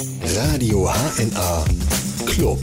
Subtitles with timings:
[0.00, 1.64] Radio HNA
[2.24, 2.60] Club.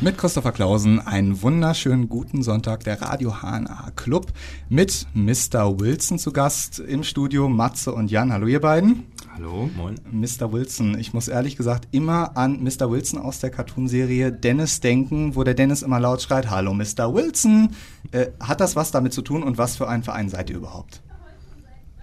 [0.00, 4.28] Mit Christopher Clausen einen wunderschönen guten Sonntag der Radio HNA Club
[4.68, 5.80] mit Mr.
[5.80, 8.32] Wilson zu Gast im Studio, Matze und Jan.
[8.32, 9.08] Hallo ihr beiden.
[9.34, 9.96] Hallo, moin.
[10.12, 10.52] Mr.
[10.52, 12.88] Wilson, ich muss ehrlich gesagt immer an Mr.
[12.88, 17.12] Wilson aus der Cartoonserie Dennis denken, wo der Dennis immer laut schreit, Hallo Mr.
[17.12, 17.70] Wilson.
[18.12, 21.02] Äh, hat das was damit zu tun und was für ein Verein seid ihr überhaupt?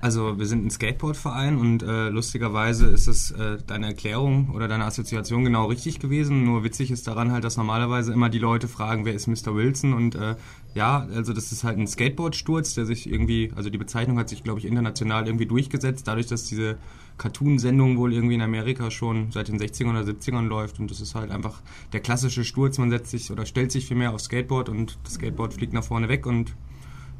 [0.05, 4.85] Also wir sind ein Skateboardverein und äh, lustigerweise ist es äh, deine Erklärung oder deine
[4.85, 6.45] Assoziation genau richtig gewesen.
[6.45, 9.55] Nur witzig ist daran halt, dass normalerweise immer die Leute fragen, wer ist Mr.
[9.55, 10.35] Wilson und äh,
[10.75, 14.43] ja, also das ist halt ein Skateboardsturz, der sich irgendwie, also die Bezeichnung hat sich,
[14.43, 16.77] glaube ich, international irgendwie durchgesetzt, dadurch, dass diese
[17.17, 21.15] Cartoon-Sendung wohl irgendwie in Amerika schon seit den 60ern oder 70ern läuft und das ist
[21.15, 21.63] halt einfach
[21.93, 25.55] der klassische Sturz, man setzt sich oder stellt sich vielmehr aufs Skateboard und das Skateboard
[25.55, 26.53] fliegt nach vorne weg und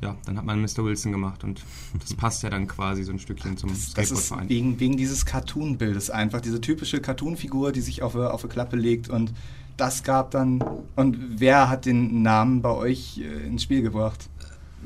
[0.02, 0.84] ja, dann hat man Mr.
[0.84, 1.64] Wilson gemacht und
[2.00, 4.50] das passt ja dann quasi so ein Stückchen zum Skateboardverein.
[4.50, 9.10] Wegen, wegen dieses Cartoon-Bildes einfach, diese typische Cartoon-Figur, die sich auf, auf eine Klappe legt
[9.10, 9.34] und
[9.78, 10.64] das gab dann.
[10.96, 14.30] Und wer hat den Namen bei euch äh, ins Spiel gebracht?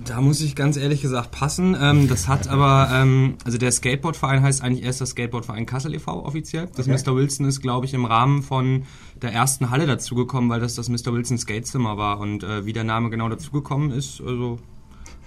[0.06, 1.76] Da muss ich ganz ehrlich gesagt passen.
[1.80, 6.26] Ähm, das hat aber, ähm, also der Skateboardverein heißt eigentlich erst das Skateboardverein Kassel e.V.
[6.26, 6.70] offiziell.
[6.76, 6.98] Das okay.
[7.06, 7.16] Mr.
[7.16, 8.84] Wilson ist, glaube ich, im Rahmen von
[9.22, 11.14] der ersten Halle dazugekommen, weil das das Mr.
[11.14, 12.20] Wilson Skatezimmer war.
[12.20, 14.60] Und äh, wie der Name genau dazugekommen ist, also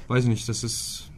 [0.08, 1.08] weiß ich nicht, das ist.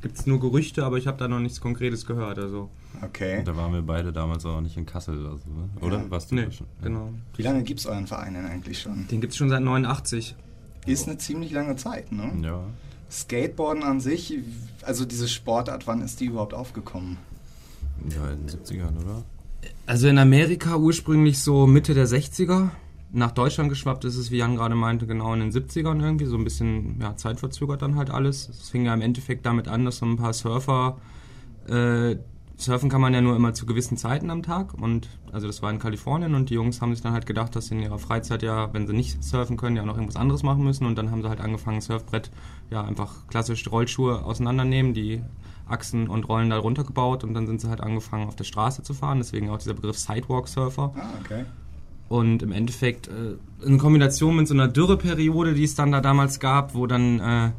[0.00, 2.38] Gibt es nur Gerüchte, aber ich habe da noch nichts Konkretes gehört.
[2.38, 2.70] Also.
[3.02, 3.38] Okay.
[3.38, 5.68] Und da waren wir beide damals auch nicht in Kassel oder so, ne?
[5.80, 5.98] oder?
[5.98, 6.10] Ja.
[6.10, 6.66] Warst du nee, schon?
[6.82, 7.10] Genau.
[7.36, 9.06] Wie lange gibt es euren Verein denn eigentlich schon?
[9.08, 10.34] Den gibt es schon seit 89.
[10.86, 12.32] Ist eine ziemlich lange Zeit, ne?
[12.42, 12.64] Ja.
[13.10, 14.38] Skateboarden an sich,
[14.82, 17.18] also diese Sportart, wann ist die überhaupt aufgekommen?
[18.08, 19.22] Ja, in den 70ern, oder?
[19.86, 22.70] Also in Amerika ursprünglich so Mitte der 60er
[23.12, 26.36] nach Deutschland geschwappt ist es, wie Jan gerade meinte, genau in den 70ern irgendwie, so
[26.36, 28.48] ein bisschen ja, zeitverzögert dann halt alles.
[28.48, 30.98] Es fing ja im Endeffekt damit an, dass so ein paar Surfer,
[31.68, 32.16] äh,
[32.56, 35.70] surfen kann man ja nur immer zu gewissen Zeiten am Tag und also das war
[35.70, 38.42] in Kalifornien und die Jungs haben sich dann halt gedacht, dass sie in ihrer Freizeit
[38.42, 41.22] ja, wenn sie nicht surfen können, ja noch irgendwas anderes machen müssen und dann haben
[41.22, 42.30] sie halt angefangen, Surfbrett,
[42.70, 45.22] ja einfach klassisch Rollschuhe auseinandernehmen, die
[45.66, 48.94] Achsen und Rollen da runtergebaut und dann sind sie halt angefangen auf der Straße zu
[48.94, 50.92] fahren, deswegen auch dieser Begriff Sidewalk Surfer.
[50.96, 51.44] Ah, okay.
[52.12, 56.40] Und im Endeffekt äh, in Kombination mit so einer Dürreperiode, die es dann da damals
[56.40, 57.52] gab, wo dann äh,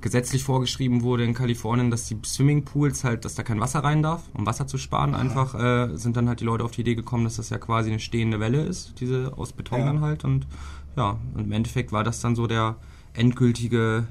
[0.00, 4.24] gesetzlich vorgeschrieben wurde in Kalifornien, dass die Swimmingpools halt, dass da kein Wasser rein darf,
[4.34, 7.22] um Wasser zu sparen, einfach äh, sind dann halt die Leute auf die Idee gekommen,
[7.22, 9.86] dass das ja quasi eine stehende Welle ist, diese aus Beton ja.
[9.86, 10.24] dann halt.
[10.24, 10.48] Und
[10.96, 12.78] ja, und im Endeffekt war das dann so der
[13.12, 14.08] endgültige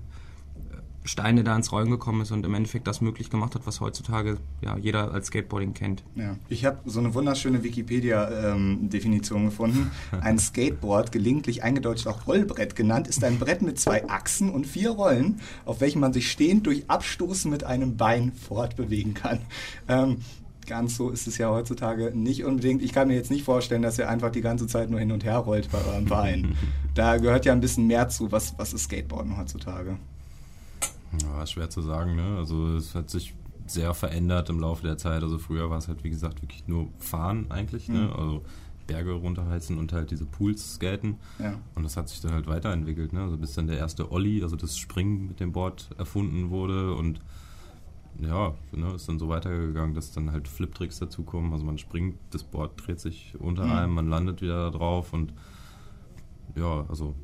[1.09, 4.37] Steine da ins Rollen gekommen ist und im Endeffekt das möglich gemacht hat, was heutzutage
[4.61, 6.03] ja, jeder als Skateboarding kennt.
[6.15, 6.35] Ja.
[6.49, 9.91] Ich habe so eine wunderschöne Wikipedia-Definition ähm, gefunden.
[10.21, 14.91] Ein Skateboard, gelegentlich eingedeutscht auch Rollbrett genannt, ist ein Brett mit zwei Achsen und vier
[14.91, 19.39] Rollen, auf welchen man sich stehend durch Abstoßen mit einem Bein fortbewegen kann.
[19.87, 20.17] Ähm,
[20.67, 22.83] ganz so ist es ja heutzutage nicht unbedingt.
[22.83, 25.23] Ich kann mir jetzt nicht vorstellen, dass ihr einfach die ganze Zeit nur hin und
[25.23, 26.55] her rollt bei eurem Bein.
[26.93, 28.31] da gehört ja ein bisschen mehr zu.
[28.31, 29.97] Was, was ist Skateboarden heutzutage?
[31.23, 32.37] Ja, schwer zu sagen, ne?
[32.37, 33.33] Also es hat sich
[33.65, 35.23] sehr verändert im Laufe der Zeit.
[35.23, 37.99] Also früher war es halt, wie gesagt, wirklich nur Fahren eigentlich, ne?
[37.99, 38.05] mhm.
[38.07, 38.15] ne?
[38.15, 38.43] Also
[38.87, 41.17] Berge runterheizen und halt diese Pools skaten.
[41.37, 41.59] Ja.
[41.75, 43.21] Und das hat sich dann halt weiterentwickelt, ne?
[43.21, 47.21] Also bis dann der erste Olli, also das Springen mit dem Board erfunden wurde und
[48.21, 51.53] ja, ne, ist dann so weitergegangen, dass dann halt Flip-Tricks dazukommen.
[51.53, 53.71] Also man springt, das Board dreht sich unter mhm.
[53.71, 55.33] einem, man landet wieder da drauf und
[56.55, 57.15] ja, also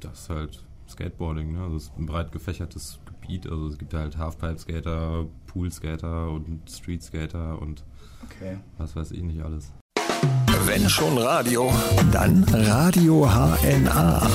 [0.00, 1.62] das halt Skateboarding, ne?
[1.62, 3.46] Also es ist ein breit gefächertes Gebiet.
[3.46, 7.84] Also es gibt halt Halfpipe-Skater, Pool-Skater und Street-Skater und
[8.24, 8.58] okay.
[8.78, 9.72] was weiß ich nicht alles.
[10.64, 11.72] Wenn schon Radio,
[12.12, 14.28] dann Radio HNA.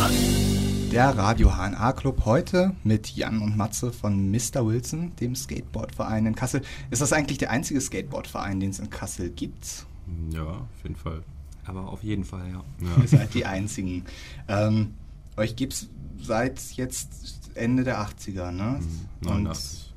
[0.91, 4.65] Der Radio HNA Club heute mit Jan und Matze von Mr.
[4.65, 6.61] Wilson, dem Skateboardverein in Kassel.
[6.89, 9.85] Ist das eigentlich der einzige Skateboardverein, den es in Kassel gibt?
[10.31, 11.23] Ja, auf jeden Fall.
[11.65, 12.63] Aber auf jeden Fall, ja.
[12.81, 13.01] ja.
[13.01, 14.05] Ihr seid die einzigen.
[14.47, 14.95] Ähm,
[15.37, 15.89] euch gibt es
[16.21, 18.79] seit jetzt Ende der 80er, ne?
[19.21, 19.93] 89.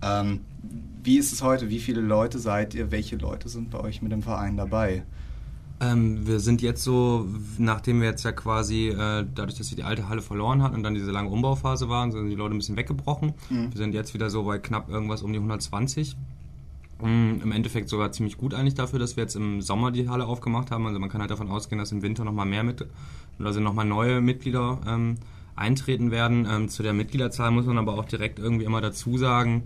[0.00, 0.40] Und, ähm,
[1.02, 1.70] wie ist es heute?
[1.70, 2.90] Wie viele Leute seid ihr?
[2.90, 5.04] Welche Leute sind bei euch mit dem Verein dabei?
[5.80, 7.26] Ähm, wir sind jetzt so,
[7.56, 10.82] nachdem wir jetzt ja quasi, äh, dadurch, dass wir die alte Halle verloren hatten und
[10.82, 13.34] dann diese lange Umbauphase waren, sind die Leute ein bisschen weggebrochen.
[13.48, 13.70] Mhm.
[13.70, 16.16] Wir sind jetzt wieder so bei knapp irgendwas um die 120.
[17.00, 20.26] Mhm, Im Endeffekt sogar ziemlich gut eigentlich dafür, dass wir jetzt im Sommer die Halle
[20.26, 20.86] aufgemacht haben.
[20.86, 22.84] Also man kann halt davon ausgehen, dass im Winter nochmal mehr mit,
[23.38, 25.14] also nochmal neue Mitglieder ähm,
[25.58, 26.46] eintreten werden.
[26.50, 29.64] Ähm, zu der Mitgliederzahl muss man aber auch direkt irgendwie immer dazu sagen,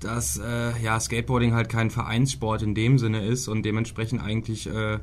[0.00, 4.98] dass äh, ja, Skateboarding halt kein Vereinssport in dem Sinne ist und dementsprechend eigentlich äh,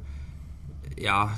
[0.97, 1.35] ja,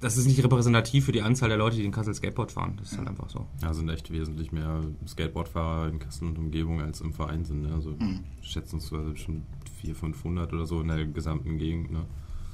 [0.00, 2.74] das ist nicht repräsentativ für die Anzahl der Leute, die in Kassel Skateboard fahren.
[2.78, 3.46] Das ist halt einfach so.
[3.62, 7.62] Ja, sind echt wesentlich mehr Skateboardfahrer in Kassel und Umgebung als im Verein sind.
[7.62, 7.74] Ne?
[7.74, 8.20] Also mhm.
[8.40, 9.42] schätzungsweise schon
[9.80, 11.90] 400, 500 oder so in der gesamten Gegend.
[11.92, 12.06] Ne?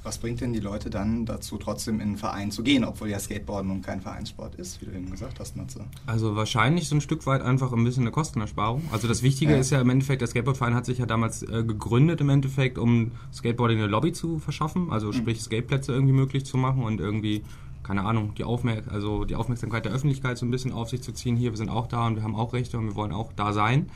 [0.06, 3.19] Was bringt denn die Leute dann dazu, trotzdem in einen Verein zu gehen, obwohl ja
[3.19, 5.85] Skateboarden nun kein Vereinssport ist, wie du eben gesagt hast, Matze?
[6.06, 8.85] Also wahrscheinlich so ein Stück weit einfach ein bisschen eine Kostenersparung.
[8.93, 9.58] Also das Wichtige Ja.
[9.58, 13.11] ist ja im Endeffekt, der Skateboardverein hat sich ja damals äh, gegründet im Endeffekt, um
[13.35, 17.43] Skateboarding eine Lobby zu verschaffen, also sprich Skateplätze irgendwie möglich zu machen und irgendwie
[17.82, 21.11] keine Ahnung, die, Aufmerk also die Aufmerksamkeit der Öffentlichkeit so ein bisschen auf sich zu
[21.12, 21.37] ziehen.
[21.37, 23.53] Hier, wir sind auch da und wir haben auch Rechte und wir wollen auch da
[23.53, 23.88] sein.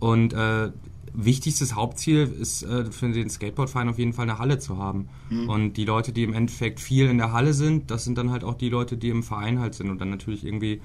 [0.00, 0.70] Und äh,
[1.14, 5.08] wichtigstes Hauptziel ist äh, für den Skateboardverein auf jeden Fall eine Halle zu haben.
[5.30, 8.44] Und die Leute, die im Endeffekt viel in der Halle sind, das sind dann halt
[8.44, 10.80] auch die Leute, die im Verein halt sind und dann natürlich irgendwie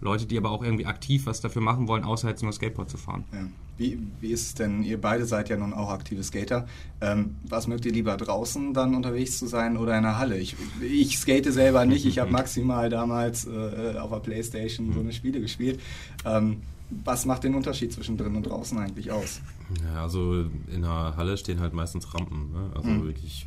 [0.00, 2.96] Leute, die aber auch irgendwie aktiv was dafür machen wollen, außer jetzt nur Skateboard zu
[2.96, 3.24] fahren.
[3.32, 3.46] Ja.
[3.76, 4.82] Wie, wie ist es denn?
[4.82, 6.66] Ihr beide seid ja nun auch aktive Skater.
[7.00, 10.36] Ähm, was mögt ihr lieber draußen dann unterwegs zu sein oder in der Halle?
[10.36, 12.04] Ich, ich skate selber nicht.
[12.04, 15.80] Ich habe maximal damals äh, auf der Playstation so eine Spiele gespielt.
[16.26, 16.58] Ähm,
[17.04, 19.40] was macht den Unterschied zwischen drin und draußen eigentlich aus?
[19.84, 22.70] Ja, also in der Halle stehen halt meistens Rampen, ne?
[22.74, 23.04] also Mhm.
[23.04, 23.46] wirklich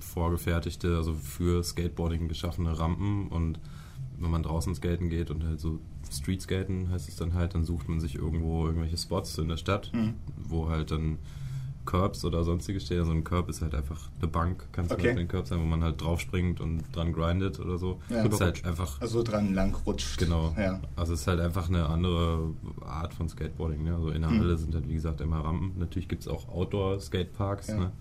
[0.00, 3.58] vorgefertigte, also für Skateboarding geschaffene Rampen und
[4.18, 5.80] wenn man draußen skaten geht und halt so
[6.12, 9.56] Street Skaten heißt es dann halt, dann sucht man sich irgendwo irgendwelche Spots in der
[9.56, 10.14] Stadt, Mhm.
[10.36, 11.18] wo halt dann
[11.86, 13.00] Curbs oder sonstiges stehen.
[13.00, 15.08] Also ein Curb ist halt einfach eine Bank, kann zum Okay.
[15.08, 18.00] Beispiel ein Curb sein, wo man halt draufspringt und dran grindet oder so.
[18.08, 18.24] Ja.
[18.24, 20.18] ist halt einfach Also dran lang rutscht.
[20.18, 20.54] Genau.
[20.56, 20.80] Ja.
[20.96, 22.50] Also es ist halt einfach eine andere
[22.84, 23.84] Art von Skateboarding.
[23.84, 23.94] Ne?
[23.94, 24.40] Also in der Mhm.
[24.40, 25.72] Halle sind halt wie gesagt immer Rampen.
[25.78, 27.68] Natürlich gibt es auch Outdoor-Skateparks.
[27.68, 27.76] Ja.
[27.76, 27.92] Ne?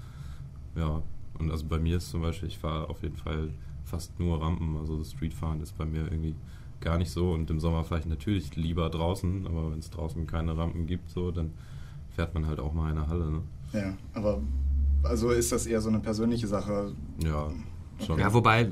[0.75, 1.01] ja.
[1.39, 3.50] Und also bei mir ist zum Beispiel, ich fahre auf jeden Fall
[3.85, 4.77] fast nur Rampen.
[4.77, 6.35] Also das Streetfahren ist bei mir irgendwie
[6.80, 7.31] gar nicht so.
[7.31, 11.09] Und im Sommer fahre ich natürlich lieber draußen, aber wenn es draußen keine Rampen gibt,
[11.09, 11.51] so, dann
[12.12, 13.30] fährt man halt auch mal in der Halle.
[13.31, 13.41] Ne?
[13.73, 14.41] Ja, aber
[15.03, 16.93] also ist das eher so eine persönliche Sache.
[17.23, 17.51] Ja,
[18.05, 18.19] schon.
[18.19, 18.69] Ja, wobei äh,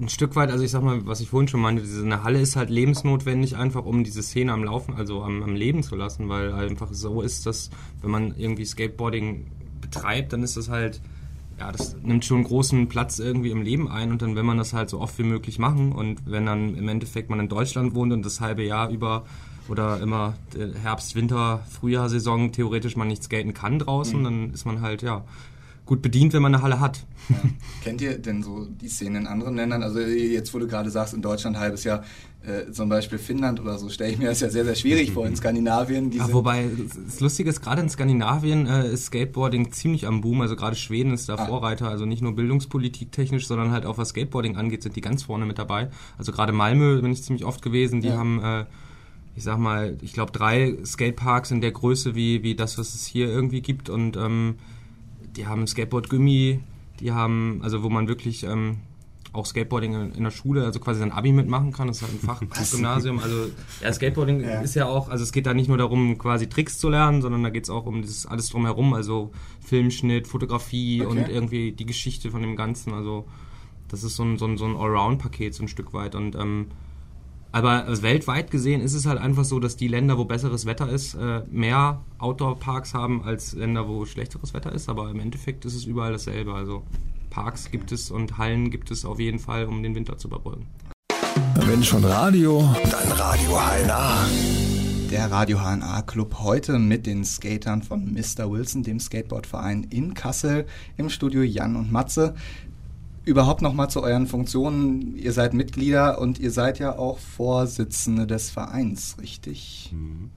[0.00, 2.40] ein Stück weit, also ich sag mal, was ich vorhin schon meinte, diese eine Halle
[2.40, 6.28] ist halt lebensnotwendig, einfach um diese Szene am Laufen, also am, am Leben zu lassen,
[6.28, 7.70] weil einfach so ist, dass
[8.00, 9.46] wenn man irgendwie Skateboarding
[9.80, 11.00] betreibt, dann ist das halt,
[11.58, 14.72] ja, das nimmt schon großen Platz irgendwie im Leben ein und dann will man das
[14.72, 18.12] halt so oft wie möglich machen und wenn dann im Endeffekt man in Deutschland wohnt
[18.12, 19.24] und das halbe Jahr über
[19.68, 24.80] oder immer äh, Herbst, Winter, Frühjahrsaison theoretisch man nicht skaten kann draußen, dann ist man
[24.80, 25.24] halt, ja,
[25.84, 27.04] gut bedient, wenn man eine Halle hat.
[27.28, 27.36] Ja.
[27.84, 29.82] Kennt ihr denn so die Szene in anderen Ländern?
[29.84, 32.02] Also jetzt, wo du gerade sagst, in Deutschland ein halbes Jahr,
[32.44, 35.26] äh, zum Beispiel Finnland oder so, stelle ich mir das ja sehr, sehr schwierig vor.
[35.28, 36.68] In Skandinavien, Ja, wobei,
[37.06, 40.40] das Lustige ist, gerade in Skandinavien äh, ist Skateboarding ziemlich am Boom.
[40.40, 41.46] Also gerade Schweden ist da Ah.
[41.46, 41.88] Vorreiter.
[41.88, 45.46] Also nicht nur Bildungspolitik technisch, sondern halt auch was Skateboarding angeht, sind die ganz vorne
[45.46, 45.88] mit dabei.
[46.18, 48.00] Also gerade Malmö bin ich ziemlich oft gewesen.
[48.00, 48.16] Die Ja.
[48.16, 48.64] haben, äh,
[49.36, 53.06] ich sag mal, ich glaube drei Skateparks in der Größe wie, wie das, was es
[53.06, 53.88] hier irgendwie gibt.
[53.90, 54.56] Und ähm,
[55.36, 56.60] die haben Skateboard-Gummi,
[57.00, 58.42] die haben, also wo man wirklich...
[58.44, 58.78] Ähm,
[59.32, 61.88] auch Skateboarding in, in der Schule, also quasi sein Abi mitmachen kann.
[61.88, 63.18] Das ist halt ein Fachgymnasium.
[63.18, 63.50] Also
[63.82, 64.60] ja, Skateboarding Ja.
[64.62, 67.42] ist ja auch, also es geht da nicht nur darum, quasi Tricks zu lernen, sondern
[67.42, 71.10] da geht es auch um dieses alles drumherum, also Filmschnitt, Fotografie Okay.
[71.10, 72.94] und irgendwie die Geschichte von dem Ganzen.
[72.94, 73.26] Also
[73.88, 76.14] das ist so ein, so ein, so ein Allround-Paket so ein Stück weit.
[76.14, 76.68] Und ähm,
[77.52, 80.88] aber also weltweit gesehen ist es halt einfach so, dass die Länder, wo besseres Wetter
[80.88, 84.88] ist, äh, mehr Outdoor-Parks haben als Länder, wo schlechteres Wetter ist.
[84.88, 86.54] Aber im Endeffekt ist es überall dasselbe.
[86.54, 86.82] Also
[87.30, 90.66] Parks gibt es und Hallen gibt es auf jeden Fall, um den Winter zu überbrücken.
[91.66, 94.26] Wenn schon Radio, dann Radio HNA.
[95.10, 98.50] Der Radio HNA Club heute mit den Skatern von Mr.
[98.50, 100.66] Wilson, dem Skateboardverein in Kassel,
[100.96, 102.34] im Studio Jan und Matze.
[103.26, 105.16] Überhaupt nochmal zu euren Funktionen.
[105.16, 109.90] Ihr seid Mitglieder und ihr seid ja auch Vorsitzende des Vereins, richtig?
[109.92, 110.30] Mhm.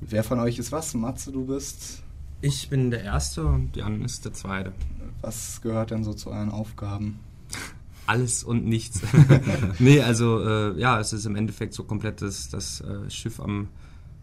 [0.00, 0.94] Wer von euch ist was?
[0.94, 2.04] Matze, du bist.
[2.40, 4.72] Ich bin der Erste und Jan ist der Zweite.
[5.20, 7.18] Was gehört denn so zu euren Aufgaben?
[8.06, 9.00] Alles und nichts.
[9.80, 13.66] nee, also äh, ja, es ist im Endeffekt so komplett das, das äh, Schiff am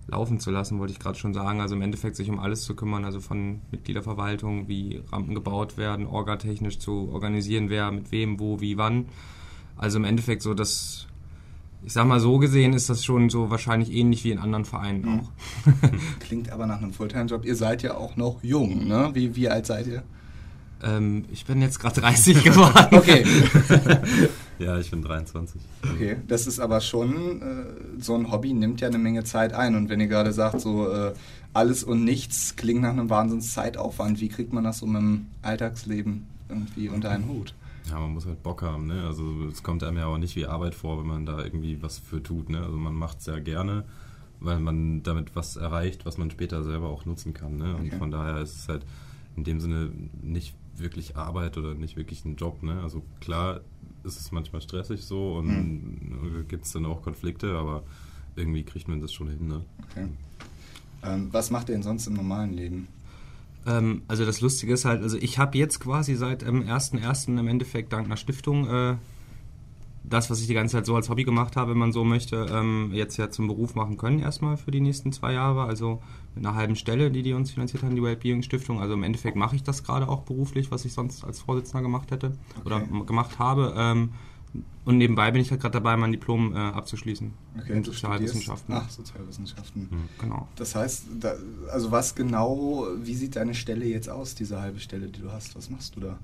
[0.10, 1.62] Laufen zu lassen, wollte ich gerade schon sagen.
[1.62, 6.06] Also im Endeffekt sich um alles zu kümmern, also von Mitgliederverwaltung, wie Rampen gebaut werden,
[6.08, 9.06] orgatechnisch zu organisieren, wer mit wem, wo, wie, wann.
[9.78, 11.08] Also im Endeffekt so das,
[11.86, 15.02] ich sag mal so gesehen, ist das schon so wahrscheinlich ähnlich wie in anderen Vereinen
[15.02, 15.20] Mhm.
[15.20, 15.30] auch.
[16.20, 17.46] Klingt aber nach einem Fulltime-Job.
[17.46, 19.12] Ihr seid ja auch noch jung, ne?
[19.14, 20.04] Wie, wie alt seid ihr?
[20.84, 22.88] Ähm, ich bin jetzt gerade 30 geworden.
[22.98, 23.24] Okay.
[24.66, 25.62] Ja, ich bin 23.
[25.94, 29.76] Okay, das ist aber schon, äh, so ein Hobby nimmt ja eine Menge Zeit ein.
[29.76, 31.14] Und wenn ihr gerade sagt, so äh,
[31.54, 35.28] alles und nichts klingt nach einem Wahnsinns Zeitaufwand, wie kriegt man das so mit dem
[35.42, 37.54] Alltagsleben irgendwie unter einen Hut?
[37.90, 39.06] Ja, man muss halt Bock haben, ne?
[39.08, 41.98] Also es kommt einem ja auch nicht wie Arbeit vor, wenn man da irgendwie was
[41.98, 42.60] für tut, ne?
[42.62, 43.86] Also man macht es ja gerne,
[44.42, 47.76] weil man damit was erreicht, was man später selber auch nutzen kann, ne?
[47.76, 47.98] Und Okay.
[47.98, 48.86] von daher ist es halt
[49.38, 49.90] in dem Sinne
[50.22, 52.80] nicht wirklich Arbeit oder nicht wirklich ein Job, ne?
[52.84, 53.62] Also klar
[54.04, 56.46] ist es manchmal stressig so und Hm.
[56.48, 57.84] gibt es dann auch Konflikte, aber
[58.36, 59.62] irgendwie kriegt man das schon hin, ne?
[59.92, 60.08] Okay.
[61.04, 62.88] Ähm, was macht ihr denn sonst im normalen Leben?
[63.66, 67.38] Ähm, also das Lustige ist halt, also ich habe jetzt quasi seit dem 1.1.
[67.38, 68.96] im Endeffekt dank einer Stiftung äh,
[70.04, 72.48] das, was ich die ganze Zeit so als Hobby gemacht habe, wenn man so möchte,
[72.52, 75.64] ähm, jetzt ja zum Beruf machen können erstmal für die nächsten zwei Jahre.
[75.64, 76.02] Also
[76.36, 78.80] mit einer halben Stelle, die die uns finanziert haben, die Wellbeing Stiftung.
[78.80, 82.12] Also im Endeffekt mache ich das gerade auch beruflich, was ich sonst als Vorsitzender gemacht
[82.12, 82.66] hätte okay.
[82.66, 83.74] oder gemacht habe.
[83.78, 84.12] Ähm,
[84.86, 87.32] und nebenbei bin ich halt gerade dabei, mein Diplom äh, abzuschließen.
[87.60, 88.74] Okay, in Sozialwissenschaften.
[88.74, 89.84] Ach, Sozialwissenschaften.
[89.84, 90.10] Mhm.
[90.20, 90.48] Genau.
[90.56, 91.36] Das heißt, da,
[91.72, 95.56] also was genau, wie sieht deine Stelle jetzt aus, diese halbe Stelle, die du hast?
[95.56, 96.20] Was machst du da?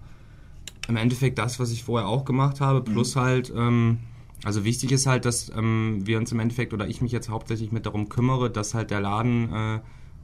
[0.87, 3.19] Im Endeffekt das, was ich vorher auch gemacht habe, plus mhm.
[3.19, 3.99] halt, ähm,
[4.45, 7.71] also wichtig ist halt, dass ähm, wir uns im Endeffekt oder ich mich jetzt hauptsächlich
[7.71, 9.79] mit darum kümmere, dass halt der Laden äh,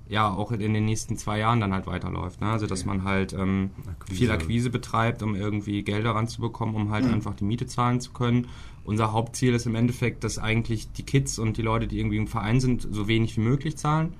[0.09, 2.39] ja auch in den nächsten zwei Jahren dann halt weiterläuft.
[2.39, 2.47] Ne?
[2.47, 4.19] Also dass man halt ähm, Akquise.
[4.19, 7.15] viel Akquise betreibt, um irgendwie Gelder ranzubekommen, um halt mhm.
[7.15, 8.47] einfach die Miete zahlen zu können.
[8.83, 12.27] Unser Hauptziel ist im Endeffekt, dass eigentlich die Kids und die Leute, die irgendwie im
[12.27, 14.13] Verein sind, so wenig wie möglich zahlen.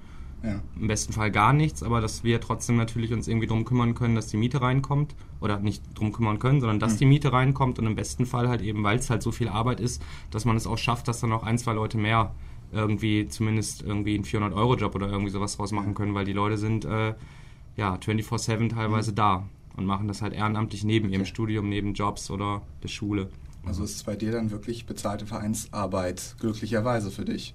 [0.43, 0.59] Ja.
[0.79, 4.15] Im besten Fall gar nichts, aber dass wir trotzdem natürlich uns irgendwie drum kümmern können,
[4.15, 5.15] dass die Miete reinkommt.
[5.39, 6.97] Oder nicht drum kümmern können, sondern dass mhm.
[6.97, 9.79] die Miete reinkommt und im besten Fall halt eben, weil es halt so viel Arbeit
[9.79, 12.35] ist, dass man es auch schafft, dass dann noch ein, zwei Leute mehr
[12.71, 16.85] irgendwie zumindest irgendwie einen 400-Euro-Job oder irgendwie sowas draus machen können, weil die Leute sind
[16.85, 17.15] äh,
[17.75, 19.15] ja 24-7 teilweise mhm.
[19.15, 21.15] da und machen das halt ehrenamtlich neben okay.
[21.15, 23.29] ihrem Studium, neben Jobs oder der Schule.
[23.65, 27.53] Also ist es bei dir dann wirklich bezahlte Vereinsarbeit, glücklicherweise für dich?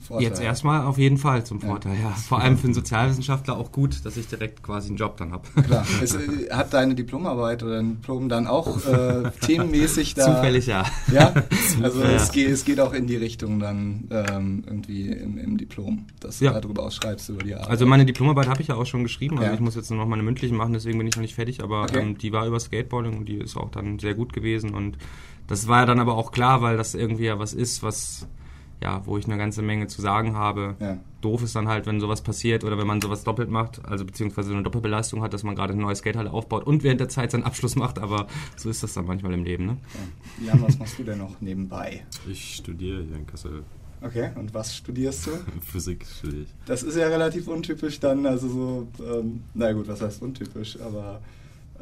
[0.00, 0.28] Vorteil.
[0.28, 2.10] Jetzt erstmal auf jeden Fall zum Vorteil, ja.
[2.10, 2.10] ja.
[2.10, 5.48] Vor allem für einen Sozialwissenschaftler auch gut, dass ich direkt quasi einen Job dann habe.
[5.62, 5.84] Klar.
[6.02, 10.24] Es, äh, hat deine Diplomarbeit oder ein Diplom dann auch äh, themenmäßig da.
[10.24, 10.84] Zufällig, ja.
[11.12, 11.34] Ja,
[11.82, 12.10] also ja.
[12.10, 16.40] Es, geht, es geht auch in die Richtung dann ähm, irgendwie im, im, Diplom, dass
[16.40, 16.52] ja.
[16.52, 17.68] du darüber ausschreibst über die Arbeit.
[17.68, 20.06] Also meine Diplomarbeit habe ich ja auch schon geschrieben, also ich muss jetzt nur noch
[20.06, 22.00] meine mündliche machen, deswegen bin ich noch nicht fertig, aber okay.
[22.00, 24.96] ähm, die war über Skateboarding und die ist auch dann sehr gut gewesen und
[25.48, 28.26] das war ja dann aber auch klar, weil das irgendwie ja was ist, was
[28.82, 30.76] ja, wo ich eine ganze Menge zu sagen habe.
[30.80, 30.98] Ja.
[31.20, 34.52] Doof ist dann halt, wenn sowas passiert oder wenn man sowas doppelt macht, also beziehungsweise
[34.52, 37.44] eine Doppelbelastung hat, dass man gerade eine neue Skatehalle aufbaut und während der Zeit seinen
[37.44, 39.66] Abschluss macht, aber so ist das dann manchmal im Leben.
[39.66, 39.76] Ne?
[40.40, 40.52] Ja.
[40.52, 42.04] Jan, was machst du denn noch nebenbei?
[42.28, 43.64] Ich studiere hier in Kassel.
[44.00, 45.30] Okay, und was studierst du?
[45.60, 46.54] Physik studiere ich.
[46.66, 51.20] Das ist ja relativ untypisch dann, also so, ähm, na gut, was heißt untypisch, aber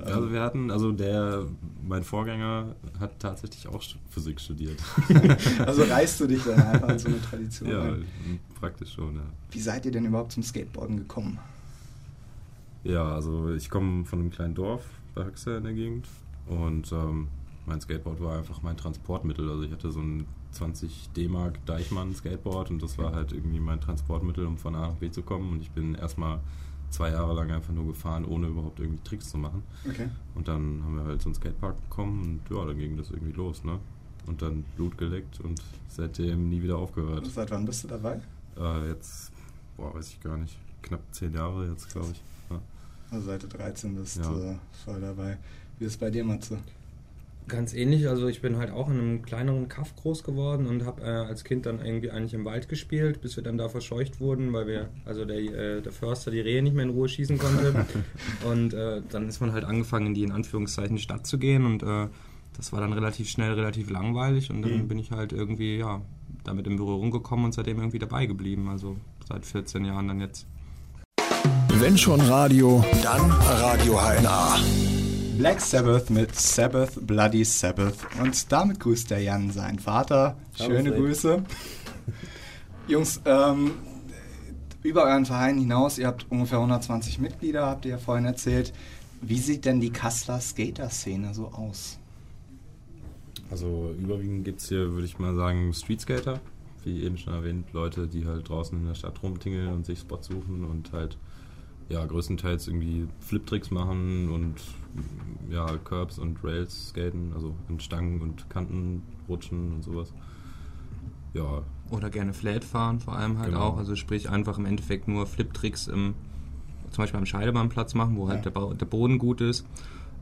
[0.04, 1.46] also wir hatten, also der,
[1.86, 4.78] mein Vorgänger hat tatsächlich auch Physik studiert.
[5.66, 8.04] also reißt du dich dann einfach an so eine Tradition Ja, ein?
[8.60, 9.22] praktisch schon, ja.
[9.50, 11.38] Wie seid ihr denn überhaupt zum Skateboarden gekommen?
[12.84, 14.82] Ja, also ich komme von einem kleinen Dorf
[15.14, 16.06] bei Höxter in der Gegend
[16.46, 17.28] und ähm,
[17.64, 19.50] mein Skateboard war einfach mein Transportmittel.
[19.50, 23.80] Also ich hatte so ein 20 D-Mark Deichmann Skateboard und das war halt irgendwie mein
[23.80, 26.40] Transportmittel, um von A nach B zu kommen und ich bin erstmal
[26.90, 29.62] zwei Jahre lang einfach nur gefahren, ohne überhaupt irgendwie Tricks zu machen.
[29.88, 30.08] Okay.
[30.34, 33.32] Und dann haben wir halt so einen Skatepark bekommen und ja, dann ging das irgendwie
[33.32, 33.78] los, ne?
[34.26, 37.24] Und dann Blut geleckt und seitdem nie wieder aufgehört.
[37.24, 38.20] Und seit wann bist du dabei?
[38.58, 39.30] Äh, jetzt,
[39.76, 40.56] boah, weiß ich gar nicht.
[40.82, 42.22] Knapp zehn Jahre jetzt, glaube ich.
[42.50, 42.60] Ja.
[43.10, 44.52] Also seit du 13 bist ja.
[44.52, 45.38] äh, voll dabei.
[45.78, 46.58] Wie ist es bei dir, Matze?
[47.48, 51.02] Ganz ähnlich, also ich bin halt auch in einem kleineren Kaff groß geworden und habe
[51.02, 54.52] äh, als Kind dann irgendwie eigentlich im Wald gespielt, bis wir dann da verscheucht wurden,
[54.52, 57.86] weil wir, also der, äh, der Förster die Rehe nicht mehr in Ruhe schießen konnte.
[58.50, 61.84] und äh, dann ist man halt angefangen, in die in Anführungszeichen Stadt zu gehen und
[61.84, 62.08] äh,
[62.56, 64.88] das war dann relativ schnell relativ langweilig und dann mhm.
[64.88, 66.02] bin ich halt irgendwie, ja,
[66.42, 68.96] damit in Berührung gekommen und seitdem irgendwie dabei geblieben, also
[69.28, 70.46] seit 14 Jahren dann jetzt.
[71.68, 74.85] Wenn schon Radio, dann Radio HNA.
[75.38, 77.98] Black Sabbath mit Sabbath, Bloody Sabbath.
[78.22, 80.36] Und damit grüßt der Jan seinen Vater.
[80.54, 81.44] Schöne Hallo, Grüße.
[82.88, 83.72] Jungs, ähm,
[84.82, 88.72] über euren Verein hinaus, ihr habt ungefähr 120 Mitglieder, habt ihr ja vorhin erzählt.
[89.20, 91.98] Wie sieht denn die Kasseler Skater-Szene so aus?
[93.50, 96.40] Also überwiegend gibt es hier, würde ich mal sagen, Streetskater.
[96.84, 100.28] Wie eben schon erwähnt, Leute, die halt draußen in der Stadt rumtingeln und sich Spots
[100.28, 101.18] suchen und halt
[101.88, 104.54] ja, größtenteils irgendwie Fliptricks machen und
[105.50, 110.12] ja, Curbs und Rails skaten, also in Stangen und Kanten rutschen und sowas.
[111.34, 111.62] Ja.
[111.90, 113.60] Oder gerne Flat fahren vor allem halt genau.
[113.60, 116.14] auch, also sprich einfach im Endeffekt nur Fliptricks im,
[116.90, 118.50] zum Beispiel am Scheidebahnplatz machen, wo halt ja.
[118.50, 119.66] der, der, Boden gut ist.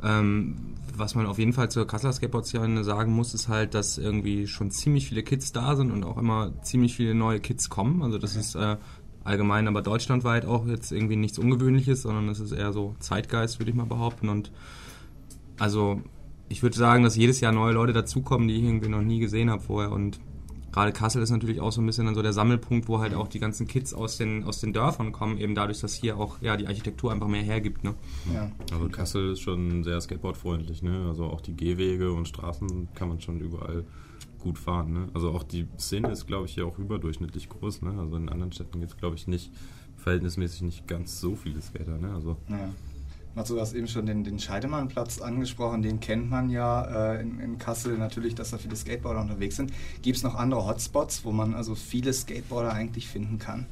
[0.02, 0.56] Ähm,
[0.96, 4.70] was man auf jeden Fall zur Kasseler Skateboard-Szene sagen muss, ist halt, dass irgendwie schon
[4.70, 8.02] ziemlich viele Kids da sind und auch immer ziemlich viele neue Kids kommen.
[8.02, 8.40] Also das okay.
[8.40, 8.76] ist äh,
[9.24, 13.70] allgemein, aber deutschlandweit auch jetzt irgendwie nichts Ungewöhnliches, sondern es ist eher so Zeitgeist, würde
[13.70, 14.28] ich mal behaupten.
[14.28, 14.52] Und
[15.58, 16.00] also
[16.48, 19.50] ich würde sagen, dass jedes Jahr neue Leute dazukommen, die ich irgendwie noch nie gesehen
[19.50, 19.92] habe vorher.
[19.92, 20.20] Und
[20.72, 23.28] gerade Kassel ist natürlich auch so ein bisschen dann so der Sammelpunkt, wo halt auch
[23.28, 26.56] die ganzen Kids aus den, aus den Dörfern kommen, eben dadurch, dass hier auch ja,
[26.56, 27.82] die Architektur einfach mehr hergibt.
[27.82, 27.94] Ne?
[28.34, 28.50] Ja.
[28.72, 30.82] Also Kassel ist schon sehr skateboardfreundlich.
[30.82, 31.06] Ne?
[31.08, 33.84] Also auch die Gehwege und Straßen kann man schon überall
[34.44, 34.92] gut fahren.
[34.92, 35.08] Ne?
[35.14, 37.82] Also auch die Szene ist, glaube ich, hier auch überdurchschnittlich groß.
[37.82, 37.94] Ne?
[37.98, 39.50] Also in anderen Städten gibt es, glaube ich, nicht
[39.96, 41.98] verhältnismäßig nicht ganz so viele Skater.
[41.98, 42.12] Ne?
[42.14, 42.68] Also Ja.
[43.34, 47.40] Mats, du hast eben schon den, den Scheidemannplatz angesprochen, den kennt man ja äh, in,
[47.40, 49.72] in Kassel natürlich, dass da viele Skateboarder unterwegs sind.
[50.02, 53.66] Gibt es noch andere Hotspots, wo man also viele Skateboarder eigentlich finden kann?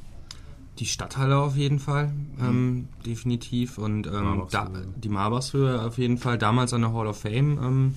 [0.79, 2.11] Die Stadthalle auf jeden Fall,
[2.41, 3.77] ähm, definitiv.
[3.77, 4.87] Und ähm, da, Marbarshöhe.
[4.97, 6.37] die Marbarshöhe auf jeden Fall.
[6.37, 7.59] Damals an der Hall of Fame.
[7.63, 7.95] Ähm,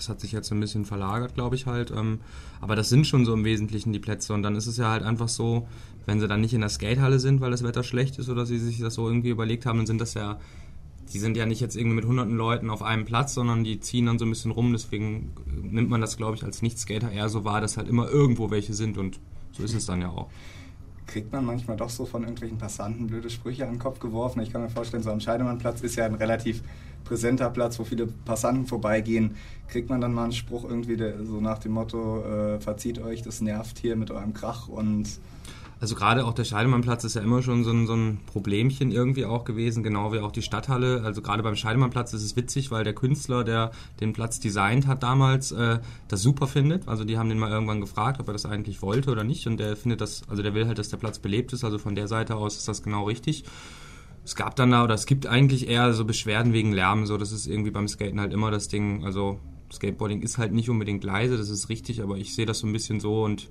[0.00, 1.90] das hat sich jetzt so ein bisschen verlagert, glaube ich halt.
[1.90, 2.20] Ähm,
[2.60, 4.32] aber das sind schon so im Wesentlichen die Plätze.
[4.32, 5.68] Und dann ist es ja halt einfach so,
[6.06, 8.58] wenn sie dann nicht in der Skatehalle sind, weil das Wetter schlecht ist oder sie
[8.58, 10.38] sich das so irgendwie überlegt haben, dann sind das ja,
[11.12, 14.06] die sind ja nicht jetzt irgendwie mit hunderten Leuten auf einem Platz, sondern die ziehen
[14.06, 14.72] dann so ein bisschen rum.
[14.72, 15.32] Deswegen
[15.70, 18.72] nimmt man das, glaube ich, als Nicht-Skater eher so wahr, dass halt immer irgendwo welche
[18.72, 18.96] sind.
[18.96, 19.20] Und
[19.52, 20.30] so ist es dann ja auch.
[21.10, 24.40] Kriegt man manchmal doch so von irgendwelchen Passanten blöde Sprüche an den Kopf geworfen?
[24.42, 26.62] Ich kann mir vorstellen, so am Scheidemannplatz ist ja ein relativ
[27.02, 29.34] präsenter Platz, wo viele Passanten vorbeigehen.
[29.66, 33.40] Kriegt man dann mal einen Spruch irgendwie so nach dem Motto, äh, verzieht euch, das
[33.40, 35.08] nervt hier mit eurem Krach und
[35.80, 39.24] Also gerade auch der Scheidemannplatz ist ja immer schon so ein, so ein Problemchen irgendwie
[39.24, 41.02] auch gewesen, genau wie auch die Stadthalle.
[41.02, 45.02] Also gerade beim Scheidemannplatz ist es witzig, weil der Künstler, der den Platz designt hat
[45.02, 46.86] damals, äh, das super findet.
[46.86, 49.46] Also die haben den mal irgendwann gefragt, ob er das eigentlich wollte oder nicht.
[49.46, 51.64] Und der findet das, also der will halt, dass der Platz belebt ist.
[51.64, 53.44] Also von der Seite aus ist das genau richtig.
[54.22, 57.06] Es gab dann da, oder es gibt eigentlich eher so Beschwerden wegen Lärm.
[57.06, 59.02] So, das ist irgendwie beim Skaten halt immer das Ding.
[59.02, 59.40] Also
[59.72, 62.72] Skateboarding ist halt nicht unbedingt leise, das ist richtig, aber ich sehe das so ein
[62.72, 63.48] bisschen so und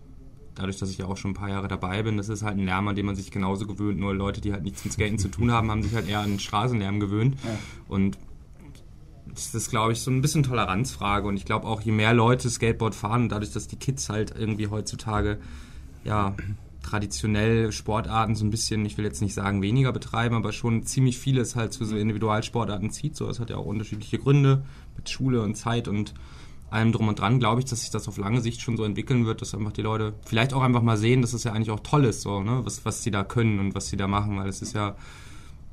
[0.59, 2.65] dadurch, dass ich ja auch schon ein paar Jahre dabei bin, das ist halt ein
[2.65, 3.99] Lärm, an den man sich genauso gewöhnt.
[3.99, 6.39] Nur Leute, die halt nichts mit Skaten zu tun haben, haben sich halt eher an
[6.39, 7.37] Straßenlärm gewöhnt.
[7.43, 7.57] Ja.
[7.87, 8.17] Und
[9.27, 11.27] das ist, glaube ich, so ein bisschen Toleranzfrage.
[11.27, 14.67] Und ich glaube auch, je mehr Leute Skateboard fahren, dadurch, dass die Kids halt irgendwie
[14.67, 15.39] heutzutage,
[16.03, 16.35] ja,
[16.81, 21.17] traditionell Sportarten so ein bisschen, ich will jetzt nicht sagen weniger betreiben, aber schon ziemlich
[21.17, 23.15] vieles halt zu so Individualsportarten zieht.
[23.15, 24.63] So, das hat ja auch unterschiedliche Gründe
[24.95, 26.13] mit Schule und Zeit und
[26.71, 29.25] allem drum und dran, glaube ich, dass sich das auf lange Sicht schon so entwickeln
[29.25, 31.81] wird, dass einfach die Leute vielleicht auch einfach mal sehen, dass es ja eigentlich auch
[31.81, 34.49] toll ist, so, ne, was, was sie da können und was sie da machen, weil
[34.49, 34.95] es ist ja,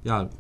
[0.04, 0.30] ja,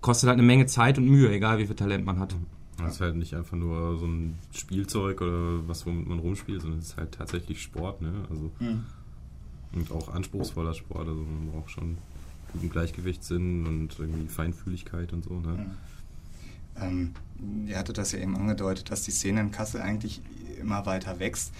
[0.00, 2.34] kostet halt eine Menge Zeit und Mühe, egal wie viel Talent man hat.
[2.78, 6.80] Das ist halt nicht einfach nur so ein Spielzeug oder was, womit man rumspielt, sondern
[6.80, 8.12] es ist halt tatsächlich Sport, ne?
[8.28, 8.50] Also
[9.74, 11.08] und auch anspruchsvoller Sport.
[11.08, 11.98] Also man braucht schon
[12.52, 15.76] guten Gleichgewichtssinn und irgendwie Feinfühligkeit und so, ne?
[16.80, 17.12] Ähm,
[17.66, 20.22] ihr hattet das ja eben angedeutet, dass die Szene in Kassel eigentlich
[20.60, 21.52] immer weiter wächst.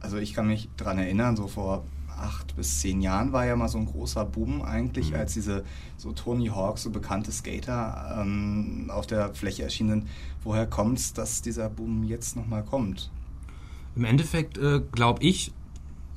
[0.00, 1.84] Also ich kann mich daran erinnern, so vor
[2.18, 5.16] acht bis zehn Jahren war ja mal so ein großer Boom eigentlich, Mhm.
[5.16, 5.64] als diese
[5.96, 10.06] so Tony Hawk, so bekannte Skater ähm, auf der Fläche erschienen.
[10.44, 13.10] Woher kommt es, dass dieser Boom jetzt nochmal kommt?
[13.96, 15.52] Im Endeffekt äh, glaube ich,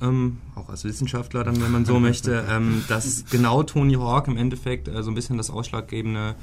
[0.02, 4.36] ähm, auch als Wissenschaftler dann, wenn man so möchte, ähm, dass genau Tony Hawk im
[4.36, 6.34] Endeffekt äh, so ein bisschen das ausschlaggebende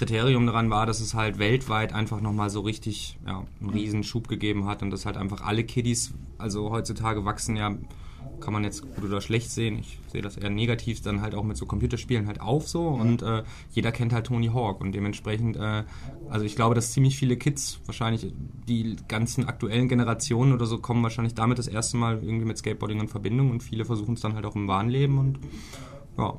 [0.00, 4.28] Kriterium daran war, dass es halt weltweit einfach nochmal so richtig ja, einen riesen Schub
[4.28, 7.76] gegeben hat und dass halt einfach alle Kiddies, also heutzutage wachsen ja,
[8.40, 11.42] kann man jetzt gut oder schlecht sehen, ich sehe das eher negativ, dann halt auch
[11.44, 15.56] mit so Computerspielen halt auf so und äh, jeder kennt halt Tony Hawk und dementsprechend,
[15.56, 15.84] äh,
[16.30, 18.32] also ich glaube, dass ziemlich viele Kids, wahrscheinlich
[18.66, 23.00] die ganzen aktuellen Generationen oder so, kommen wahrscheinlich damit das erste Mal irgendwie mit Skateboarding
[23.00, 25.38] in Verbindung und viele versuchen es dann halt auch im wahren Leben und
[26.16, 26.38] ja,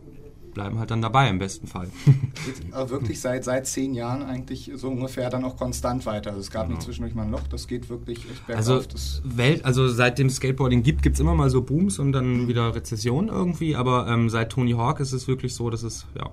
[0.54, 1.90] bleiben halt dann dabei im besten Fall.
[2.06, 6.32] Geht wirklich seit, seit zehn Jahren eigentlich so ungefähr dann auch konstant weiter.
[6.32, 8.68] Also es gab nicht zwischendurch mal ein Loch, das geht wirklich echt bergauf.
[8.68, 12.48] Also, das, Welt, also seitdem Skateboarding gibt, gibt es immer mal so Booms und dann
[12.48, 16.30] wieder Rezession irgendwie, aber ähm, seit Tony Hawk ist es wirklich so, dass es, ja.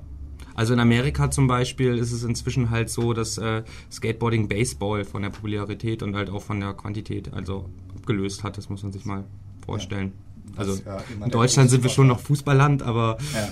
[0.55, 5.23] Also in Amerika zum Beispiel ist es inzwischen halt so, dass äh, Skateboarding Baseball von
[5.23, 9.05] der Popularität und halt auch von der Quantität also abgelöst hat, das muss man sich
[9.05, 9.25] mal
[9.65, 10.15] vorstellen.
[10.57, 12.83] Also ja in der Deutschland sind wir schon noch Fußballland.
[12.83, 13.49] Fußballland, aber Ja.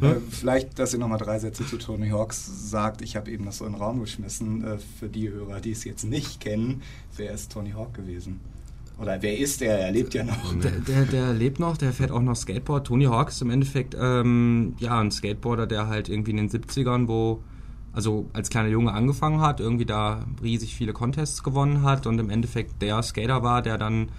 [0.08, 3.00] Äh, Vielleicht, dass ihr nochmal drei Sätze zu Tony Hawks sagt.
[3.00, 4.62] Ich habe eben das so in den Raum geschmissen.
[4.62, 6.82] Äh, Für die Hörer, die es jetzt nicht kennen,
[7.16, 8.40] wer ist Tony Hawk gewesen?
[9.00, 9.78] Oder wer ist er?
[9.78, 10.54] Er lebt ja noch.
[10.54, 12.86] Der, der, der lebt noch, der fährt auch noch Skateboard.
[12.86, 17.08] Tony Hawk ist im Endeffekt ähm, ja, ein Skateboarder, der halt irgendwie in den 70ern,
[17.08, 17.42] wo
[17.92, 22.28] also als kleiner Junge angefangen hat, irgendwie da riesig viele Contests gewonnen hat und im
[22.28, 24.10] Endeffekt der Skater war, der dann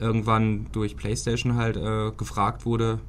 [0.00, 3.00] irgendwann durch PlayStation halt äh, gefragt wurde,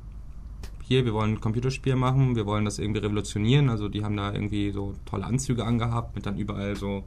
[0.91, 3.69] hier, wir wollen ein Computerspiel machen, wir wollen das irgendwie revolutionieren.
[3.69, 7.03] Also die haben da irgendwie so tolle Anzüge angehabt mit dann überall so,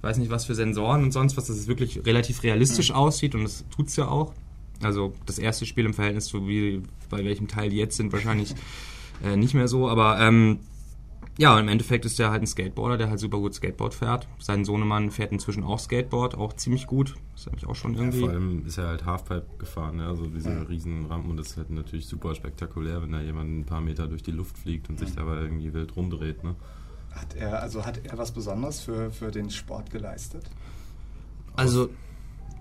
[0.00, 3.42] weiß nicht was für Sensoren und sonst was, dass es wirklich relativ realistisch aussieht und
[3.42, 4.32] das tut's ja auch.
[4.82, 8.54] Also das erste Spiel im Verhältnis zu wie bei welchem Teil die jetzt sind, wahrscheinlich
[9.22, 10.60] äh, nicht mehr so, aber ähm,
[11.38, 14.28] ja, im Endeffekt ist der halt ein Skateboarder, der halt super gut Skateboard fährt.
[14.38, 17.14] Sein Sohnemann fährt inzwischen auch Skateboard, auch ziemlich gut.
[17.34, 18.20] Das habe ich auch schon Ja, irgendwie.
[18.20, 20.06] vor allem ist er halt Halfpipe gefahren, ne?
[20.06, 23.64] also diese riesen Rampen und das ist halt natürlich super spektakulär, wenn da jemand ein
[23.64, 26.44] paar Meter durch die Luft fliegt und sich dabei irgendwie wild rumdreht.
[26.44, 26.54] Ne?
[27.12, 30.44] Hat er, also hat er was Besonderes für, für den Sport geleistet?
[31.56, 31.90] Also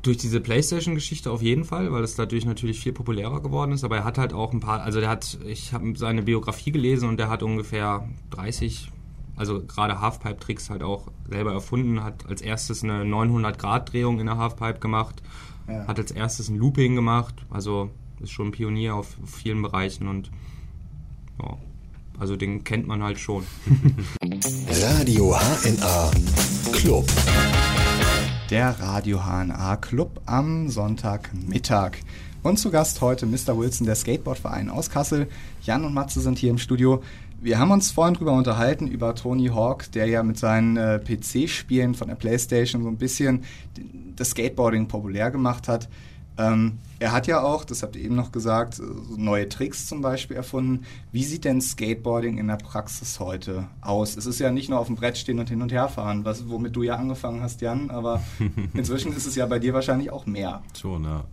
[0.02, 3.84] Durch diese PlayStation-Geschichte auf jeden Fall, weil es dadurch natürlich viel populärer geworden ist.
[3.84, 7.08] Aber er hat halt auch ein paar, also der hat, ich habe seine Biografie gelesen
[7.08, 8.90] und der hat ungefähr 30,
[9.36, 14.80] also gerade Halfpipe-Tricks halt auch selber erfunden, hat als erstes eine 900-Grad-Drehung in der Halfpipe
[14.80, 15.22] gemacht,
[15.68, 15.86] Ja.
[15.88, 20.32] hat als erstes ein Looping gemacht, also ist schon ein Pionier auf vielen Bereichen und
[21.42, 21.58] ja,
[22.20, 23.44] also den kennt man halt schon.
[24.82, 26.12] Radio HNA
[26.72, 27.06] Club.
[28.52, 31.92] Der Radio HNA Club am Sonntagmittag.
[32.44, 33.58] Und zu Gast heute Mr.
[33.58, 35.30] Wilson, der Skateboardverein aus Kassel.
[35.64, 37.02] Jan und Matze sind hier im Studio.
[37.40, 41.96] Wir haben uns vorhin drüber unterhalten, über Tony Hawk, der ja mit seinen äh, PC-Spielen
[41.96, 43.46] von der Playstation so ein bisschen
[44.18, 45.88] das Skateboarding populär gemacht hat.
[46.38, 48.84] Ähm, er hat ja auch, das habt ihr eben noch gesagt, so
[49.18, 50.86] neue Tricks zum Beispiel erfunden.
[51.12, 54.16] Wie sieht denn Skateboarding in der Praxis heute aus?
[54.16, 56.48] Es ist ja nicht nur auf dem Brett stehen und hin und her fahren, was,
[56.50, 58.22] womit du ja angefangen hast, Jan, aber
[58.74, 60.62] inzwischen ist es ja bei dir wahrscheinlich auch mehr.
[60.80, 61.24] Schon, ja.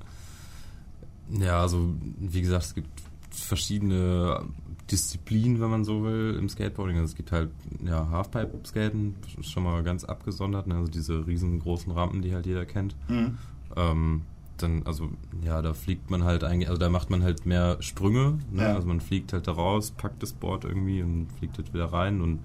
[1.30, 2.88] Ja, also wie gesagt, es gibt
[3.30, 4.46] verschiedene
[4.90, 6.96] Disziplinen, wenn man so will, im Skateboarding.
[6.96, 7.50] Also es gibt halt
[7.84, 10.76] ja, Halfpipe-Skaten, schon mal ganz abgesondert, ne?
[10.76, 12.96] also diese riesengroßen Rampen, die halt jeder kennt.
[13.08, 13.38] Mhm.
[13.76, 14.22] Ähm,
[14.62, 15.10] dann, also,
[15.44, 18.62] ja, da fliegt man halt eigentlich, also da macht man halt mehr Sprünge, ne?
[18.62, 18.74] Ja.
[18.74, 22.20] also man fliegt halt da raus, packt das Board irgendwie und fliegt halt wieder rein
[22.20, 22.40] und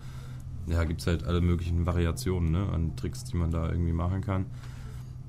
[0.68, 2.70] ja, gibt es halt alle möglichen Variationen ne?
[2.72, 4.46] an Tricks, die man da irgendwie machen kann.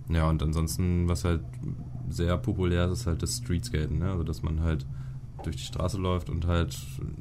[0.08, 1.40] Ja, und ansonsten, was halt
[2.08, 4.10] sehr populär ist, ist halt das Streetskaten, ne?
[4.10, 4.86] also dass man halt
[5.46, 6.76] durch die Straße läuft und halt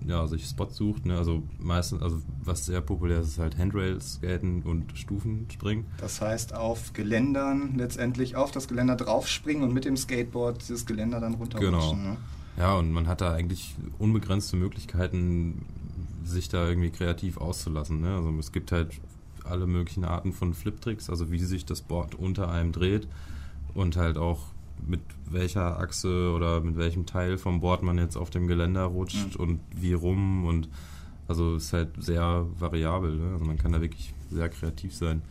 [0.05, 1.05] ja, sich Spots sucht.
[1.05, 1.17] Ne?
[1.17, 5.85] Also meistens, also was sehr populär ist, ist halt Handrail-Skaten und Stufenspringen.
[5.97, 11.19] Das heißt, auf Geländern letztendlich auf das Geländer draufspringen und mit dem Skateboard dieses Geländer
[11.19, 11.71] dann runterrutschen.
[11.71, 11.93] Genau.
[11.95, 12.17] Ne?
[12.57, 15.65] Ja, und man hat da eigentlich unbegrenzte Möglichkeiten,
[16.23, 18.01] sich da irgendwie kreativ auszulassen.
[18.01, 18.15] Ne?
[18.15, 18.91] Also es gibt halt
[19.43, 23.07] alle möglichen Arten von Flip-Tricks, also wie sich das Board unter einem dreht
[23.73, 24.45] und halt auch
[24.87, 29.35] mit welcher Achse oder mit welchem Teil vom Board man jetzt auf dem Geländer rutscht
[29.35, 30.69] und wie rum und
[31.27, 33.15] also ist halt sehr variabel.
[33.15, 33.33] Ne?
[33.33, 35.21] Also man kann da wirklich sehr kreativ sein.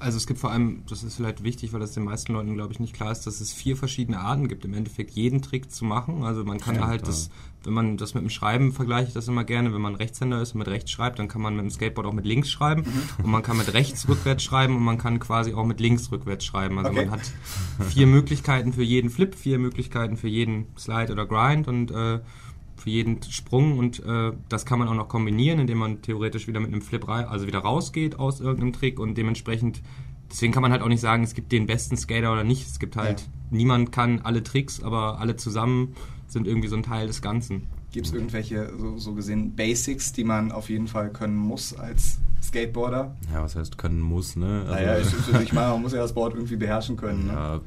[0.00, 2.72] Also es gibt vor allem, das ist vielleicht wichtig, weil das den meisten Leuten, glaube
[2.72, 5.84] ich, nicht klar ist, dass es vier verschiedene Arten gibt, im Endeffekt jeden Trick zu
[5.84, 6.22] machen.
[6.24, 7.12] Also man kann Ja, halt klar.
[7.12, 7.30] das,
[7.64, 10.52] wenn man das mit dem Schreiben vergleicht, ich das immer gerne, wenn man Rechtshänder ist
[10.54, 13.24] und mit rechts schreibt, dann kann man mit dem Skateboard auch mit links schreiben Mhm.
[13.24, 16.44] und man kann mit rechts rückwärts schreiben und man kann quasi auch mit links rückwärts
[16.44, 16.78] schreiben.
[16.78, 17.04] Also Okay.
[17.04, 17.32] man hat
[17.90, 22.20] vier Möglichkeiten für jeden Flip, vier Möglichkeiten für jeden Slide oder Grind und äh,
[22.80, 26.60] für jeden Sprung und äh, das kann man auch noch kombinieren, indem man theoretisch wieder
[26.60, 29.82] mit einem Flip rein, also wieder rausgeht aus irgendeinem Trick und dementsprechend,
[30.30, 32.66] deswegen kann man halt auch nicht sagen, es gibt den besten Skater oder nicht.
[32.66, 33.26] Es gibt halt, Ja.
[33.50, 35.94] niemand kann alle Tricks, aber alle zusammen
[36.26, 37.66] sind irgendwie so ein Teil des Ganzen.
[37.92, 42.20] Gibt es irgendwelche so, so gesehen Basics, die man auf jeden Fall können muss als
[42.40, 43.16] Skateboarder?
[43.32, 44.60] Ja, was heißt können muss, ne?
[44.62, 47.26] Also, naja, ich, ich, ich meine, man muss ja das Board irgendwie beherrschen können.
[47.26, 47.32] Ne?
[47.32, 47.60] ja,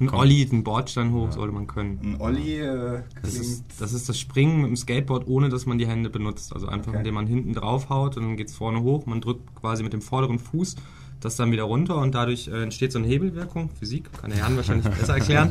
[0.00, 0.18] Ein Komm.
[0.20, 1.32] Ollie, ein Bordstein hoch Ja.
[1.32, 1.98] sollte man können.
[2.02, 5.78] Ein Olli äh, Das ist, das ist das Springen mit dem Skateboard, ohne dass man
[5.78, 6.52] die Hände benutzt.
[6.52, 6.98] Also einfach, Okay.
[6.98, 9.06] indem man hinten drauf haut und dann geht es vorne hoch.
[9.06, 10.76] Man drückt quasi mit dem vorderen Fuß
[11.20, 13.70] das dann wieder runter und dadurch äh, entsteht so eine Hebelwirkung.
[13.70, 15.50] Physik kann der Jan wahrscheinlich besser erklären.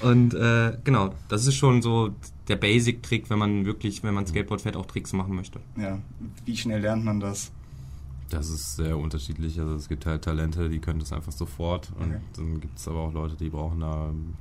[0.00, 2.12] Und äh, genau, das ist schon so
[2.48, 5.60] der Basic-Trick, wenn man wirklich, wenn man Skateboard fährt, auch Tricks machen möchte.
[5.78, 5.98] ja,
[6.46, 7.52] wie schnell lernt man das?
[8.30, 9.58] Das ist sehr unterschiedlich.
[9.60, 11.90] Also es gibt halt Talente, die können das einfach sofort.
[11.98, 12.20] Und Okay.
[12.36, 14.34] dann gibt es aber auch Leute, die brauchen da ein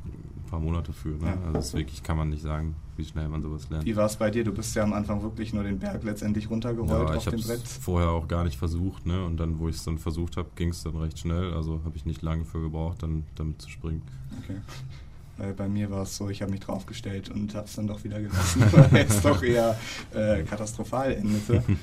[0.50, 1.10] paar Monate für.
[1.10, 1.26] Ne?
[1.26, 1.32] Ja.
[1.41, 3.86] Also das ist wirklich kann man nicht sagen, wie schnell man sowas lernt.
[3.86, 4.43] Wie war es bei dir?
[4.43, 7.34] Du bist ja am Anfang wirklich nur den Berg letztendlich runtergerollt Ja, auf ich dem
[7.34, 7.67] habe es Brett.
[7.67, 9.24] vorher auch gar nicht versucht, ne?
[9.24, 11.54] Und dann, wo ich es dann versucht habe, ging es dann recht schnell.
[11.54, 14.02] Also habe ich nicht lange für gebraucht, dann damit zu springen.
[14.43, 14.58] Okay.
[15.38, 18.04] Weil bei mir war es so, ich habe mich draufgestellt und habe es dann doch
[18.06, 19.78] wieder gelassen, weil es doch eher
[20.13, 21.63] äh, katastrophal endete.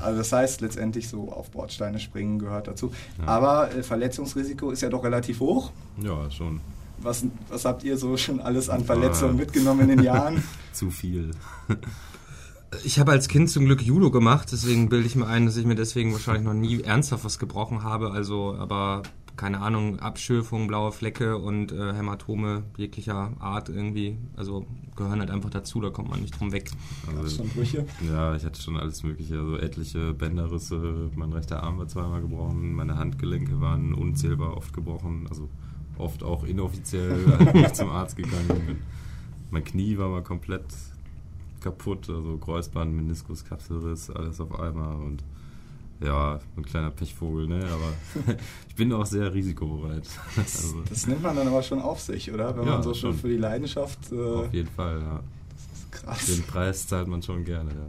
[0.00, 2.92] Also das heißt, letztendlich so auf Bordsteine springen gehört dazu.
[3.18, 3.24] Ja.
[3.26, 5.72] Aber äh, Verletzungsrisiko ist ja doch relativ hoch.
[6.00, 6.60] Ja, schon
[7.02, 9.38] Was, was habt ihr so schon alles an Verletzungen Ah.
[9.40, 10.44] mitgenommen in den Jahren?
[10.72, 11.32] zu viel.
[12.84, 15.64] Ich habe als Kind zum Glück Judo gemacht, deswegen bilde ich mir ein, dass ich
[15.66, 18.12] mir deswegen wahrscheinlich noch nie ernsthaft was gebrochen habe.
[18.12, 19.02] Also, aber
[19.38, 25.48] keine Ahnung, Abschürfung, blaue Flecke und äh, Hämatome jeglicher Art irgendwie, also gehören halt einfach
[25.48, 26.70] dazu, da kommt man nicht drum weg.
[27.06, 27.86] Gab's Also, schon Brüche?
[28.06, 32.74] ja, ich hatte schon alles mögliche, also etliche Bänderrisse, mein rechter Arm war zweimal gebrochen,
[32.74, 35.48] meine Handgelenke waren unzählbar oft gebrochen, also
[35.96, 38.78] oft auch inoffiziell, als ich zum Arzt gegangen bin.
[39.52, 40.64] Mein Knie war mal komplett
[41.60, 45.22] kaputt, also Kreuzband, Meniskus, Kapselriss, alles auf einmal und
[46.00, 47.64] ja, ein kleiner Pechvogel, ne?
[47.64, 48.36] Aber
[48.68, 50.04] ich bin auch sehr risikobereit.
[50.36, 52.56] Also, Das nimmt man dann aber schon auf sich, oder?
[52.56, 53.98] Wenn Ja, man so schon für die Leidenschaft.
[54.12, 55.20] Äh, auf jeden Fall, ja.
[55.90, 56.26] krass.
[56.26, 57.86] Den Preis zahlt man schon gerne, ja.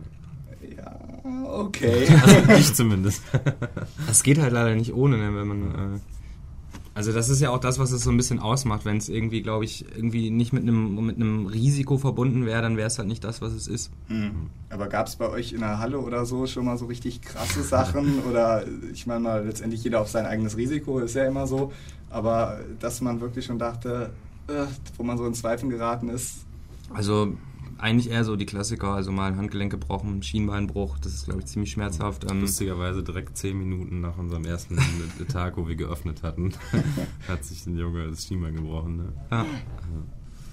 [0.77, 0.99] Ja,
[1.47, 2.07] okay.
[2.47, 3.21] Also ich zumindest.
[4.07, 5.99] Das geht halt leider nicht ohne, ne, wenn man, äh,
[6.93, 8.83] Also das ist ja auch das, was es so ein bisschen ausmacht.
[8.85, 12.77] Wenn es irgendwie, glaube ich, irgendwie nicht mit einem mit einem Risiko verbunden wäre, dann
[12.77, 13.91] wäre es halt nicht das, was es ist.
[14.07, 14.49] Mhm.
[14.69, 17.63] Aber gab es bei euch in der Halle oder so schon mal so richtig krasse
[17.63, 18.23] Sachen?
[18.29, 21.71] oder ich meine mal, letztendlich jeder auf sein eigenes Risiko, ist ja immer so.
[22.09, 24.11] Aber dass man wirklich schon dachte,
[24.47, 24.65] äh,
[24.97, 26.45] wo man so in Zweifeln geraten ist.
[26.93, 27.33] Also
[27.79, 31.45] eigentlich eher so die Klassiker, also mal ein Handgelenk gebrochen, Schienbeinbruch, das ist glaube ich
[31.45, 32.29] ziemlich schmerzhaft.
[32.29, 34.77] Ähm, Lustigerweise direkt zehn Minuten nach unserem ersten
[35.31, 36.53] Tag, wo wir geöffnet hatten,
[37.27, 38.97] hat sich ein Junge das Schienbein gebrochen.
[38.97, 39.13] Ne?
[39.31, 39.45] Ja.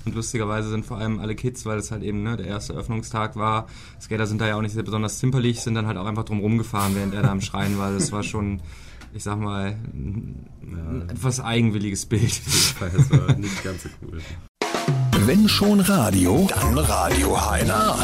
[0.05, 3.35] Und lustigerweise sind vor allem alle Kids, weil es halt eben ne, der erste Öffnungstag
[3.35, 3.67] war.
[4.01, 6.39] Skater sind da ja auch nicht sehr besonders zimperlich, sind dann halt auch einfach drum
[6.39, 7.93] rumgefahren, während er da am Schreien war.
[7.93, 8.63] Das war schon,
[9.13, 11.13] ich sag mal, ein, ja.
[11.13, 12.41] etwas eigenwilliges Bild.
[12.79, 14.21] Das war nicht ganz so cool.
[15.27, 17.99] Wenn schon Radio, dann Radio HNA.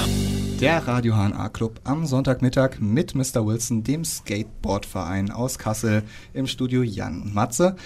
[0.60, 3.46] Der Radio HNA Club am Sonntagmittag mit Mr.
[3.46, 6.02] Wilson, dem Skateboardverein aus Kassel,
[6.34, 7.76] im Studio Jan und Matze.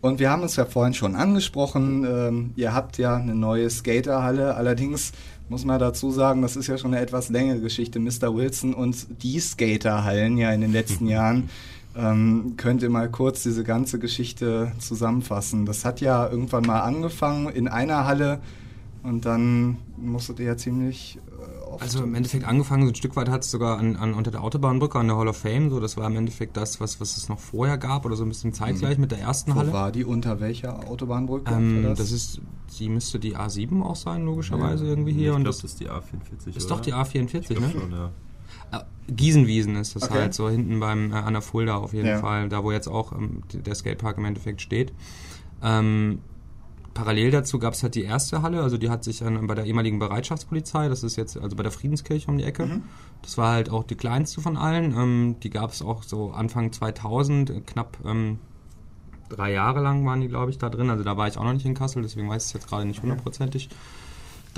[0.00, 4.54] Und wir haben uns ja vorhin schon angesprochen, ähm, ihr habt ja eine neue Skaterhalle,
[4.54, 5.12] allerdings
[5.50, 8.34] muss man dazu sagen, das ist ja schon eine etwas längere Geschichte, Mr.
[8.34, 11.50] Wilson und die Skaterhallen ja in den letzten Jahren.
[11.94, 15.66] Ähm, könnt ihr mal kurz diese ganze Geschichte zusammenfassen?
[15.66, 18.40] Das hat ja irgendwann mal angefangen in einer Halle
[19.08, 21.82] und dann musstet ihr ja ziemlich äh, oft.
[21.82, 24.42] Also im Endeffekt angefangen, so ein Stück weit hat es sogar an, an, unter der
[24.42, 25.70] Autobahnbrücke an der Hall of Fame.
[25.70, 28.28] So, das war im Endeffekt das, was, was es noch vorher gab oder so ein
[28.28, 29.02] bisschen zeitgleich mhm.
[29.02, 29.72] mit der ersten Wo Halle.
[29.72, 30.04] war die?
[30.04, 31.52] Unter welcher Autobahnbrücke?
[31.52, 31.98] Ähm, das?
[31.98, 32.12] das?
[32.12, 32.40] ist,
[32.78, 34.90] die müsste die A7 auch sein, logischerweise ja.
[34.90, 35.30] irgendwie hier.
[35.30, 36.56] Ich glaube, das ist die A44.
[36.56, 36.76] Ist oder?
[36.76, 37.70] doch die A44, ne?
[37.70, 38.10] Schon, ja.
[38.70, 40.14] Äh, Giesenwiesen ist das okay.
[40.14, 42.18] halt, so hinten beim äh, an der Fulda auf jeden ja.
[42.18, 44.92] Fall, da wo jetzt auch ähm, der Skatepark im Endeffekt steht.
[45.62, 46.20] Ähm,
[46.98, 49.66] parallel dazu gab es halt die erste Halle, also die hat sich an, bei der
[49.66, 52.66] ehemaligen Bereitschaftspolizei, das ist jetzt also bei der Friedenskirche um die Ecke.
[52.66, 52.82] Mhm.
[53.22, 54.92] Das war halt auch die kleinste von allen.
[54.96, 58.40] Ähm, die gab es auch so Anfang 2000, knapp ähm,
[59.28, 60.90] drei Jahre lang waren die, glaube ich, da drin.
[60.90, 62.84] Also da war ich auch noch nicht in Kassel, deswegen weiß ich es jetzt gerade
[62.84, 63.68] nicht hundertprozentig.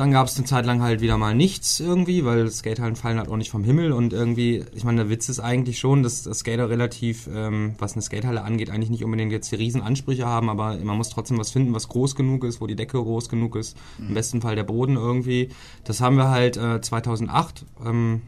[0.00, 3.28] Dann gab es eine Zeit lang halt wieder mal nichts irgendwie, weil Skaterhallen fallen halt
[3.28, 6.38] auch nicht vom Himmel und irgendwie, ich meine, der Witz ist eigentlich schon, dass, dass
[6.38, 10.48] Skater relativ, ähm, was eine Skatehalle angeht, eigentlich nicht unbedingt jetzt die riesen Ansprüche haben,
[10.48, 13.56] aber man muss trotzdem was finden, was groß genug ist, wo die Decke groß genug
[13.56, 14.08] ist, mhm.
[14.08, 15.50] im besten Fall der Boden irgendwie.
[15.84, 18.22] Das haben wir halt äh, 2008, ähm,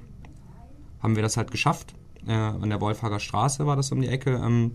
[1.03, 1.95] haben wir das halt geschafft.
[2.27, 4.43] Äh, an der Wolfhager Straße war das um die Ecke.
[4.45, 4.73] Ähm,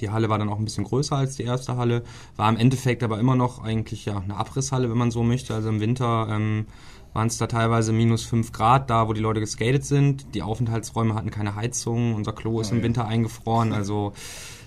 [0.00, 2.02] die Halle war dann auch ein bisschen größer als die erste Halle,
[2.36, 5.54] war im Endeffekt aber immer noch eigentlich ja eine Abrisshalle, wenn man so möchte.
[5.54, 6.66] Also im Winter ähm,
[7.12, 10.34] waren es da teilweise minus 5 Grad, da wo die Leute geskatet sind.
[10.34, 13.72] Die Aufenthaltsräume hatten keine Heizung, unser Klo ist oh, im Winter eingefroren.
[13.72, 14.12] Also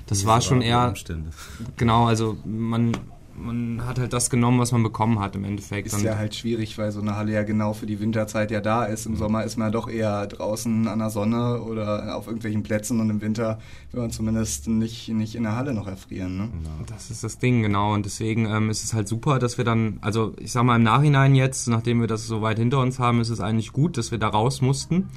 [0.08, 0.90] das, das war schon eher.
[0.90, 1.30] Umstände.
[1.78, 2.98] Genau, also man
[3.40, 5.88] man hat halt das genommen, was man bekommen hat im Endeffekt.
[5.88, 8.86] Ist ja halt schwierig, weil so eine Halle ja genau für die Winterzeit ja da
[8.86, 9.06] ist.
[9.06, 9.18] Im mhm.
[9.18, 13.10] Sommer ist man ja doch eher draußen an der Sonne oder auf irgendwelchen Plätzen und
[13.10, 13.60] im Winter
[13.92, 16.38] will man zumindest nicht, nicht in der Halle noch erfrieren.
[16.38, 16.50] Ne?
[16.88, 17.94] Das ist das Ding, genau.
[17.94, 20.84] Und deswegen ähm, ist es halt super, dass wir dann, also ich sag mal im
[20.84, 24.12] Nachhinein jetzt, nachdem wir das so weit hinter uns haben, ist es eigentlich gut, dass
[24.12, 25.10] wir da raus mussten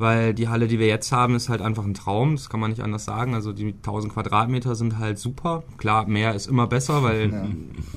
[0.00, 2.70] weil die Halle, die wir jetzt haben, ist halt einfach ein Traum, das kann man
[2.70, 3.34] nicht anders sagen.
[3.34, 5.62] Also die 1000 Quadratmeter sind halt super.
[5.76, 7.44] Klar, mehr ist immer besser, weil ja.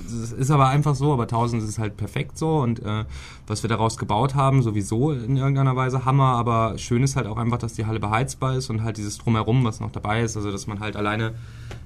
[0.06, 3.06] es ist aber einfach so, aber 1000 ist halt perfekt so und äh,
[3.48, 7.38] was wir daraus gebaut haben, sowieso in irgendeiner Weise Hammer, aber schön ist halt auch
[7.38, 10.52] einfach, dass die Halle beheizbar ist und halt dieses Drumherum, was noch dabei ist, also
[10.52, 11.34] dass man halt alleine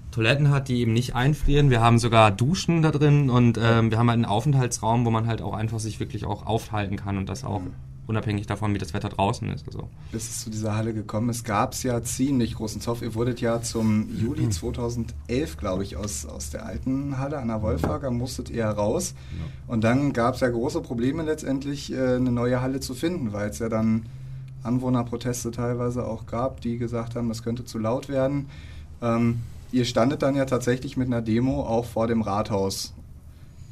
[0.09, 1.69] Toiletten hat, die eben nicht einfrieren.
[1.69, 5.27] Wir haben sogar Duschen da drin und ähm, wir haben halt einen Aufenthaltsraum, wo man
[5.27, 7.61] halt auch einfach sich wirklich auch aufhalten kann und das auch
[8.07, 9.67] unabhängig davon, wie das Wetter draußen ist.
[9.67, 9.89] Also.
[10.11, 13.01] Bis es zu dieser Halle gekommen ist, gab es ja ziemlich großen Zoff.
[13.01, 17.61] Ihr wurdet ja zum Juli 2011, glaube ich, aus, aus der alten Halle an der
[17.61, 19.13] Wolfhager, musstet ihr raus.
[19.37, 19.73] Ja.
[19.73, 23.49] Und dann gab es ja große Probleme letztendlich, äh, eine neue Halle zu finden, weil
[23.49, 24.05] es ja dann
[24.63, 28.47] Anwohnerproteste teilweise auch gab, die gesagt haben, das könnte zu laut werden.
[29.01, 29.41] Ähm,
[29.71, 32.93] ihr standet dann ja tatsächlich mit einer Demo auch vor dem Rathaus.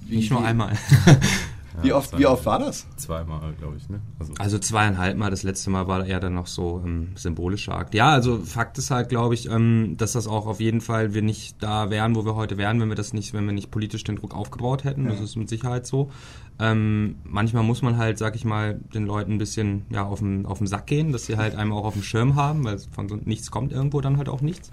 [0.06, 0.78] Wie, Nicht nur einmal.
[1.82, 2.88] wie, oft, wie oft war das?
[2.98, 3.90] Zweimal, glaube ich.
[3.90, 4.02] Ne?
[4.20, 5.30] Also, also, zweieinhalb Mal.
[5.30, 7.94] Das letzte Mal war eher dann noch so ähm, symbolischer Akt.
[7.94, 11.22] Ja, also Fakt ist halt, glaube ich, ähm, dass das auch auf jeden Fall wir
[11.22, 14.04] nicht da wären, wo wir heute wären, wenn wir das nicht, wenn wir nicht politisch
[14.04, 15.06] den Druck aufgebaut hätten.
[15.06, 15.12] Ja.
[15.12, 16.12] Das ist mit Sicherheit so.
[16.60, 20.46] Ähm, manchmal muss man halt, sag ich mal, den Leuten ein bisschen ja, auf den,
[20.46, 23.10] auf den Sack gehen, dass sie halt einem auch auf dem Schirm haben, weil von
[23.10, 24.72] so nichts kommt irgendwo dann halt auch nichts.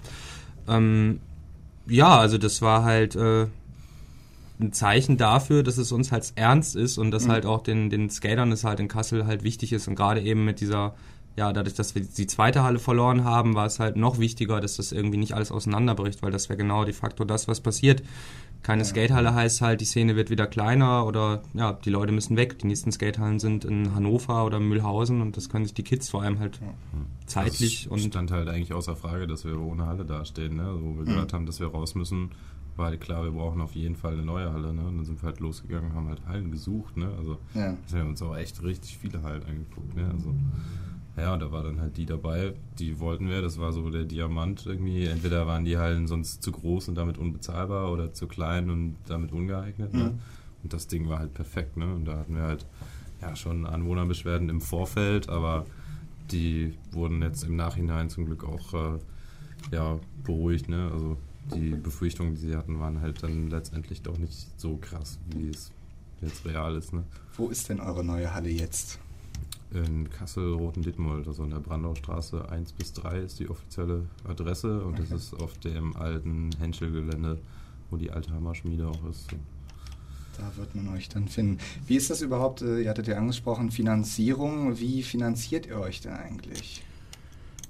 [0.67, 1.19] Ähm,
[1.87, 3.47] ja, also das war halt äh,
[4.59, 7.31] ein Zeichen dafür, dass es uns halt ernst ist und dass mhm.
[7.31, 10.45] halt auch den, den Skatern es halt in Kassel halt wichtig ist und gerade eben
[10.45, 10.93] mit dieser
[11.35, 14.77] ja, dadurch, dass wir die zweite Halle verloren haben, war es halt noch wichtiger, dass
[14.77, 18.03] das irgendwie nicht alles auseinanderbricht, weil das wäre genau de facto das, was passiert.
[18.61, 18.85] Keine ja.
[18.87, 22.59] Skatehalle heißt halt, die Szene wird wieder kleiner oder ja, die Leute müssen weg.
[22.59, 26.21] Die nächsten Skatehallen sind in Hannover oder Mühlhausen und das können sich die Kids vor
[26.21, 26.67] allem halt ja.
[27.25, 27.99] zeitlich das und.
[28.11, 30.77] stand halt eigentlich außer Frage, dass wir ohne Halle dastehen, ne?
[30.79, 31.05] wo wir mhm.
[31.05, 32.31] gehört haben, dass wir raus müssen
[32.75, 34.73] war halt klar, wir brauchen auf jeden Fall eine neue Halle.
[34.73, 34.85] Ne?
[34.85, 36.97] Und dann sind wir halt losgegangen, haben halt Hallen gesucht.
[36.97, 37.09] Ne?
[37.17, 37.75] Also ja.
[37.89, 39.95] wir uns auch echt richtig viele Hallen angeguckt.
[39.95, 40.09] Ne?
[40.11, 40.33] Also,
[41.15, 43.41] ja, da war dann halt die dabei, die wollten wir.
[43.41, 45.05] Das war so der Diamant irgendwie.
[45.05, 49.31] Entweder waren die Hallen sonst zu groß und damit unbezahlbar oder zu klein und damit
[49.31, 49.93] ungeeignet.
[49.93, 50.03] Ne?
[50.03, 50.19] Mhm.
[50.63, 51.77] Und das Ding war halt perfekt.
[51.77, 51.93] Ne?
[51.93, 52.65] Und da hatten wir halt
[53.21, 55.67] ja schon Anwohnerbeschwerden im Vorfeld, aber
[56.31, 58.99] die wurden jetzt im Nachhinein zum Glück auch äh,
[59.71, 60.67] ja, beruhigt.
[60.67, 60.89] Ne?
[60.91, 61.17] Also
[61.53, 65.71] die Befürchtungen, die sie hatten, waren halt dann letztendlich doch nicht so krass, wie es
[66.21, 66.93] jetzt real ist.
[66.93, 67.03] Ne?
[67.35, 68.99] Wo ist denn eure neue Halle jetzt?
[69.71, 75.07] In Kassel-Roten-Dittmold, also in der Brandaustraße 1 bis 3 ist die offizielle Adresse und okay.
[75.09, 77.39] das ist auf dem alten Henschel-Gelände,
[77.89, 79.29] wo die alte Hammerschmiede auch ist.
[80.37, 81.59] Da wird man euch dann finden.
[81.87, 86.13] Wie ist das überhaupt, äh, ihr hattet ja angesprochen, Finanzierung, wie finanziert ihr euch denn
[86.13, 86.83] eigentlich?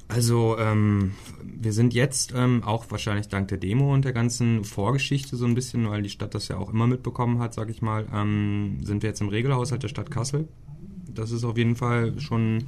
[0.08, 1.13] Also ähm,
[1.44, 5.56] wir sind jetzt ähm, auch wahrscheinlich dank der Demo und der ganzen Vorgeschichte so ein
[5.56, 9.02] bisschen, weil die Stadt das ja auch immer mitbekommen hat, sag ich mal, ähm, sind
[9.02, 10.48] wir jetzt im Regelhaushalt der Stadt Kassel.
[11.13, 12.66] Das ist auf jeden Fall schon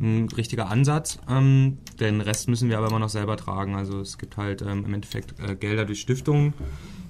[0.00, 1.18] ein richtiger Ansatz.
[1.28, 3.74] Ähm, den Rest müssen wir aber immer noch selber tragen.
[3.74, 6.54] Also es gibt halt ähm, im Endeffekt äh, Gelder durch Stiftungen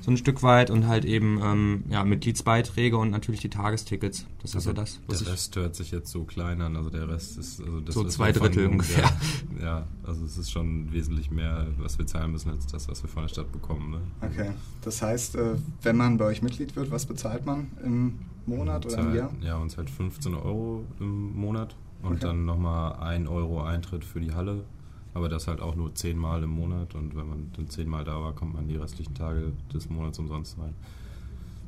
[0.01, 4.27] so ein Stück weit und halt eben ähm, ja, Mitgliedsbeiträge und natürlich die Tagestickets.
[4.43, 5.01] Das also ist ja das.
[5.07, 7.95] Was der Rest hört sich jetzt so klein an, also der Rest ist also das
[7.95, 9.11] so zwei Drittel ungefähr.
[9.59, 13.03] Der, ja, also es ist schon wesentlich mehr, was wir zahlen müssen, als das, was
[13.03, 13.91] wir von der Stadt bekommen.
[13.91, 14.01] Ne?
[14.23, 14.51] Okay,
[14.83, 18.99] das heißt, äh, wenn man bei euch Mitglied wird, was bezahlt man im Monat oder
[18.99, 19.31] im Jahr?
[19.43, 22.21] Ja, uns halt 15 Euro im Monat und okay.
[22.23, 24.65] dann nochmal 1 Euro Eintritt für die Halle
[25.15, 28.33] aber das halt auch nur zehnmal im Monat und wenn man dann zehnmal da war,
[28.33, 30.75] kommt man die restlichen Tage des Monats umsonst rein.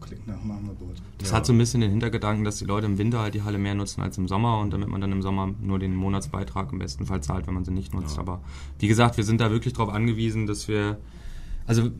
[0.01, 0.97] Klingt nach einem Angebot.
[1.19, 1.37] Das ja.
[1.37, 3.75] hat so ein bisschen den Hintergedanken, dass die Leute im Winter halt die Halle mehr
[3.75, 7.07] nutzen als im Sommer und damit man dann im Sommer nur den Monatsbeitrag im besten
[7.07, 8.17] Fall zahlt, wenn man sie nicht nutzt.
[8.17, 8.23] Ja.
[8.23, 8.41] Aber
[8.79, 10.99] wie gesagt, wir sind da wirklich darauf angewiesen, dass wir,
[11.67, 11.91] also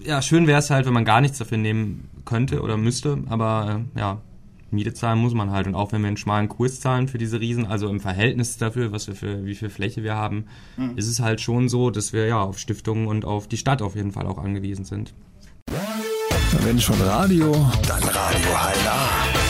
[0.00, 3.84] ja, schön wäre es halt, wenn man gar nichts dafür nehmen könnte oder müsste, aber
[3.96, 4.20] äh, ja,
[4.70, 5.66] Miete zahlen muss man halt.
[5.66, 8.92] Und auch wenn wir einen schmalen Kurs zahlen für diese Riesen, also im Verhältnis dafür,
[8.92, 10.96] was wir für, wie viel Fläche wir haben, mhm.
[10.96, 13.96] ist es halt schon so, dass wir ja auf Stiftungen und auf die Stadt auf
[13.96, 15.14] jeden Fall auch angewiesen sind.
[16.62, 17.52] Wenn schon Radio,
[17.86, 19.48] dann Radio HNA.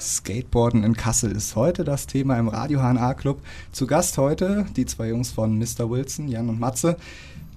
[0.00, 3.42] Skateboarden in Kassel ist heute das Thema im Radio HNA Club.
[3.70, 5.90] Zu Gast heute die zwei Jungs von Mr.
[5.90, 6.96] Wilson, Jan und Matze.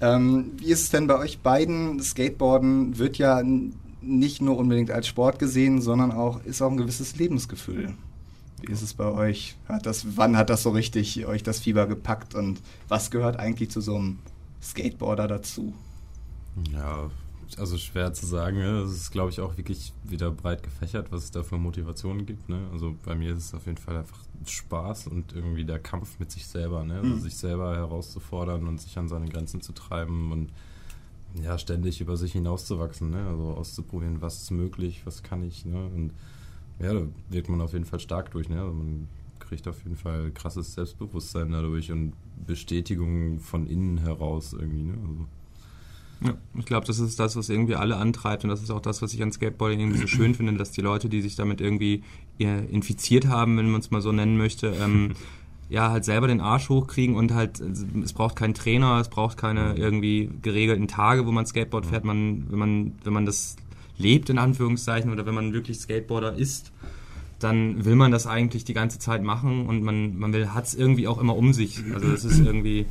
[0.01, 2.01] Ähm, wie ist es denn bei euch beiden?
[2.01, 3.41] Skateboarden wird ja
[4.03, 7.93] nicht nur unbedingt als Sport gesehen, sondern auch ist auch ein gewisses Lebensgefühl.
[8.61, 9.55] Wie ist es bei euch?
[9.67, 13.71] Hat das, wann hat das so richtig euch das Fieber gepackt und was gehört eigentlich
[13.71, 14.19] zu so einem
[14.61, 15.73] Skateboarder dazu?
[16.71, 17.09] Ja,
[17.57, 18.57] also schwer zu sagen.
[18.57, 18.79] Ne?
[18.79, 22.49] Es ist, glaube ich, auch wirklich wieder breit gefächert, was es da für Motivationen gibt.
[22.49, 22.59] Ne?
[22.71, 26.31] Also bei mir ist es auf jeden Fall einfach Spaß und irgendwie der Kampf mit
[26.31, 26.83] sich selber.
[26.83, 26.95] Ne?
[26.95, 27.19] Also mhm.
[27.19, 30.51] sich selber herauszufordern und sich an seine Grenzen zu treiben und
[31.41, 33.25] ja, ständig über sich hinauszuwachsen, ne?
[33.27, 35.65] also auszuprobieren, was ist möglich, was kann ich.
[35.65, 35.89] Ne?
[35.95, 36.11] Und
[36.79, 38.49] ja, da wirkt man auf jeden Fall stark durch.
[38.49, 38.61] Ne?
[38.61, 39.07] Also man
[39.39, 42.13] kriegt auf jeden Fall krasses Selbstbewusstsein dadurch und
[42.45, 44.83] Bestätigung von innen heraus irgendwie.
[44.83, 44.93] Ne?
[45.01, 45.27] Also
[46.21, 49.01] ja, ich glaube, das ist das, was irgendwie alle antreibt und das ist auch das,
[49.01, 52.03] was ich an Skateboarding irgendwie so schön finde, dass die Leute, die sich damit irgendwie
[52.37, 55.13] infiziert haben, wenn man es mal so nennen möchte, ähm,
[55.69, 59.75] ja, halt selber den Arsch hochkriegen und halt, es braucht keinen Trainer, es braucht keine
[59.75, 62.03] irgendwie geregelten Tage, wo man Skateboard fährt.
[62.05, 63.55] Man, wenn man, wenn man das
[63.97, 66.71] lebt, in Anführungszeichen, oder wenn man wirklich Skateboarder ist,
[67.39, 70.75] dann will man das eigentlich die ganze Zeit machen und man, man will, hat es
[70.75, 71.81] irgendwie auch immer um sich.
[71.93, 72.85] Also das ist irgendwie,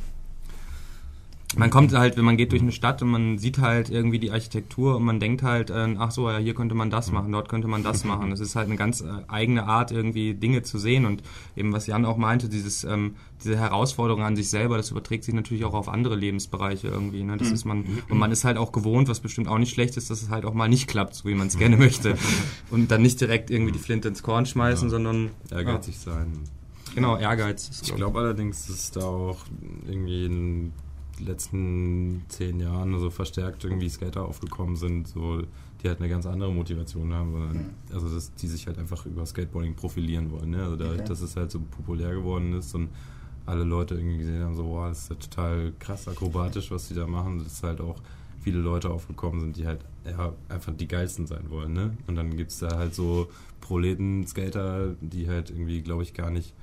[1.55, 4.31] man kommt halt, wenn man geht durch eine Stadt und man sieht halt irgendwie die
[4.31, 7.49] Architektur und man denkt halt, äh, ach so, ja, hier könnte man das machen, dort
[7.49, 8.29] könnte man das machen.
[8.29, 11.23] Das ist halt eine ganz äh, eigene Art, irgendwie Dinge zu sehen und
[11.55, 15.33] eben, was Jan auch meinte, dieses, ähm, diese Herausforderung an sich selber, das überträgt sich
[15.33, 17.23] natürlich auch auf andere Lebensbereiche irgendwie.
[17.23, 17.37] Ne?
[17.37, 17.53] Das mhm.
[17.53, 20.21] ist man, und man ist halt auch gewohnt, was bestimmt auch nicht schlecht ist, dass
[20.21, 22.17] es halt auch mal nicht klappt, so wie man es gerne möchte.
[22.71, 24.89] Und dann nicht direkt irgendwie die Flinte ins Korn schmeißen, ja.
[24.89, 26.13] sondern ehrgeizig ja.
[26.13, 26.39] sein.
[26.95, 27.69] Genau, Ehrgeiz.
[27.83, 29.39] Ich glaube allerdings, dass da auch
[29.87, 30.73] irgendwie ein
[31.19, 35.41] letzten zehn Jahren so verstärkt irgendwie Skater aufgekommen sind, so
[35.81, 37.69] die halt eine ganz andere Motivation haben, sondern mhm.
[37.93, 40.51] also dass die sich halt einfach über Skateboarding profilieren wollen.
[40.51, 40.63] Ne?
[40.63, 41.03] Also da, okay.
[41.05, 42.89] dass es halt so populär geworden ist und
[43.45, 46.93] alle Leute irgendwie gesehen haben, so, wow, das ist ja total krass akrobatisch, was die
[46.93, 47.97] da machen, dass halt auch
[48.39, 51.73] viele Leute aufgekommen sind, die halt ja, einfach die geilsten sein wollen.
[51.73, 51.97] Ne?
[52.07, 53.29] Und dann gibt es da halt so
[53.61, 56.53] Proleten-Skater, die halt irgendwie, glaube ich, gar nicht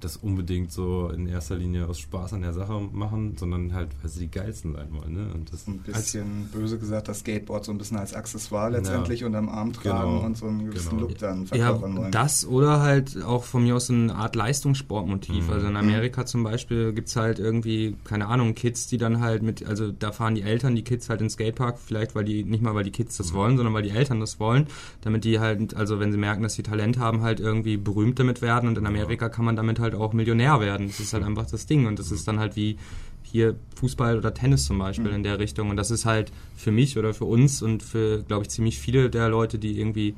[0.00, 4.10] das unbedingt so in erster Linie aus Spaß an der Sache machen, sondern halt, weil
[4.10, 5.12] sie die geilsten sein wollen.
[5.12, 5.32] Ne?
[5.34, 9.26] Und das ein bisschen böse gesagt, das Skateboard so ein bisschen als Accessoire letztendlich ja.
[9.26, 10.26] unterm Arm tragen genau.
[10.26, 11.02] und so einen gewissen genau.
[11.02, 12.12] Look dann verkörpern ja, wollen.
[12.12, 15.46] Das oder halt auch von mir aus eine Art Leistungssportmotiv.
[15.46, 15.52] Mhm.
[15.52, 15.76] Also in.
[15.76, 16.26] Amerika mhm.
[16.26, 20.12] zum Beispiel gibt es halt irgendwie, keine Ahnung, Kids, die dann halt mit, also da
[20.12, 22.92] fahren die Eltern die Kids halt in Skatepark, vielleicht weil die, nicht mal weil die
[22.92, 23.36] Kids das mhm.
[23.36, 24.66] wollen, sondern weil die Eltern das wollen,
[25.00, 28.42] damit die halt, also wenn sie merken, dass sie Talent haben, halt irgendwie berühmt damit
[28.42, 30.88] werden und in Amerika kann man damit halt auch Millionär werden.
[30.88, 32.76] Das ist halt einfach das Ding und das ist dann halt wie
[33.22, 35.16] hier Fußball oder Tennis zum Beispiel mhm.
[35.16, 38.44] in der Richtung und das ist halt für mich oder für uns und für, glaube
[38.44, 40.14] ich, ziemlich viele der Leute, die irgendwie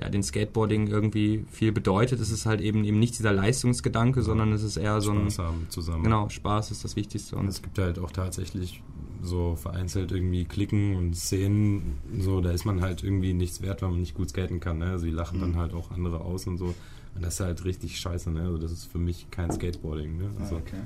[0.00, 2.20] ja, den Skateboarding irgendwie viel bedeutet.
[2.20, 5.38] Es ist halt eben eben nicht dieser Leistungsgedanke, sondern es ist eher so ein Spaß
[5.38, 6.04] haben zusammen.
[6.04, 7.36] Genau, Spaß ist das Wichtigste.
[7.36, 8.82] Und es gibt halt auch tatsächlich
[9.22, 13.90] so vereinzelt irgendwie Klicken und Szenen, so da ist man halt irgendwie nichts wert, weil
[13.90, 14.78] man nicht gut skaten kann.
[14.78, 14.86] Ne?
[14.86, 15.42] Also die lachen mhm.
[15.42, 16.74] dann halt auch andere aus und so.
[17.14, 18.30] Und das ist halt richtig scheiße.
[18.30, 18.42] Ne?
[18.42, 20.16] Also das ist für mich kein Skateboarding.
[20.16, 20.30] Ne?
[20.40, 20.80] Also, okay.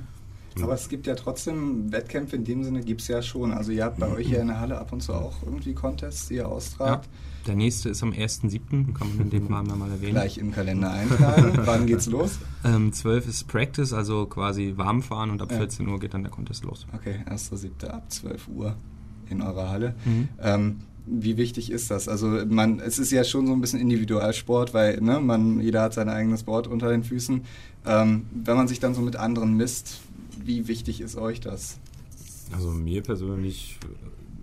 [0.61, 3.51] Aber es gibt ja trotzdem Wettkämpfe in dem Sinne, gibt es ja schon.
[3.51, 6.29] Also ihr habt bei euch ja in der Halle ab und zu auch irgendwie Contests,
[6.29, 7.05] die ihr austragt.
[7.05, 7.11] Ja.
[7.47, 10.13] Der nächste ist am 1.7., kann man in dem Rahmen ja mal erwähnen.
[10.13, 11.53] Gleich im Kalender eintragen.
[11.65, 12.39] Wann geht's los?
[12.63, 15.57] Ähm, 12 ist Practice, also quasi warm fahren und ab ja.
[15.57, 16.87] 14 Uhr geht dann der Contest los.
[16.93, 17.87] Okay, 1.7.
[17.87, 18.75] ab 12 Uhr
[19.29, 19.95] in eurer Halle.
[20.05, 20.29] Mhm.
[20.39, 22.07] Ähm, wie wichtig ist das?
[22.07, 25.93] Also man, es ist ja schon so ein bisschen Individualsport, weil ne, man, jeder hat
[25.93, 27.41] sein eigenes Board unter den Füßen.
[27.85, 30.01] Ähm, wenn man sich dann so mit anderen misst,
[30.43, 31.79] wie wichtig ist euch das?
[32.51, 33.79] Also mir persönlich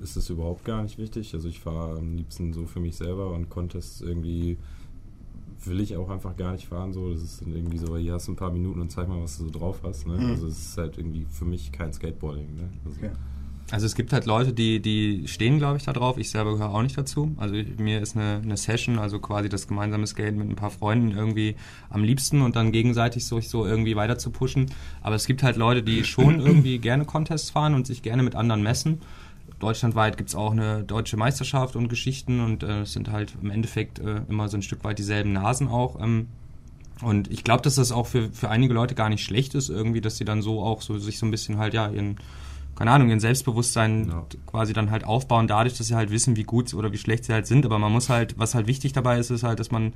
[0.03, 1.35] ist es überhaupt gar nicht wichtig.
[1.35, 4.59] Also ich fahre am liebsten so für mich selber und Contests irgendwie
[5.65, 6.93] will ich auch einfach gar nicht fahren.
[6.93, 9.23] So, das ist dann irgendwie so, hier hast du ein paar Minuten und zeig mal,
[9.23, 10.07] was du so drauf hast.
[10.07, 10.15] Ne?
[10.15, 10.31] Mhm.
[10.31, 12.55] Also es ist halt irgendwie für mich kein Skateboarding.
[12.55, 12.69] Ne?
[12.85, 13.11] Also, okay.
[13.73, 16.19] Also es gibt halt Leute, die, die stehen, glaube ich, da drauf.
[16.19, 17.35] Ich selber gehöre auch nicht dazu.
[17.39, 20.69] Also ich, mir ist eine, eine Session, also quasi das gemeinsame Skaten mit ein paar
[20.69, 21.57] Freunden irgendwie
[21.89, 24.67] am liebsten und dann gegenseitig so, so irgendwie weiter zu pushen.
[25.01, 28.35] Aber es gibt halt Leute, die schon irgendwie gerne Contests fahren und sich gerne mit
[28.35, 29.01] anderen messen.
[29.59, 33.51] Deutschlandweit gibt es auch eine deutsche Meisterschaft und Geschichten und äh, es sind halt im
[33.51, 35.99] Endeffekt äh, immer so ein Stück weit dieselben Nasen auch.
[35.99, 36.27] Ähm,
[37.01, 40.03] und ich glaube, dass das auch für, für einige Leute gar nicht schlecht ist, irgendwie,
[40.03, 42.19] dass sie dann so auch so sich so ein bisschen halt, ja, ihren
[42.83, 44.27] keine Ahnung, ihren Selbstbewusstsein ja.
[44.45, 47.33] quasi dann halt aufbauen, dadurch, dass sie halt wissen, wie gut oder wie schlecht sie
[47.33, 47.65] halt sind.
[47.65, 49.93] Aber man muss halt, was halt wichtig dabei ist, ist halt, dass man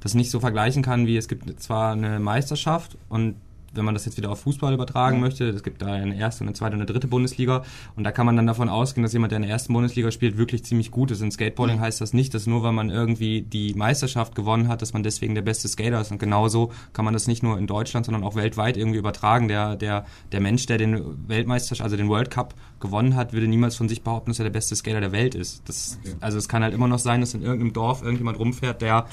[0.00, 3.36] das nicht so vergleichen kann, wie es gibt zwar eine Meisterschaft und
[3.76, 6.52] wenn man das jetzt wieder auf Fußball übertragen möchte, es gibt da eine erste, eine
[6.52, 7.62] zweite und eine dritte Bundesliga
[7.96, 10.38] und da kann man dann davon ausgehen, dass jemand, der in der ersten Bundesliga spielt,
[10.38, 11.20] wirklich ziemlich gut ist.
[11.20, 11.80] In Skateboarding mhm.
[11.80, 15.34] heißt das nicht, dass nur weil man irgendwie die Meisterschaft gewonnen hat, dass man deswegen
[15.34, 18.34] der beste Skater ist und genauso kann man das nicht nur in Deutschland, sondern auch
[18.34, 19.48] weltweit irgendwie übertragen.
[19.48, 23.76] Der, der, der Mensch, der den Weltmeister, also den World Cup gewonnen hat, würde niemals
[23.76, 25.68] von sich behaupten, dass er der beste Skater der Welt ist.
[25.68, 26.14] Das, okay.
[26.20, 29.06] Also es kann halt immer noch sein, dass in irgendeinem Dorf irgendjemand rumfährt, der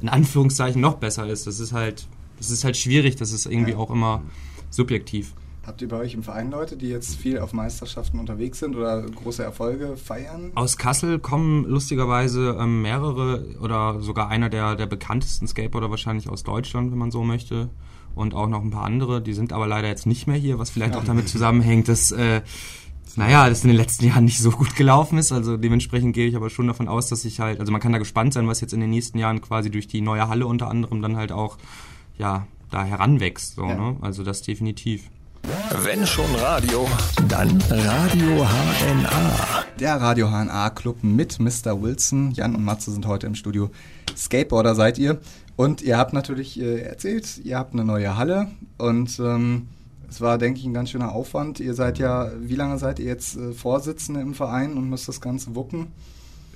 [0.00, 1.46] in Anführungszeichen noch besser ist.
[1.46, 2.06] Das ist halt
[2.38, 3.78] das ist halt schwierig, das ist irgendwie ja.
[3.78, 4.22] auch immer
[4.70, 5.34] subjektiv.
[5.66, 9.02] Habt ihr bei euch im Verein Leute, die jetzt viel auf Meisterschaften unterwegs sind oder
[9.02, 10.52] große Erfolge feiern?
[10.54, 16.44] Aus Kassel kommen lustigerweise ähm, mehrere oder sogar einer der, der bekanntesten Skateboarder wahrscheinlich aus
[16.44, 17.68] Deutschland, wenn man so möchte.
[18.14, 20.70] Und auch noch ein paar andere, die sind aber leider jetzt nicht mehr hier, was
[20.70, 21.00] vielleicht ja.
[21.00, 22.42] auch damit zusammenhängt, dass, äh,
[23.16, 25.32] naja, das in den letzten Jahren nicht so gut gelaufen ist.
[25.32, 27.98] Also dementsprechend gehe ich aber schon davon aus, dass ich halt, also man kann da
[27.98, 31.02] gespannt sein, was jetzt in den nächsten Jahren quasi durch die neue Halle unter anderem
[31.02, 31.58] dann halt auch
[32.18, 33.56] ja, da heranwächst.
[33.56, 33.74] So, ja.
[33.74, 33.96] ne?
[34.00, 35.10] Also das definitiv.
[35.82, 36.88] Wenn schon Radio,
[37.28, 39.64] dann Radio HNA.
[39.78, 41.80] Der Radio HNA Club mit Mr.
[41.80, 42.32] Wilson.
[42.32, 43.70] Jan und Matze sind heute im Studio.
[44.16, 45.20] Skateboarder seid ihr.
[45.54, 48.48] Und ihr habt natürlich äh, erzählt, ihr habt eine neue Halle.
[48.76, 49.68] Und ähm,
[50.08, 51.60] es war, denke ich, ein ganz schöner Aufwand.
[51.60, 55.20] Ihr seid ja, wie lange seid ihr jetzt äh, Vorsitzende im Verein und müsst das
[55.20, 55.88] Ganze wuppen?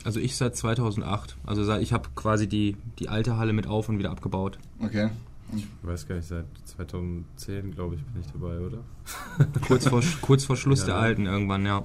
[0.04, 1.36] Also ich seit 2008.
[1.46, 4.58] Also ich habe quasi die, die alte Halle mit auf und wieder abgebaut.
[4.82, 5.11] Okay.
[5.57, 8.78] Ich weiß gar nicht, seit 2010, glaube ich, bin ich dabei, oder?
[9.66, 11.78] kurz, vor, kurz vor Schluss ja, der alten irgendwann, ja.
[11.78, 11.84] ja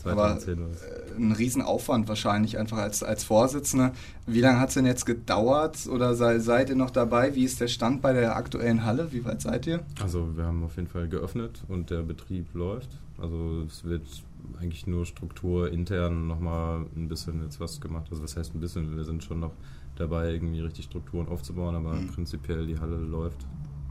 [0.00, 3.92] 2010 Aber äh, ein Riesenaufwand wahrscheinlich einfach als, als Vorsitzender.
[4.26, 7.34] Wie lange hat es denn jetzt gedauert oder sei, seid ihr noch dabei?
[7.34, 9.12] Wie ist der Stand bei der aktuellen Halle?
[9.12, 9.80] Wie weit seid ihr?
[10.02, 12.88] Also wir haben auf jeden Fall geöffnet und der Betrieb läuft.
[13.18, 14.02] Also es wird
[14.58, 18.06] eigentlich nur Struktur intern nochmal ein bisschen jetzt was gemacht.
[18.10, 18.96] Also was heißt ein bisschen?
[18.96, 19.52] Wir sind schon noch
[20.00, 22.08] dabei, irgendwie richtig Strukturen aufzubauen, aber mhm.
[22.08, 23.46] prinzipiell die Halle läuft.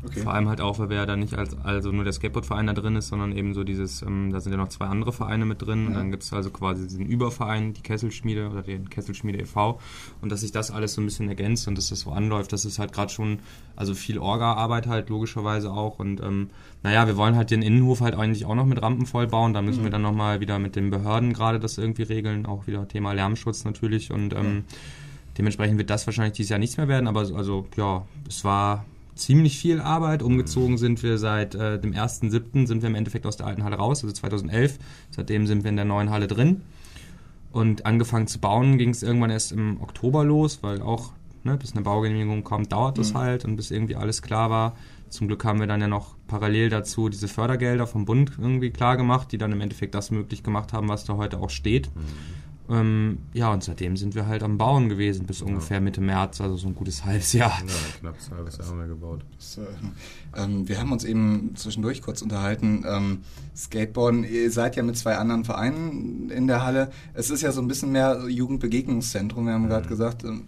[0.06, 0.22] Okay.
[0.22, 2.74] Vor allem halt auch, weil wir ja da nicht als also nur der Skateboard-Verein da
[2.74, 5.62] drin ist, sondern eben so dieses, ähm, da sind ja noch zwei andere Vereine mit
[5.62, 5.88] drin ja.
[5.88, 9.80] und dann gibt es also quasi diesen Überverein, die Kesselschmiede oder den Kesselschmiede e.V.
[10.22, 12.64] und dass sich das alles so ein bisschen ergänzt und dass das so anläuft, das
[12.64, 13.40] ist halt gerade schon,
[13.76, 16.48] also viel Orga-Arbeit halt logischerweise auch und ähm,
[16.82, 19.62] naja, wir wollen halt den Innenhof halt eigentlich auch noch mit Rampen voll bauen, da
[19.62, 19.86] müssen mhm.
[19.86, 23.66] wir dann nochmal wieder mit den Behörden gerade das irgendwie regeln, auch wieder Thema Lärmschutz
[23.66, 24.76] natürlich und ähm, ja
[25.40, 28.84] Dementsprechend wird das wahrscheinlich dieses Jahr nichts mehr werden, aber also ja, es war
[29.16, 30.22] ziemlich viel Arbeit.
[30.22, 32.68] Umgezogen sind wir seit äh, dem 1.7.
[32.68, 34.78] sind wir im Endeffekt aus der alten Halle raus, also 2011.
[35.12, 36.62] Seitdem sind wir in der neuen Halle drin.
[37.54, 41.14] Und angefangen zu bauen ging es irgendwann erst im Oktober los, weil auch,
[41.46, 43.18] ne, bis eine Baugenehmigung kommt, dauert das Mhm.
[43.18, 44.76] halt und bis irgendwie alles klar war.
[45.08, 48.98] Zum Glück haben wir dann ja noch parallel dazu diese Fördergelder vom Bund irgendwie klar
[48.98, 51.90] gemacht, die dann im Endeffekt das möglich gemacht haben, was da heute auch steht.
[52.70, 56.56] Ähm, ja, und seitdem sind wir halt am Bauen gewesen, bis ungefähr Mitte März, also
[56.56, 57.60] so ein gutes halbes Jahr.
[57.60, 59.26] Ja, knapp ein halbes Jahr haben wir gebaut.
[59.38, 62.86] Das, äh, ähm, wir haben uns eben zwischendurch kurz unterhalten.
[62.88, 63.20] Ähm,
[63.56, 66.92] Skateboarden, ihr seid ja mit zwei anderen Vereinen in der Halle.
[67.14, 69.46] Es ist ja so ein bisschen mehr Jugendbegegnungszentrum.
[69.46, 70.44] Wir haben gerade gesagt, ähm,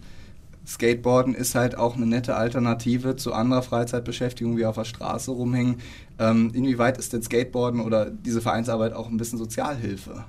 [0.64, 5.76] Skateboarden ist halt auch eine nette Alternative zu anderer Freizeitbeschäftigung wie auf der Straße rumhängen.
[6.20, 10.24] Ähm, inwieweit ist denn Skateboarden oder diese Vereinsarbeit auch ein bisschen Sozialhilfe?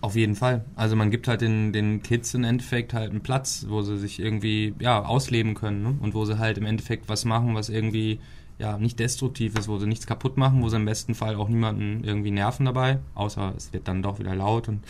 [0.00, 0.64] Auf jeden Fall.
[0.76, 4.20] Also man gibt halt den, den Kids im Endeffekt halt einen Platz, wo sie sich
[4.20, 5.96] irgendwie ja, ausleben können ne?
[6.00, 8.20] und wo sie halt im Endeffekt was machen, was irgendwie
[8.58, 11.48] ja nicht destruktiv ist, wo sie nichts kaputt machen, wo sie im besten Fall auch
[11.48, 14.68] niemanden irgendwie nerven dabei, außer es wird dann doch wieder laut.
[14.68, 14.82] Und,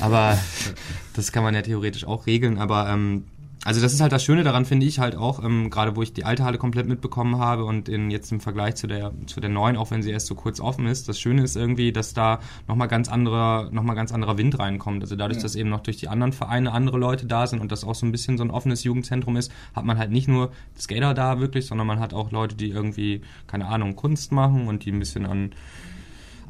[0.00, 0.38] aber
[1.14, 2.58] das kann man ja theoretisch auch regeln.
[2.58, 3.24] Aber ähm,
[3.64, 6.12] also das ist halt das Schöne daran, finde ich halt auch, ähm, gerade wo ich
[6.12, 9.50] die alte Halle komplett mitbekommen habe und in, jetzt im Vergleich zu der, zu der
[9.50, 12.40] neuen, auch wenn sie erst so kurz offen ist, das Schöne ist irgendwie, dass da
[12.68, 15.02] nochmal ganz anderer, noch mal ganz anderer Wind reinkommt.
[15.02, 15.42] Also dadurch, Ja.
[15.42, 18.04] dass eben noch durch die anderen Vereine andere Leute da sind und das auch so
[18.06, 21.66] ein bisschen so ein offenes Jugendzentrum ist, hat man halt nicht nur Skater da wirklich,
[21.66, 25.26] sondern man hat auch Leute, die irgendwie, keine Ahnung, Kunst machen und die ein bisschen
[25.26, 25.52] an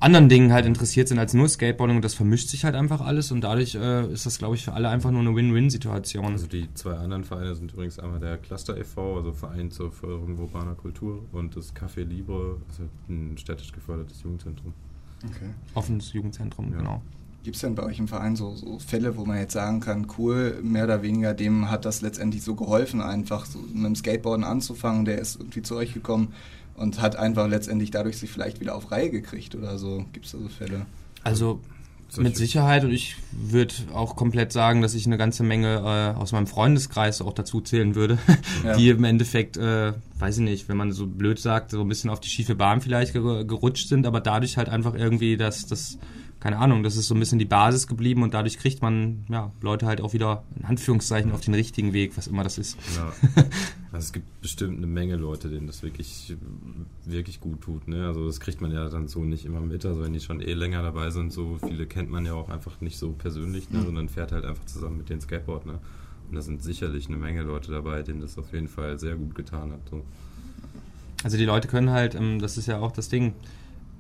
[0.05, 3.33] anderen Dingen halt interessiert sind als nur Skateboarding und das vermischt sich halt einfach alles
[3.33, 6.27] und dadurch äh, ist das, glaube ich, für alle einfach nur eine Win-Win-Situation.
[6.33, 10.39] Also die zwei anderen Vereine sind übrigens einmal der Cluster e.V., also Verein zur Förderung
[10.39, 14.75] urbaner Kultur, und das Café Libre, also ein städtisch gefördertes Jugendzentrum.
[15.25, 15.51] Okay.
[15.75, 16.79] Offenes Jugendzentrum, Ja.
[16.79, 17.03] genau.
[17.43, 20.07] Gibt es denn bei euch im Verein so, so Fälle, wo man jetzt sagen kann,
[20.17, 24.45] cool, mehr oder weniger, dem hat das letztendlich so geholfen, einfach so mit dem Skateboarden
[24.45, 26.33] anzufangen, der ist irgendwie zu euch gekommen
[26.77, 30.05] und hat einfach letztendlich dadurch sich vielleicht wieder auf Reihe gekriegt oder so.
[30.13, 30.87] Gibt es da so Fälle?
[31.23, 31.61] Also
[32.17, 36.31] mit Sicherheit und ich würde auch komplett sagen, dass ich eine ganze Menge äh, aus
[36.33, 38.19] meinem Freundeskreis auch dazu zählen würde,
[38.65, 38.77] Ja.
[38.77, 42.11] die im Endeffekt, äh, weiß ich nicht, wenn man so blöd sagt, so ein bisschen
[42.11, 45.99] auf die schiefe Bahn vielleicht ger gerutscht sind, aber dadurch halt einfach irgendwie, dass das,
[46.45, 49.51] keine Ahnung, das ist so ein bisschen die Basis geblieben und dadurch kriegt man ja
[49.63, 52.77] Leute halt auch wieder in Anführungszeichen auf den richtigen Weg, was immer das ist.
[52.97, 53.13] Ja.
[53.93, 56.37] Also es gibt bestimmt eine Menge Leute, denen das wirklich,
[57.05, 57.87] wirklich gut tut.
[57.87, 58.09] Ne?
[58.09, 59.87] Also das kriegt man ja dann so nicht immer mit.
[59.87, 62.81] Also wenn die schon eh länger dabei sind, so viele kennt man ja auch einfach
[62.81, 63.83] nicht so persönlich, ne?
[63.85, 65.65] sondern fährt halt einfach zusammen mit den Skateboard.
[65.67, 65.79] Ne?
[66.29, 69.37] Und da sind sicherlich eine Menge Leute dabei, denen das auf jeden Fall sehr gut
[69.37, 69.89] getan hat.
[69.89, 70.03] So.
[71.23, 73.33] Also die Leute können halt, ähm, das ist ja auch das Ding,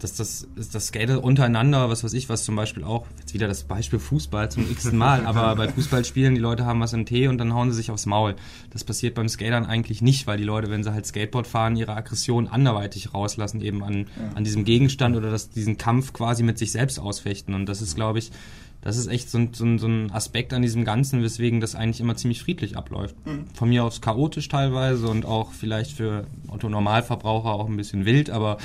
[0.04, 3.64] dass das, das Skater untereinander, was weiß ich, was zum Beispiel auch, jetzt wieder das
[3.64, 7.38] Beispiel Fußball zum x-ten Mal, aber bei Fußballspielen, die Leute haben was im Tee und
[7.38, 8.36] dann hauen sie sich aufs Maul.
[8.70, 11.96] Das passiert beim Skatern eigentlich nicht, weil die Leute, wenn sie halt Skateboard fahren, ihre
[11.96, 16.70] Aggression anderweitig rauslassen, eben an, an diesem Gegenstand oder das, diesen Kampf quasi mit sich
[16.70, 17.54] selbst ausfechten.
[17.54, 18.30] Und das ist, glaube ich,
[18.84, 21.74] das ist echt so ein, so, ein, so ein Aspekt an diesem Ganzen, weswegen das
[21.74, 23.16] eigentlich immer ziemlich friedlich abläuft.
[23.54, 28.28] Von mir aus chaotisch teilweise und auch vielleicht für Otto Normalverbraucher auch ein bisschen wild,
[28.28, 28.58] aber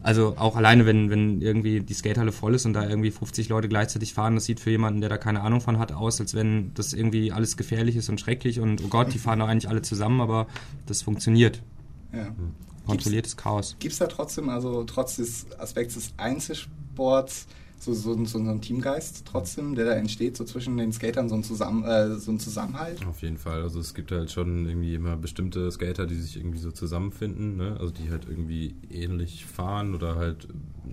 [0.00, 3.68] also auch alleine, wenn, wenn irgendwie die Skatehalle voll ist und da irgendwie 50 Leute
[3.68, 6.72] gleichzeitig fahren, das sieht für jemanden, der da keine Ahnung von hat, aus, als wenn
[6.74, 9.82] das irgendwie alles gefährlich ist und schrecklich und oh Gott, die fahren doch eigentlich alle
[9.82, 10.46] zusammen, aber
[10.86, 11.60] das funktioniert.
[12.12, 12.32] Ja.
[12.86, 13.74] Kontrolliertes Chaos.
[13.80, 17.48] Gibt es da trotzdem, also trotz des Aspekts des Einzelsports,
[17.84, 21.34] so, so, so, so einen Teamgeist trotzdem, der da entsteht, so zwischen den Skatern, so
[21.34, 23.04] ein, Zusammen, äh, so ein Zusammenhalt?
[23.06, 23.62] Auf jeden Fall.
[23.62, 27.76] Also es gibt halt schon irgendwie immer bestimmte Skater, die sich irgendwie so zusammenfinden, ne?
[27.78, 30.48] also die halt irgendwie ähnlich fahren oder halt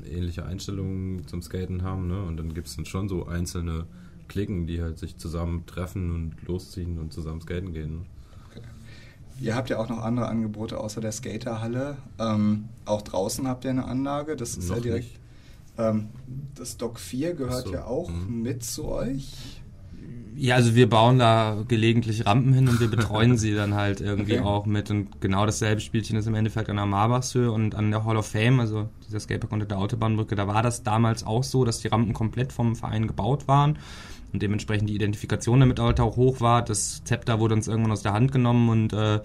[0.06, 2.08] ähnliche Einstellungen zum Skaten haben.
[2.08, 2.22] Ne?
[2.24, 3.86] Und dann gibt es dann schon so einzelne
[4.28, 7.92] Klicken, die halt sich zusammen treffen und losziehen und zusammen skaten gehen.
[7.92, 8.06] Ne?
[9.42, 11.98] Ihr habt ja auch noch andere Angebote außer der Skaterhalle.
[12.20, 15.06] Ähm, auch draußen habt ihr eine Anlage, das ist ja Noch direkt.
[15.06, 15.21] nicht.
[15.90, 16.10] Ähm,
[16.56, 18.42] das Dock 4 gehört so, ja auch mhm.
[18.42, 19.32] mit zu euch.
[20.36, 24.40] Ja, also wir bauen da gelegentlich Rampen hin und wir betreuen sie dann halt irgendwie
[24.40, 24.44] Okay.
[24.44, 24.90] auch mit.
[24.90, 28.28] Und genau dasselbe Spielchen ist im Endeffekt an der Marbachshöhe und an der Hall of
[28.28, 30.36] Fame, also dieser Skatepark unter der Autobahnbrücke.
[30.36, 33.78] Da war das damals auch so, dass die Rampen komplett vom Verein gebaut waren
[34.32, 36.64] und dementsprechend die Identifikation damit halt auch hoch war.
[36.64, 39.20] Das Zepter wurde uns irgendwann aus der Hand genommen und äh,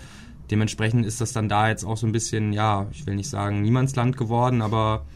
[0.50, 3.62] dementsprechend ist das dann da jetzt auch so ein bisschen, ja, ich will nicht sagen
[3.62, 5.06] Niemandsland geworden, aber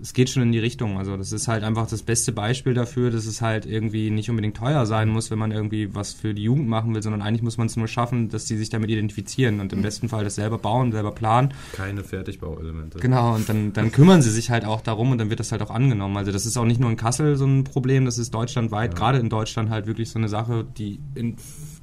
[0.00, 0.98] es geht schon in die Richtung.
[0.98, 4.56] Also das ist halt einfach das beste Beispiel dafür, dass es halt irgendwie nicht unbedingt
[4.56, 7.56] teuer sein muss, wenn man irgendwie was für die Jugend machen will, sondern eigentlich muss
[7.58, 10.58] man es nur schaffen, dass die sich damit identifizieren und im besten Fall das selber
[10.58, 11.54] bauen, selber planen.
[11.72, 12.98] Keine Fertigbauelemente.
[12.98, 15.62] Genau, und dann, dann kümmern sie sich halt auch darum und dann wird das halt
[15.62, 16.16] auch angenommen.
[16.16, 18.98] Also das ist auch nicht nur in Kassel so ein Problem, das ist deutschlandweit, Ja.
[18.98, 21.36] gerade in Deutschland halt wirklich so eine Sache, die in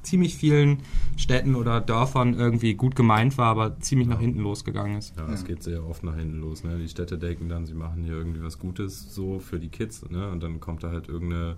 [0.04, 0.78] ziemlich vielen
[1.16, 5.16] Städten oder Dörfern irgendwie gut gemeint war, aber ziemlich nach hinten losgegangen ist.
[5.16, 6.64] Ja, es geht sehr oft nach hinten los.
[6.64, 6.78] Ne?
[6.78, 10.08] Die Städte denken dann, sie machen hier irgendwie was Gutes so für die Kids.
[10.08, 10.30] Ne?
[10.30, 11.56] Und dann kommt da halt irgendeine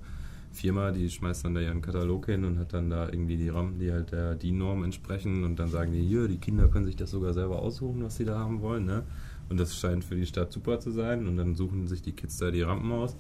[0.53, 3.79] Firma, die schmeißt dann da ihren Katalog hin und hat dann da irgendwie die Rampen,
[3.79, 5.45] die halt der DIN-Norm entsprechen.
[5.45, 8.25] Und dann sagen die, hier, die Kinder können sich das sogar selber aussuchen, was sie
[8.25, 8.87] da haben wollen.
[8.87, 9.05] Ne?
[9.49, 11.27] Und das scheint für die Stadt super zu sein.
[11.27, 13.17] Und dann suchen sich die Kids da die Rampen aus.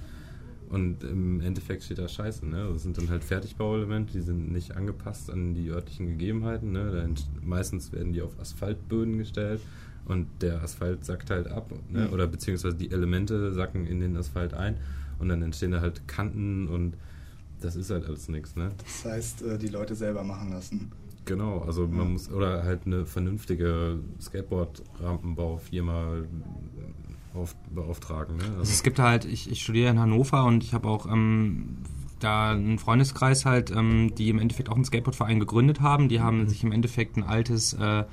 [0.68, 2.44] Und im Endeffekt steht da Scheiße.
[2.46, 2.68] Ne?
[2.72, 6.72] Das sind dann halt Fertigbauelemente, die sind nicht angepasst an die örtlichen Gegebenheiten.
[6.72, 6.90] Ne?
[6.90, 9.60] Da ent- meistens werden die auf Asphaltböden gestellt
[10.06, 11.70] und der Asphalt sackt halt ab.
[11.88, 12.06] Ne?
[12.08, 12.12] Mhm.
[12.12, 14.76] Oder beziehungsweise die Elemente sacken in den Asphalt ein
[15.20, 16.94] und dann entstehen da halt Kanten und
[17.60, 18.56] das ist halt alles nichts.
[18.56, 18.70] Ne?
[18.84, 20.90] Das heißt, äh, die Leute selber machen lassen.
[21.26, 22.04] Genau, also man Ja.
[22.04, 26.24] muss, oder halt eine vernünftige Skateboard-Rampenbaufirma auf,
[27.70, 28.36] beauftragen.
[28.36, 28.44] Ne?
[28.58, 31.78] Also es gibt halt, ich, ich studiere in Hannover und ich habe auch ähm,
[32.18, 36.08] da einen Freundeskreis halt, ähm, die im Endeffekt auch einen Skateboardverein gegründet haben.
[36.08, 38.04] Die haben sich im Endeffekt ein altes äh,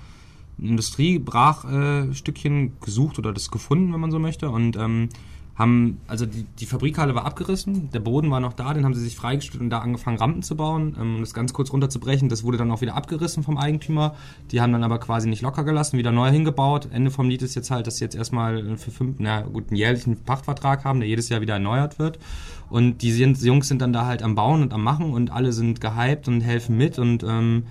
[0.59, 4.49] Industriebrachstückchen äh, gesucht oder das gefunden, wenn man so möchte.
[4.49, 5.09] Und ähm,
[5.55, 9.01] haben, also die, die Fabrikhalle war abgerissen, der Boden war noch da, den haben sie
[9.01, 12.27] sich freigestellt und da angefangen Rampen zu bauen, ähm, um das ganz kurz runterzubrechen.
[12.27, 14.15] Das wurde dann auch wieder abgerissen vom Eigentümer.
[14.51, 16.89] Die haben dann aber quasi nicht locker gelassen, wieder neu hingebaut.
[16.91, 19.77] Ende vom Lied ist jetzt halt, dass sie jetzt erstmal für fünf, na gut, einen
[19.77, 22.17] jährlichen Pachtvertrag haben, der jedes Jahr wieder erneuert wird.
[22.69, 25.81] Und die Jungs sind dann da halt am Bauen und am Machen und alle sind
[25.81, 27.67] gehypt und helfen mit und ähm,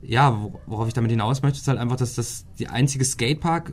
[0.00, 3.72] ja, wor- worauf ich damit hinaus möchte, ist halt einfach, dass das die einzige Skatepark,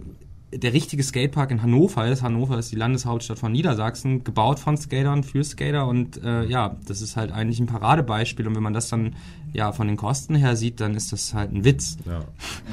[0.57, 2.23] der richtige Skatepark in Hannover ist.
[2.23, 7.01] Hannover ist die Landeshauptstadt von Niedersachsen, gebaut von Skatern für Skater und äh, ja, das
[7.01, 9.15] ist halt eigentlich ein Paradebeispiel und wenn man das dann
[9.53, 11.97] ja von den Kosten her sieht, dann ist das halt ein Witz.
[12.05, 12.25] Ja,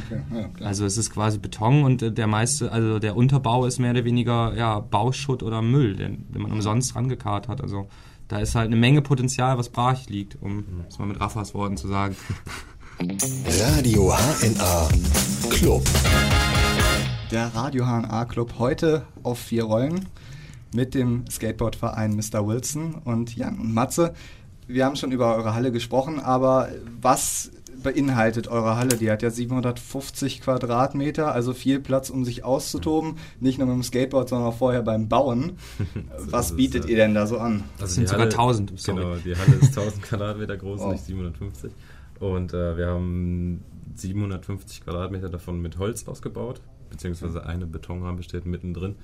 [0.07, 0.67] Okay, ja.
[0.67, 4.05] Also es ist quasi Beton und äh, der meiste, also der Unterbau ist mehr oder
[4.05, 7.61] weniger ja Bauschutt oder Müll, den, den man umsonst rangekarrt hat.
[7.61, 7.89] Also
[8.29, 11.77] da ist halt eine Menge Potenzial, was brach liegt, um es mal mit Raffas Worten
[11.77, 12.17] zu sagen.
[13.01, 14.89] Radio HNA
[15.51, 15.83] Club.
[17.33, 20.07] Der Radio HNA Club heute auf vier Rollen
[20.75, 22.47] mit dem Skateboardverein Mr.
[22.47, 24.13] Wilson und Jan und Matze.
[24.67, 26.69] Wir haben schon über eure Halle gesprochen, aber
[27.01, 27.51] was
[27.83, 28.99] beinhaltet eure Halle?
[28.99, 33.17] Die hat ja 750 Quadratmeter, also viel Platz, um sich auszutoben.
[33.41, 35.53] Nicht nur mit dem Skateboard, sondern auch vorher beim Bauen.
[36.19, 37.65] Was bietet äh, ihr denn da so an?
[37.79, 39.01] Das sind die sogar 1000, sorry.
[39.01, 40.93] Genau, die Halle ist 1000 Quadratmeter groß, Wow.
[40.93, 41.73] nicht 750.
[42.21, 43.65] Und äh, wir haben
[43.95, 46.61] 750 Quadratmeter davon mit Holz ausgebaut,
[46.93, 48.95] beziehungsweise eine Betonrampe steht mittendrin.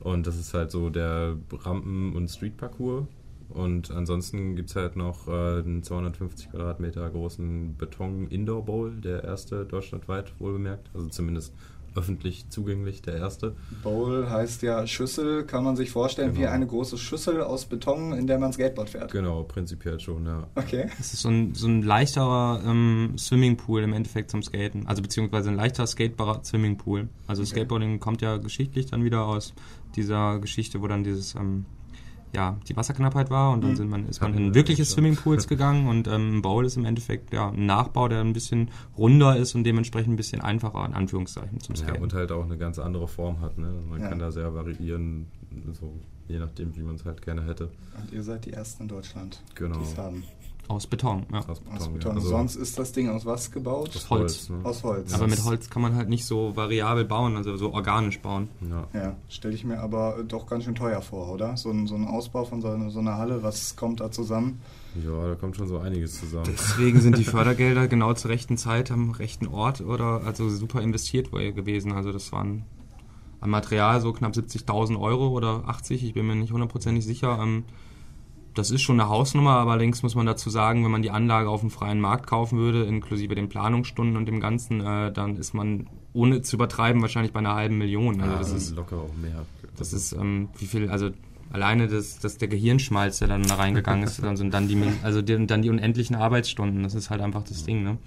[0.00, 3.06] Und das ist halt so der Rampen- und Streetparcours.
[3.50, 10.32] Und ansonsten gibt es halt noch äh, einen 250 Quadratmeter großen Beton-Indoor-Bowl, der erste deutschlandweit
[10.38, 10.88] wohlbemerkt.
[10.94, 11.52] Also zumindest
[11.94, 13.54] öffentlich zugänglich, der erste.
[13.82, 16.52] Bowl heißt ja Schüssel, kann man sich vorstellen, wie Genau.
[16.52, 19.12] eine große Schüssel aus Beton, in der man Skateboard fährt.
[19.12, 20.46] Genau, prinzipiell schon, ja.
[20.54, 20.88] Okay.
[20.98, 24.86] Es ist so ein, so ein leichterer ähm, Swimmingpool im Endeffekt zum Skaten.
[24.86, 27.08] Also beziehungsweise ein leichter skatebarer Swimmingpool.
[27.26, 27.50] Also Okay.
[27.50, 29.54] Skateboarding kommt ja geschichtlich dann wieder aus
[29.96, 31.66] dieser Geschichte, wo dann dieses ähm,
[32.34, 33.76] ja, die Wasserknappheit war und dann Mhm.
[33.76, 34.84] sind man, ist man in wir wirkliche.
[34.84, 38.70] Swimmingpools gegangen und ähm, ein Bowl ist im Endeffekt ja, ein Nachbau, der ein bisschen
[38.96, 42.02] runder ist und dementsprechend ein bisschen einfacher in Anführungszeichen zum Ja, Skaten.
[42.02, 43.58] und halt auch eine ganz andere Form hat.
[43.58, 43.72] Ne?
[43.88, 44.08] Man Ja.
[44.08, 45.26] kann da sehr variieren,
[45.72, 45.92] so,
[46.28, 47.68] je nachdem, wie man es halt gerne hätte.
[48.00, 49.76] Und ihr seid die Ersten in Deutschland, Genau.
[49.78, 50.24] die es haben.
[50.68, 51.40] Aus Beton, ja.
[51.40, 51.76] Aus Beton.
[51.76, 51.92] Aus ja.
[51.92, 52.12] Beton.
[52.12, 53.90] Also Sonst ist das Ding aus was gebaut?
[53.94, 54.48] aus Holz.
[54.48, 54.50] Holz.
[54.50, 54.60] ne?
[54.64, 55.14] Aus Holz.
[55.14, 58.48] Aber mit Holz kann man halt nicht so variabel bauen, also so organisch bauen.
[58.68, 58.86] Ja.
[58.92, 61.56] Ja, stelle ich mir aber doch ganz schön teuer vor, oder?
[61.56, 64.60] So ein, so ein Ausbau von so einer, so einer Halle, was kommt da zusammen?
[64.94, 66.44] ja, da kommt schon so einiges zusammen.
[66.46, 71.32] Deswegen sind die Fördergelder genau zur rechten Zeit am rechten Ort oder also super investiert
[71.32, 71.92] gewesen.
[71.92, 72.64] Also das waren
[73.40, 77.38] am Material so knapp 70.000 Euro oder 80, ich bin mir nicht hundertprozentig sicher.
[77.42, 77.64] Ähm,
[78.54, 81.48] das ist schon eine Hausnummer, aber allerdings muss man dazu sagen, wenn man die Anlage
[81.48, 85.54] auf dem freien Markt kaufen würde, inklusive den Planungsstunden und dem Ganzen, äh, dann ist
[85.54, 88.20] man ohne zu übertreiben wahrscheinlich bei einer halben Million.
[88.20, 89.46] Also Ja, das ist locker auch mehr.
[89.76, 91.10] das ist, ähm, wie viel, also
[91.50, 95.22] alleine das, das der Gehirnschmalz, der dann da reingegangen ist, dann sind dann die, also
[95.22, 96.82] die, dann die unendlichen Arbeitsstunden.
[96.82, 97.98] Das ist halt einfach das Ding, ne?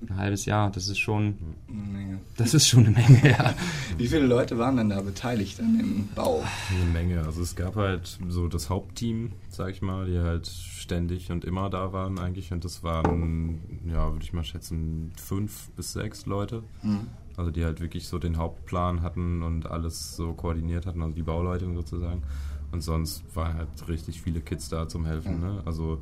[0.00, 1.34] Ein halbes Jahr, das ist schon,
[1.68, 2.20] Eine Menge.
[2.36, 3.54] das ist schon eine Menge, ja.
[3.96, 6.44] Wie viele Leute waren denn da beteiligt an dem Bau?
[6.70, 7.24] Eine Menge.
[7.24, 11.68] Also es gab halt so das Hauptteam, sag ich mal, die halt ständig und immer
[11.68, 12.52] da waren eigentlich.
[12.52, 16.62] Und das waren, ja, würde ich mal schätzen, fünf bis sechs Leute.
[16.82, 17.08] Hm.
[17.36, 21.22] Also die halt wirklich so den Hauptplan hatten und alles so koordiniert hatten, also die
[21.22, 22.22] Bauleitung sozusagen.
[22.70, 25.42] Und sonst waren halt richtig viele Kids da zum Helfen.
[25.42, 25.48] Ja.
[25.54, 25.62] Ne?
[25.64, 26.00] Also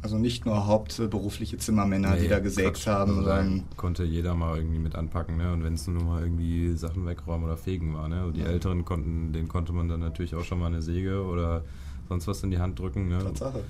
[0.00, 2.86] Also nicht nur hauptberufliche Zimmermänner, die Nee, da gesägt Quatsch.
[2.86, 5.52] haben, Also da sondern konnte jeder mal irgendwie mit anpacken, ne?
[5.52, 8.20] Und wenn es nur mal irgendwie Sachen wegräumen oder fegen war, ne?
[8.20, 8.46] Also die Ja.
[8.46, 11.62] Älteren konnten, denen konnte man dann natürlich auch schon mal eine Säge oder
[12.08, 13.18] sonst was in die Hand drücken, ne?
[13.18, 13.64] Tatsache.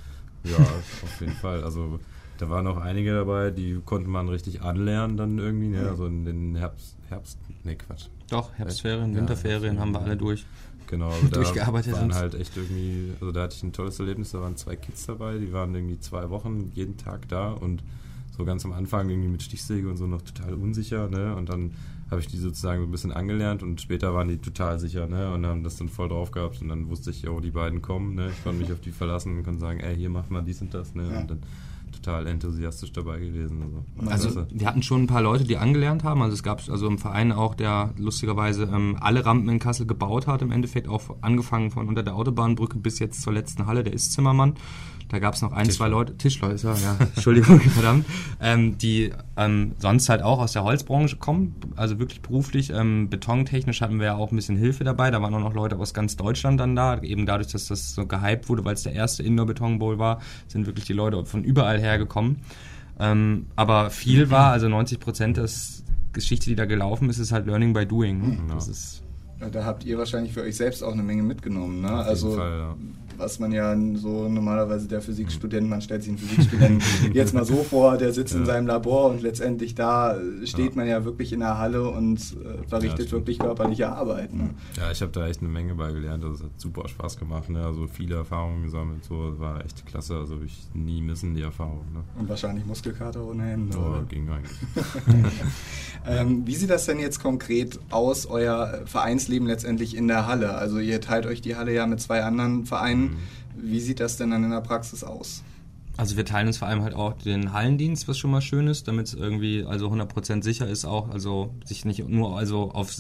[0.45, 1.65] Ja, auf jeden Fall.
[1.65, 1.99] Also
[2.39, 5.89] Da waren auch einige dabei, die konnte man richtig anlernen dann irgendwie, ne?
[5.89, 8.07] Also in den Herbst, Herbst, ne Quatsch.
[8.31, 9.81] Doch, Herbstferien, Ja, Winterferien Herbstferien.
[9.81, 10.47] haben wir alle durch.
[10.87, 14.31] Genau, also da Durchgearbeitet waren halt echt irgendwie, also da hatte ich ein tolles Erlebnis,
[14.31, 17.83] da waren zwei Kids dabei, die waren irgendwie zwei Wochen jeden Tag da und
[18.37, 21.35] so ganz am Anfang irgendwie mit Stichsäge und so noch total unsicher, ne?
[21.35, 21.73] Und dann
[22.11, 25.33] habe ich die sozusagen so ein bisschen angelernt und später waren die total sicher, ne?
[25.33, 28.15] Und haben das dann voll drauf gehabt und dann wusste ich, oh, die beiden kommen,
[28.15, 28.31] ne?
[28.31, 30.73] Ich konnte mich auf die verlassen und konnte sagen, ey, hier mach mal dies und
[30.73, 31.11] das, ne?
[31.13, 31.21] Ja.
[31.21, 31.41] Und dann
[32.01, 33.85] total enthusiastisch dabei gewesen.
[33.99, 34.49] Also, Also klasse.
[34.53, 36.23] wir hatten schon ein paar Leute, die angelernt haben.
[36.23, 40.27] Also es gab also im Verein auch, der lustigerweise ähm, alle Rampen in Kassel gebaut
[40.27, 40.43] hat.
[40.43, 43.83] Im Endeffekt auch angefangen von unter der Autobahnbrücke bis jetzt zur letzten Halle.
[43.85, 44.55] Der ist Zimmermann.
[45.09, 45.77] Da gab es noch ein, Tischler.
[45.77, 46.17] zwei Leute,
[46.65, 48.05] er, ja, Entschuldigung, verdammt,
[48.41, 52.71] ähm, die ähm, sonst halt auch aus der Holzbranche kommen, also wirklich beruflich.
[52.71, 55.11] Ähm, betontechnisch hatten wir ja auch ein bisschen Hilfe dabei.
[55.11, 57.01] Da waren auch noch Leute aus ganz Deutschland dann da.
[57.01, 60.85] Eben dadurch, dass das so gehypt wurde, weil es der erste Indoor-Beton-Bowl war, sind wirklich
[60.85, 62.41] die Leute von überall hergekommen.
[63.01, 65.49] Ähm, aber viel war, also 90 Prozent der
[66.13, 68.21] Geschichte, die da gelaufen ist, ist halt Learning by Doing.
[68.21, 68.39] Ne?
[68.49, 68.55] Ja.
[68.55, 69.08] Das ist Ja,
[69.53, 71.81] Da habt ihr wahrscheinlich für euch selbst auch eine Menge mitgenommen.
[71.81, 71.91] Ne?
[71.91, 72.77] Also Fall, ja.
[73.19, 76.83] was man ja so normalerweise der Physikstudent, man stellt sich einen Physikstudenten
[77.13, 78.47] jetzt mal so vor, der sitzt in Ja.
[78.47, 80.77] seinem Labor und letztendlich da äh, steht Ja.
[80.77, 84.35] man ja wirklich in der Halle und äh, verrichtet wirklich körperliche Arbeit.
[84.35, 84.51] Ne?
[84.77, 86.25] Ja, ich habe da echt eine Menge bei gelernt.
[86.25, 87.49] Also es hat super Spaß gemacht.
[87.49, 87.65] Ne?
[87.65, 89.05] Also viele Erfahrungen gesammelt.
[89.05, 90.17] So war echt klasse.
[90.17, 91.85] Also ich nie missen die Erfahrung.
[91.95, 92.03] Ne?
[92.19, 93.79] Und wahrscheinlich Muskelkater ohne Hände.
[93.79, 94.03] Oder?
[94.09, 94.59] ging eigentlich.
[96.07, 98.83] Ähm, wie sieht das denn jetzt konkret aus, euer
[99.29, 100.55] Vereinsleben letztendlich in der Halle?
[100.55, 103.03] Also ihr teilt euch die Halle ja mit zwei anderen Vereinen.
[103.03, 103.17] Mhm.
[103.57, 105.43] Wie sieht das denn dann in der Praxis aus?
[105.97, 108.87] Also wir teilen uns vor allem halt auch den Hallendienst, was schon mal schön ist,
[108.87, 112.93] damit es irgendwie also 100% sicher ist auch, also sich nicht nur also auf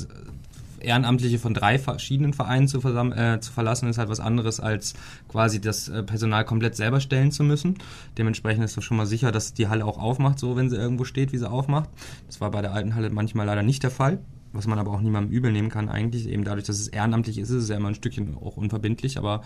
[0.80, 4.94] Ehrenamtliche von drei verschiedenen Vereinen zu, äh, zu verlassen, ist halt was anderes, als
[5.28, 7.78] quasi das äh, Personal komplett selber stellen zu müssen.
[8.16, 11.04] Dementsprechend ist doch schon mal sicher, dass die Halle auch aufmacht, so wenn sie irgendwo
[11.04, 11.88] steht, wie sie aufmacht.
[12.26, 14.18] Das war bei der alten Halle manchmal leider nicht der Fall.
[14.58, 17.48] Was man aber auch niemandem übel nehmen kann eigentlich, eben dadurch, dass es ehrenamtlich ist,
[17.50, 19.42] ist es ja immer ein Stückchen auch unverbindlich, aber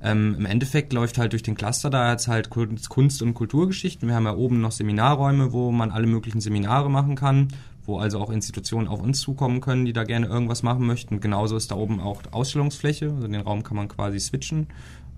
[0.00, 4.08] ähm, im Endeffekt läuft halt durch den Cluster da jetzt halt Kunst und Kulturgeschichten.
[4.08, 7.48] Wir haben ja oben noch Seminarräume, wo man alle möglichen Seminare machen kann,
[7.86, 11.18] wo also auch Institutionen auf uns zukommen können, die da gerne irgendwas machen möchten.
[11.18, 14.68] Genauso ist da oben auch Ausstellungsfläche, also den Raum kann man quasi switchen.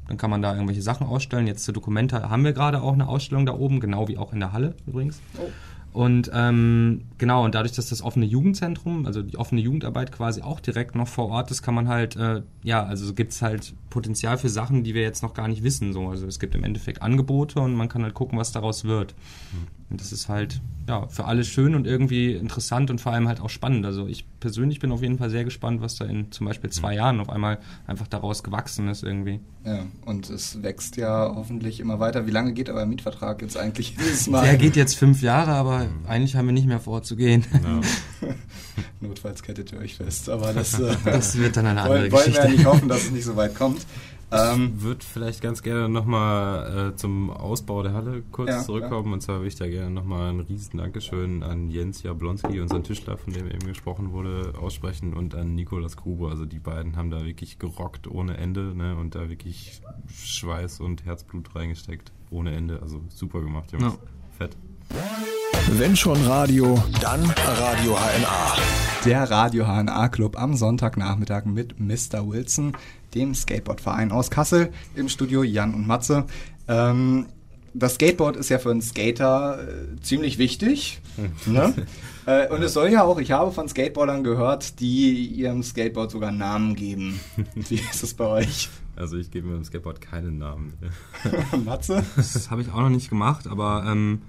[0.08, 1.46] Dann kann man da irgendwelche Sachen ausstellen.
[1.46, 4.40] Jetzt zur Dokumente haben wir gerade auch eine Ausstellung da oben, genau wie auch in
[4.40, 5.20] der Halle übrigens.
[5.36, 5.50] Oh.
[5.94, 10.58] Und ähm, genau, und dadurch, dass das offene Jugendzentrum, also die offene Jugendarbeit quasi auch
[10.58, 14.48] direkt noch vor Ort ist, kann man halt, äh, ja, also gibt's halt Potenzial für
[14.48, 15.92] Sachen, die wir jetzt noch gar nicht wissen.
[15.92, 16.08] So.
[16.08, 19.14] Also es gibt im Endeffekt Angebote und man kann halt gucken, was daraus wird.
[19.88, 23.40] Und das ist halt, ja, für alle schön und irgendwie interessant und vor allem halt
[23.40, 23.86] auch spannend.
[23.86, 26.96] Also ich persönlich bin auf jeden Fall sehr gespannt, was da in zum Beispiel zwei
[26.96, 29.38] Jahren auf einmal einfach daraus gewachsen ist irgendwie.
[29.66, 32.26] Ja, und es wächst ja hoffentlich immer weiter.
[32.26, 34.42] Wie lange geht euer Mietvertrag jetzt eigentlich dieses Mal?
[34.44, 37.46] Der geht jetzt fünf Jahre, aber eigentlich haben wir nicht mehr vor zu gehen.
[39.00, 42.24] Notfalls kettet ihr euch fest, aber das, äh, Das wird dann eine andere wollen, wollen
[42.26, 42.46] wir Geschichte.
[42.46, 43.86] ja nicht hoffen, dass es nicht so weit kommt.
[44.34, 49.12] Ähm, Ich würde vielleicht ganz gerne nochmal äh, zum Ausbau der Halle kurz Ja, zurückkommen.
[49.12, 53.16] Und zwar würde ich da gerne nochmal ein riesen Dankeschön an Jens Jablonski, unseren Tischler,
[53.16, 56.30] von dem eben gesprochen wurde, aussprechen und an Nikolas Gruber.
[56.30, 59.80] Also die beiden haben da wirklich gerockt ohne Ende ne, und da wirklich
[60.12, 62.80] Schweiß und Herzblut reingesteckt ohne Ende.
[62.82, 63.84] Also super gemacht, Jungs.
[63.84, 63.98] Ja.
[64.36, 64.56] Fett.
[65.72, 68.56] Wenn schon Radio, dann Radio HNA.
[69.06, 72.26] der Radio HNA Club am Sonntagnachmittag mit Mr.
[72.28, 72.76] Wilson,
[73.14, 76.24] dem Skateboardverein aus Kassel, im Studio Jan und Matze.
[76.68, 77.26] Ähm,
[77.74, 81.00] das Skateboard ist ja für einen Skater äh, ziemlich wichtig.
[81.46, 81.74] ne?
[82.26, 86.30] äh, und es soll ja auch, ich habe von Skateboardern gehört, die ihrem Skateboard sogar
[86.30, 87.20] Namen geben.
[87.54, 88.68] Wie ist es bei euch?
[88.96, 90.74] Also ich gebe mir im Skateboard keinen Namen.
[91.64, 92.04] Matze?
[92.16, 94.22] Das habe ich auch noch nicht gemacht, aber ähm,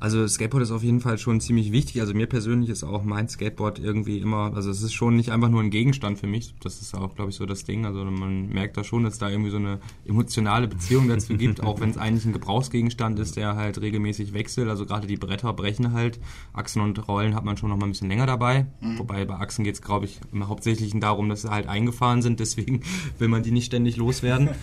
[0.00, 2.00] also Skateboard ist auf jeden Fall schon ziemlich wichtig.
[2.00, 5.48] Also mir persönlich ist auch mein Skateboard irgendwie immer, also es ist schon nicht einfach
[5.48, 6.54] nur ein Gegenstand für mich.
[6.60, 7.86] Das ist auch, glaube ich, so das Ding.
[7.86, 11.80] Also man merkt da schon, dass da irgendwie so eine emotionale Beziehung dazu gibt, auch
[11.80, 14.68] wenn es eigentlich ein Gebrauchsgegenstand ist, der halt regelmäßig wechselt.
[14.68, 16.18] Also gerade die Bretter brechen halt.
[16.52, 18.66] Achsen und Rollen hat man schon noch mal ein bisschen länger dabei.
[18.98, 22.40] Wobei bei Achsen geht es, glaube ich, im Hauptsächlichen darum, dass sie halt eingefahren sind.
[22.40, 22.82] Deswegen
[23.18, 24.50] will man die nicht ständig loswerden.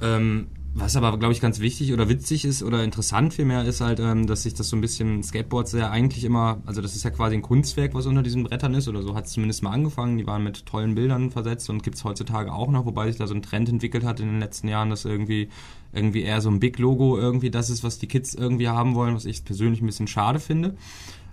[0.00, 0.46] Ähm,
[0.80, 4.26] was aber, glaube ich, ganz wichtig oder witzig ist oder interessant vielmehr ist halt, ähm,
[4.26, 7.34] dass sich das so ein bisschen Skateboards ja eigentlich immer, also das ist ja quasi
[7.34, 10.18] ein Kunstwerk, was unter diesen Brettern ist oder so hat es zumindest mal angefangen.
[10.18, 13.34] Die waren mit tollen Bildern versetzt und gibt's heutzutage auch noch, wobei sich da so
[13.34, 15.48] ein Trend entwickelt hat in den letzten Jahren, dass irgendwie
[15.92, 19.24] irgendwie eher so ein Big-Logo irgendwie das ist, was die Kids irgendwie haben wollen, was
[19.24, 20.76] ich persönlich ein bisschen schade finde.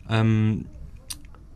[0.09, 0.65] Ähm,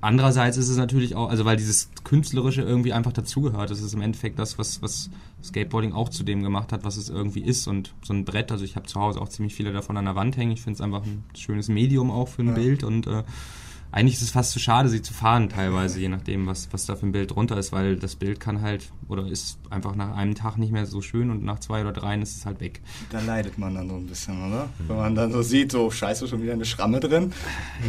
[0.01, 3.69] andererseits ist es natürlich auch, also weil dieses Künstlerische irgendwie einfach dazugehört.
[3.69, 5.09] Das ist im Endeffekt das, was, was
[5.43, 7.67] Skateboarding auch zu dem gemacht hat, was es irgendwie ist.
[7.67, 10.15] Und so ein Brett, also ich habe zu Hause auch ziemlich viele davon an der
[10.15, 10.51] Wand hängen.
[10.51, 12.53] Ich finde es einfach ein schönes Medium auch für ein Ja.
[12.53, 13.23] Bild und äh,
[13.91, 16.95] eigentlich ist es fast zu schade, sie zu fahren teilweise, je nachdem, was, was da
[16.95, 20.35] für ein Bild drunter ist, weil das Bild kann halt oder ist einfach nach einem
[20.35, 22.79] Tag nicht mehr so schön und nach zwei oder dreien ist es halt weg.
[23.11, 24.69] Da leidet man dann so ein bisschen, oder?
[24.87, 27.33] Wenn man dann so sieht, so scheiße, schon wieder eine Schramme drin.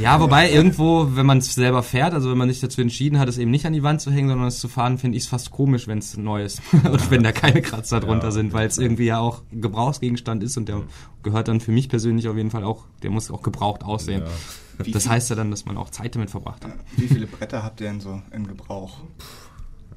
[0.00, 3.28] Ja, wobei irgendwo, wenn man es selber fährt, also wenn man sich dazu entschieden hat,
[3.28, 5.28] es eben nicht an die Wand zu hängen, sondern es zu fahren, finde ich es
[5.28, 6.62] fast komisch, wenn es neu ist.
[6.72, 8.32] und wenn da keine Kratzer drunter Ja.
[8.32, 10.82] sind, weil es irgendwie ja auch Gebrauchsgegenstand ist und der
[11.22, 14.22] gehört dann für mich persönlich auf jeden Fall auch, der muss auch gebraucht aussehen.
[14.78, 14.84] Ja.
[14.92, 16.72] Das heißt ja dann, dass man auch Zeit damit verbracht hat.
[16.96, 19.00] Wie viele Bretter habt ihr denn so in Gebrauch?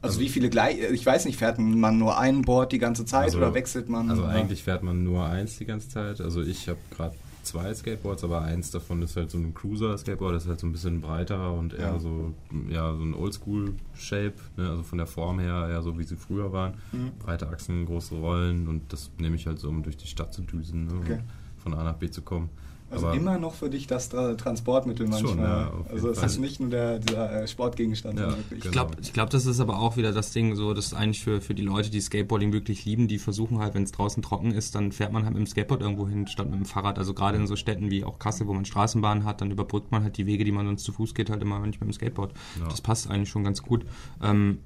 [0.04, 3.24] Also wie viele gleich, ich weiß nicht, fährt man nur ein Board die ganze Zeit
[3.26, 4.10] Also- oder wechselt man?
[4.10, 4.32] Also oder?
[4.34, 6.20] eigentlich fährt man nur eins die ganze Zeit.
[6.22, 10.44] Also ich habe gerade zwei Skateboards, aber eins davon ist halt so ein Cruiser-Skateboard, das
[10.44, 12.00] ist halt so ein bisschen breiter und eher Ja.
[12.00, 12.34] so,
[12.70, 14.70] ja, so ein Oldschool-Shape, ne?
[14.70, 16.74] also von der Form her eher so, wie sie früher waren.
[16.92, 17.12] Mhm.
[17.20, 20.42] Breite Achsen, große Rollen und das nehme ich halt so, um durch die Stadt zu
[20.42, 20.94] düsen, ne?
[21.02, 21.14] Okay.
[21.14, 21.22] und
[21.62, 22.50] von A nach B zu kommen.
[22.94, 25.34] Also aber immer noch für dich das Tra Transportmittel manchmal.
[25.34, 26.28] Schon, ja, also es Fall.
[26.28, 28.36] ist nicht nur der, dieser äh, Sportgegenstand, Ja.
[28.52, 28.72] Ich genau.
[28.72, 31.56] glaube, ich glaub, das ist aber auch wieder das Ding, so, dass eigentlich für, für
[31.56, 34.92] die Leute, die Skateboarding wirklich lieben, die versuchen halt, wenn es draußen trocken ist, dann
[34.92, 37.00] fährt man halt mit dem Skateboard irgendwo hin, statt mit dem Fahrrad.
[37.00, 40.04] Also gerade in so Städten wie auch Kassel, wo man Straßenbahnen hat, dann überbrückt man
[40.04, 42.34] halt die Wege, die man sonst zu Fuß geht, halt immer nicht mit dem Skateboard.
[42.60, 42.68] Ja.
[42.68, 43.86] Das passt eigentlich schon ganz gut.
[44.22, 44.60] Ähm,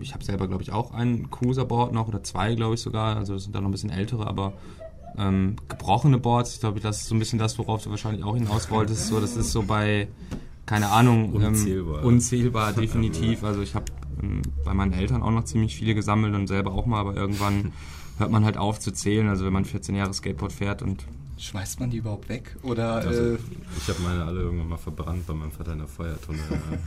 [0.00, 3.16] ich habe selber, glaube ich, auch ein Cruiserboard noch oder zwei, glaube ich sogar.
[3.16, 4.54] Also das sind dann noch ein bisschen ältere, aber
[5.18, 8.34] ähm, gebrochene Boards, ich glaube, das ist so ein bisschen das, worauf du wahrscheinlich auch
[8.34, 9.08] hinaus wolltest.
[9.08, 10.08] So, das ist so bei,
[10.66, 12.00] keine Ahnung, Unzählbar.
[12.00, 13.44] Ähm, unzählbar, definitiv.
[13.44, 13.86] Also ich habe
[14.22, 17.72] ähm, bei meinen Eltern auch noch ziemlich viele gesammelt und selber auch mal, aber irgendwann
[18.18, 19.28] hört man halt auf zu zählen.
[19.28, 21.04] Also wenn man 14 Jahre Skateboard fährt und
[21.42, 22.56] Schmeißt man die überhaupt weg?
[22.62, 23.38] Oder Also, äh,
[23.76, 26.38] ich habe meine alle irgendwann mal verbrannt bei meinem Vater in der Feuertonne.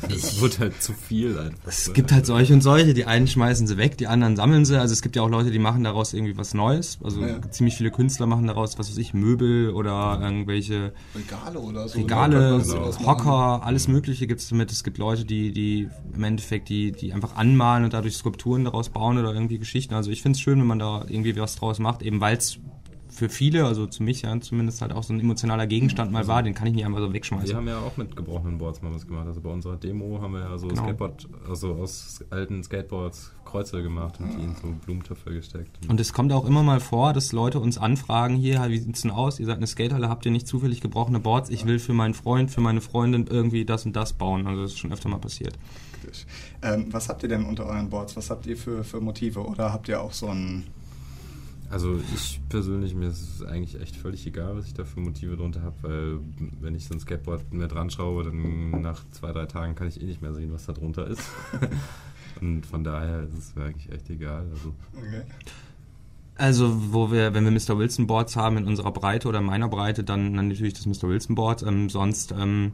[0.08, 1.68] Es wurde halt zu viel einfach.
[1.68, 1.93] Es ne?
[1.93, 2.93] gibt halt solche und solche.
[2.93, 4.80] Die einen schmeißen sie weg, die anderen sammeln sie.
[4.80, 6.99] Also es gibt ja auch Leute, die machen daraus irgendwie was Neues.
[7.03, 7.41] Also Ja.
[7.51, 11.99] ziemlich viele Künstler machen daraus, was weiß ich, Möbel oder irgendwelche Regale oder so?
[11.99, 13.08] Regale, kann man genau.
[13.08, 14.72] Hocker, alles Mögliche gibt es damit.
[14.72, 18.88] Es gibt Leute, die, die im Endeffekt, die, die einfach anmalen und dadurch Skulpturen daraus
[18.88, 19.95] bauen oder irgendwie Geschichten.
[19.95, 22.58] Also ich finde es schön, wenn man da irgendwie was draus macht, eben weil es
[23.16, 26.43] für viele, also zu mich ja zumindest halt auch so ein emotionaler Gegenstand mal war,
[26.43, 27.47] den kann ich nicht einfach so wegschmeißen.
[27.47, 29.26] Wir haben ja auch mit gebrochenen Boards mal was gemacht.
[29.28, 30.84] Also bei unserer Demo haben wir ja so Genau.
[30.84, 35.80] Skateboard, also aus alten Skateboards Kreuze gemacht und die in so Blumentöpfe gesteckt.
[35.88, 39.11] Und es kommt auch immer mal vor, dass Leute uns anfragen, hier, wie sieht's denn
[39.11, 39.39] aus?
[39.39, 41.49] Ihr seid eine Skaterhalle, habt ihr nicht zufällig gebrochene Boards?
[41.49, 44.45] Ich will für meinen Freund, für meine Freundin irgendwie das und das bauen.
[44.47, 45.57] Also das ist schon öfter mal passiert.
[46.61, 48.16] Ähm, was habt ihr denn unter euren Boards?
[48.16, 49.45] Was habt ihr für, für Motive?
[49.45, 50.66] Oder habt ihr auch so ein.
[51.70, 55.36] Also ich persönlich, mir ist es eigentlich echt völlig egal, was ich da für Motive
[55.36, 56.20] drunter habe, weil
[56.61, 60.01] wenn ich so ein Skateboard mehr dran schraube, dann nach zwei, drei Tagen kann ich
[60.01, 61.24] eh nicht mehr sehen, was da drunter ist.
[62.41, 64.45] und von daher ist es mir eigentlich echt egal.
[64.51, 65.24] Also Okay.
[66.38, 67.78] Also, wo wir, wenn wir Mr.
[67.78, 71.07] Wilson Boards haben in unserer Breite oder meiner Breite, dann, dann natürlich das Mr.
[71.07, 71.63] Wilson Board.
[71.63, 72.74] Ähm, sonst ähm,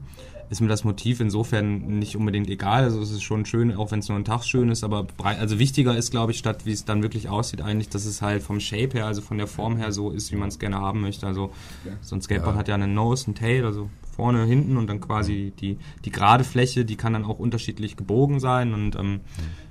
[0.51, 2.83] ist mir das Motiv insofern nicht unbedingt egal.
[2.83, 5.39] Also es ist schon schön, auch wenn es nur ein Tag schön ist, aber brei
[5.39, 8.43] also wichtiger ist, glaube ich, statt wie es dann wirklich aussieht, eigentlich, dass es halt
[8.43, 10.99] vom Shape her, also von der Form her so ist, wie man es gerne haben
[10.99, 11.25] möchte.
[11.25, 11.51] Also
[11.85, 11.93] Ja.
[12.01, 12.59] so ein Skateboard Ja.
[12.59, 16.43] hat ja einen Nose, einen Tail, also vorne, hinten und dann quasi die, die gerade
[16.43, 19.21] Fläche, die kann dann auch unterschiedlich gebogen sein und ähm,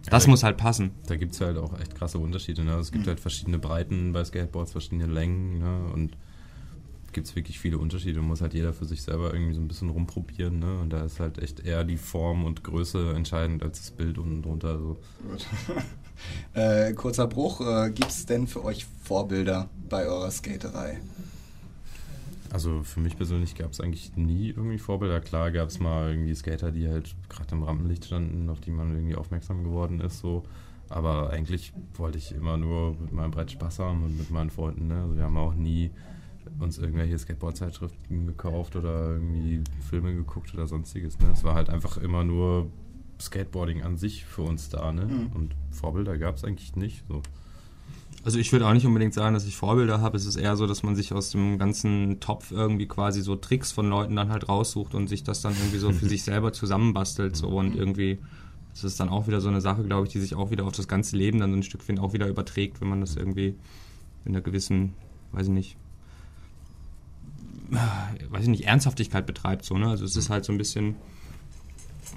[0.06, 0.30] das Ja.
[0.30, 0.92] muss halt passen.
[1.08, 2.64] da gibt es halt auch echt krasse Unterschiede.
[2.64, 2.72] Ne?
[2.76, 5.92] Es gibt halt verschiedene Breiten bei Skateboards, verschiedene Längen ne?
[5.92, 6.16] und
[7.12, 8.20] gibt es wirklich viele Unterschiede.
[8.20, 10.58] Muss halt jeder für sich selber irgendwie so ein bisschen rumprobieren.
[10.58, 10.78] Ne?
[10.80, 14.42] Und da ist halt echt eher die Form und Größe entscheidend als das Bild unten
[14.42, 14.68] drunter.
[14.68, 14.98] Also,
[15.28, 15.46] Gut.
[16.54, 17.60] äh, kurzer Bruch.
[17.60, 21.00] Äh, Gibt es denn für euch Vorbilder bei eurer Skaterei?
[22.52, 25.20] Also für mich persönlich gab es eigentlich nie irgendwie Vorbilder.
[25.20, 28.92] Klar gab es mal irgendwie Skater, die halt gerade im Rampenlicht standen, auf die man
[28.92, 30.18] irgendwie aufmerksam geworden ist.
[30.18, 30.44] So.
[30.88, 34.88] Aber eigentlich wollte ich immer nur mit meinem Brett Spaß haben und mit meinen Freunden.
[34.88, 35.00] Ne?
[35.02, 35.92] Also wir haben auch nie
[36.58, 41.18] uns irgendwelche Skateboard-Zeitschriften gekauft oder irgendwie Filme geguckt oder sonstiges.
[41.18, 41.30] Ne?
[41.32, 42.70] Es war halt einfach immer nur
[43.20, 44.92] Skateboarding an sich für uns da.
[44.92, 45.06] Ne?
[45.06, 45.32] Mhm.
[45.34, 47.04] Und Vorbilder gab es eigentlich nicht.
[47.08, 47.22] So.
[48.22, 50.16] Also ich würde auch nicht unbedingt sagen, dass ich Vorbilder habe.
[50.16, 53.72] Es ist eher so, dass man sich aus dem ganzen Topf irgendwie quasi so Tricks
[53.72, 57.36] von Leuten dann halt raussucht und sich das dann irgendwie so für sich selber zusammenbastelt.
[57.36, 58.18] So und irgendwie,
[58.72, 60.72] das ist dann auch wieder so eine Sache, glaube ich, die sich auch wieder auf
[60.72, 63.54] das ganze Leben dann so ein Stückchen auch wieder überträgt, wenn man das irgendwie
[64.26, 64.92] in einer gewissen,
[65.32, 65.76] weiß ich nicht,
[67.70, 69.64] weiß ich nicht, Ernsthaftigkeit betreibt.
[69.64, 69.88] So, ne?
[69.88, 70.96] Also es ist halt so ein bisschen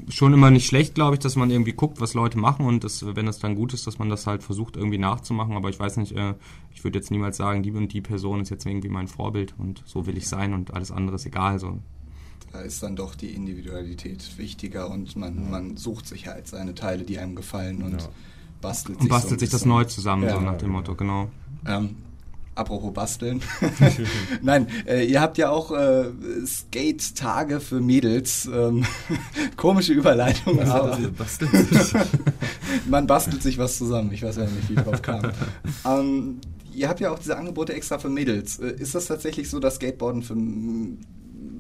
[0.10, 3.06] schon immer nicht schlecht, glaube ich, dass man irgendwie guckt, was Leute machen und das,
[3.16, 5.56] wenn das dann gut ist, dass man das halt versucht irgendwie nachzumachen.
[5.56, 6.34] Aber ich weiß nicht, äh,
[6.74, 9.84] ich würde jetzt niemals sagen, die und die Person ist jetzt irgendwie mein Vorbild und
[9.86, 11.60] so will ich sein und alles andere ist egal.
[11.60, 11.80] So.
[12.52, 17.04] Da ist dann doch die Individualität wichtiger und man, man sucht sich halt seine Teile,
[17.04, 18.10] die einem gefallen und Ja.
[18.62, 20.36] bastelt Und sich bastelt so sich das neu zusammen, Ja.
[20.36, 21.30] so nach dem Motto, genau.
[21.66, 21.96] Ähm,
[22.56, 23.42] apropos basteln.
[24.42, 26.06] Nein, äh, ihr habt ja auch äh,
[26.46, 28.50] Skate-Tage für Mädels.
[28.52, 28.86] Ähm,
[29.58, 30.98] komische Überleitung, aber
[32.90, 34.12] man bastelt sich was zusammen.
[34.14, 35.22] Ich weiß ja nicht, wie ich drauf kam.
[35.86, 36.42] ähm,
[36.74, 38.60] ihr habt ja auch diese Angebote extra für Mädels.
[38.60, 40.36] Äh, ist das tatsächlich so, dass Skateboarden für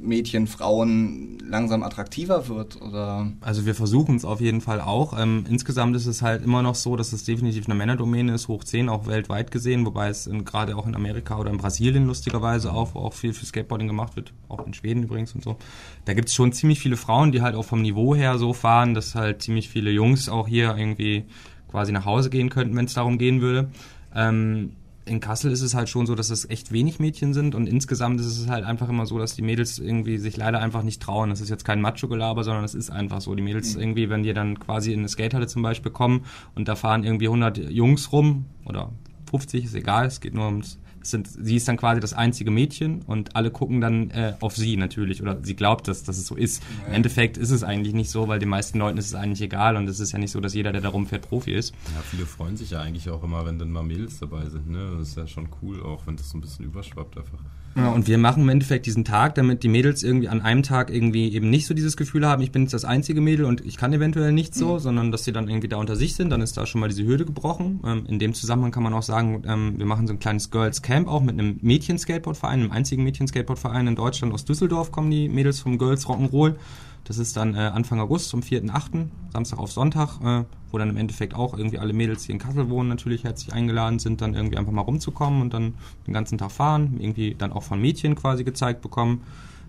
[0.02, 2.82] Mädchen, Frauen langsam attraktiver wird?
[2.82, 3.32] Oder?
[3.42, 5.18] Also wir versuchen es auf jeden Fall auch.
[5.18, 8.64] Ähm, insgesamt ist es halt immer noch so, dass es definitiv eine Männerdomäne ist, hoch
[8.64, 12.96] 10, auch weltweit gesehen, wobei es gerade auch in Amerika oder in Brasilien lustigerweise auch,
[12.96, 15.58] wo auch viel für Skateboarding gemacht wird, auch in Schweden übrigens und so.
[16.06, 18.94] Da gibt es schon ziemlich viele Frauen, die halt auch vom Niveau her so fahren,
[18.94, 21.26] dass halt ziemlich viele Jungs auch hier irgendwie
[21.70, 23.70] quasi nach Hause gehen könnten, wenn es darum gehen würde.
[24.16, 24.74] Ähm,
[25.06, 28.20] in Kassel ist es halt schon so, dass es echt wenig Mädchen sind und insgesamt
[28.20, 31.30] ist es halt einfach immer so, dass die Mädels irgendwie sich leider einfach nicht trauen.
[31.30, 33.36] Das ist jetzt kein Macho-Gelaber, sondern es ist einfach so.
[33.36, 36.26] Die Mädels irgendwie, wenn die dann quasi in eine Skatehalle zum Beispiel kommen
[36.56, 38.92] und da fahren irgendwie 100 Jungs rum oder
[39.30, 43.02] 50, ist egal, es geht nur ums sind, sie ist dann quasi das einzige Mädchen
[43.04, 46.36] und alle gucken dann äh, auf sie natürlich oder sie glaubt, dass, dass es so
[46.36, 46.64] ist.
[46.88, 49.76] Im Endeffekt ist es eigentlich nicht so, weil den meisten Leuten ist es eigentlich egal
[49.76, 51.74] und es ist ja nicht so, dass jeder, der da rumfährt, Profi ist.
[51.96, 54.70] Ja, viele freuen sich ja eigentlich auch immer, wenn dann mal Mädels dabei sind.
[54.70, 54.96] Ne?
[54.98, 57.40] Das ist ja schon cool, auch wenn das so ein bisschen überschwappt einfach.
[57.76, 60.92] Ja, und wir machen im Endeffekt diesen Tag, damit die Mädels irgendwie an einem Tag
[60.92, 63.78] irgendwie eben nicht so dieses Gefühl haben, ich bin jetzt das einzige Mädel und ich
[63.78, 66.56] kann eventuell nicht so, sondern dass sie dann irgendwie da unter sich sind, dann ist
[66.56, 67.82] da schon mal diese Hürde gebrochen.
[67.84, 70.84] Ähm, in dem Zusammenhang kann man auch sagen, ähm, wir machen so ein kleines Girls
[70.84, 74.34] Camp auch mit einem Mädchen-Skateboard-Verein, einem einzigen Mädchen-Skateboard-Verein in Deutschland.
[74.34, 76.56] Aus Düsseldorf kommen die Mädels vom Girls Rock'n'Roll.
[77.04, 80.98] Das ist dann äh, Anfang August, zum 4.8., Samstag auf Sonntag, äh, wo dann im
[80.98, 84.58] Endeffekt auch irgendwie alle Mädels, die in Kassel wohnen, natürlich herzlich eingeladen sind, dann irgendwie
[84.58, 85.74] einfach mal rumzukommen und dann
[86.08, 89.22] den ganzen Tag fahren, irgendwie dann auch von Mädchen quasi gezeigt bekommen,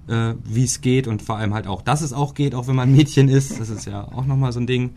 [0.06, 2.76] äh, wie es geht und vor allem halt auch, dass es auch geht, auch wenn
[2.76, 3.58] man Mädchen ist.
[3.58, 4.90] Das ist ja auch nochmal so ein Ding,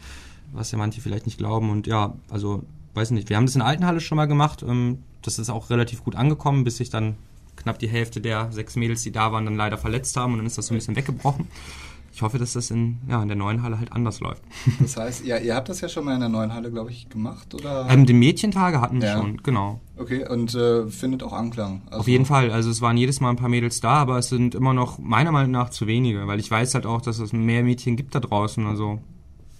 [0.53, 1.69] was ja manche vielleicht nicht glauben.
[1.71, 2.63] Und ja, also,
[2.93, 4.63] weiß nicht, wir haben das in Altenhalle schon mal gemacht.
[4.67, 7.15] Ähm, das ist auch relativ gut angekommen, bis sich dann
[7.55, 10.45] knapp die Hälfte der sechs Mädels, die da waren, dann leider verletzt haben und dann
[10.47, 11.47] ist das so ein bisschen weggebrochen.
[12.13, 14.41] Ich hoffe, dass das in, ja, in der neuen Halle halt anders läuft.
[14.79, 17.09] Das heißt, ja, ihr habt das ja schon mal in der neuen Halle, glaube ich,
[17.09, 17.87] gemacht, oder?
[17.89, 19.17] Ähm, die Mädchentage hatten wir Ja.
[19.19, 19.79] schon, genau.
[19.97, 21.83] okay, und äh, findet auch Anklang.
[21.87, 22.49] Also, Auf jeden Fall.
[22.51, 25.31] Also es waren jedes Mal ein paar Mädels da, aber es sind immer noch meiner
[25.31, 28.19] Meinung nach zu wenige, weil ich weiß halt auch, dass es mehr Mädchen gibt da
[28.19, 28.65] draußen.
[28.65, 28.99] Also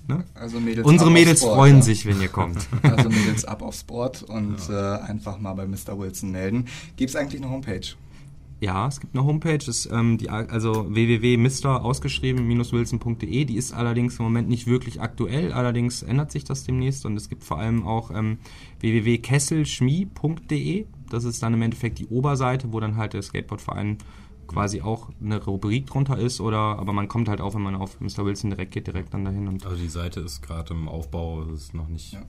[0.07, 0.23] ne?
[0.33, 1.81] Also Mädels unsere Mädels Board, freuen ja.
[1.81, 2.67] sich, wenn ihr kommt.
[2.83, 5.97] Also Mädels ab aufs Board und äh, einfach mal bei Mr.
[5.97, 6.65] Wilson melden.
[6.95, 7.95] Gibt es eigentlich eine Homepage?
[8.59, 13.45] Ja, es gibt eine Homepage, ist, ähm, die, also www.mister ausgeschrieben-wilson.de.
[13.45, 17.29] Die ist allerdings im Moment nicht wirklich aktuell, allerdings ändert sich das demnächst und es
[17.29, 18.39] gibt vor allem auch ähm,
[18.79, 20.85] www.kesselschmie.de.
[21.11, 23.99] Das ist dann im Endeffekt die Oberseite, wo dann halt der Skateboardverein
[24.47, 27.99] quasi auch eine Rubrik drunter ist oder aber man kommt halt auch, wenn man auf
[27.99, 28.25] Mr.
[28.25, 31.61] Wilson direkt geht, direkt dann dahin und Also die Seite ist gerade im Aufbau, das
[31.63, 32.13] ist noch nicht.
[32.13, 32.21] Ja.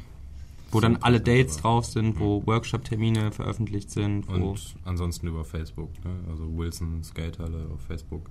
[0.71, 5.91] wo dann alle Dates drauf sind, wo Workshop-Termine veröffentlicht sind, wo Und ansonsten über Facebook,
[6.05, 6.11] ne?
[6.31, 8.29] also Wilson Skatehalle auf Facebook.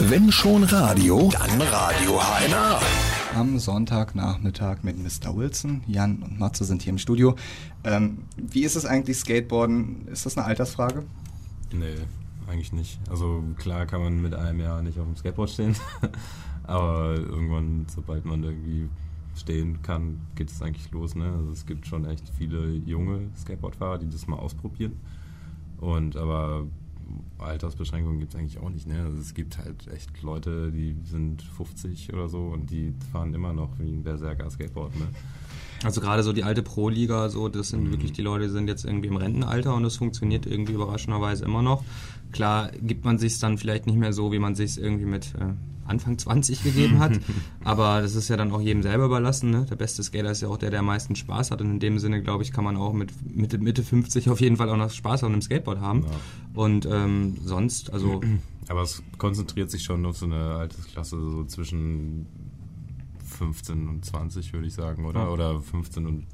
[0.00, 2.80] Wenn schon Radio, dann Radio HNA.
[3.34, 5.36] Am Sonntagnachmittag mit Mr.
[5.36, 5.82] Wilson.
[5.86, 7.34] Jan und Matze sind hier im Studio.
[7.84, 10.06] Ähm, wie ist es eigentlich, Skateboarden?
[10.08, 11.04] Ist das eine Altersfrage?
[11.72, 11.96] Nee,
[12.48, 12.98] eigentlich nicht.
[13.08, 15.76] Also klar kann man mit einem Jahr nicht auf dem Skateboard stehen,
[16.64, 18.88] aber irgendwann, sobald man irgendwie
[19.36, 21.14] stehen kann, geht es eigentlich los.
[21.14, 21.32] Ne?
[21.32, 24.98] Also es gibt schon echt viele junge Skateboardfahrer, die das mal ausprobieren.
[25.78, 26.66] Und aber
[27.38, 28.86] Altersbeschränkungen gibt es eigentlich auch nicht.
[28.86, 29.02] Ne?
[29.04, 33.52] Also es gibt halt echt Leute, die sind 50 oder so und die fahren immer
[33.52, 34.94] noch wie ein Berserker Skateboard.
[34.96, 35.06] Ne?
[35.84, 38.84] Also gerade so die alte Pro-Liga, so, das sind wirklich die Leute, die sind jetzt
[38.84, 41.84] irgendwie im Rentenalter und das funktioniert irgendwie überraschenderweise immer noch.
[42.32, 45.54] Klar gibt man sich dann vielleicht nicht mehr so, wie man sich irgendwie mit äh,
[45.86, 47.18] Anfang 20 gegeben hat,
[47.64, 49.50] aber das ist ja dann auch jedem selber überlassen.
[49.50, 49.66] Ne?
[49.70, 51.98] Der beste Skater ist ja auch der, der am meisten Spaß hat und in dem
[51.98, 54.90] Sinne, glaube ich, kann man auch mit Mitte, Mitte 50 auf jeden Fall auch noch
[54.90, 56.02] Spaß an einem Skateboard haben.
[56.02, 56.60] Ja.
[56.60, 58.20] Und ähm, sonst, also
[58.68, 62.26] Aber es konzentriert sich schon auf so eine Altersklasse, so zwischen
[63.38, 65.20] 15 und 20, würde ich sagen, oder?
[65.20, 65.28] Ja.
[65.28, 66.26] Oder 15 und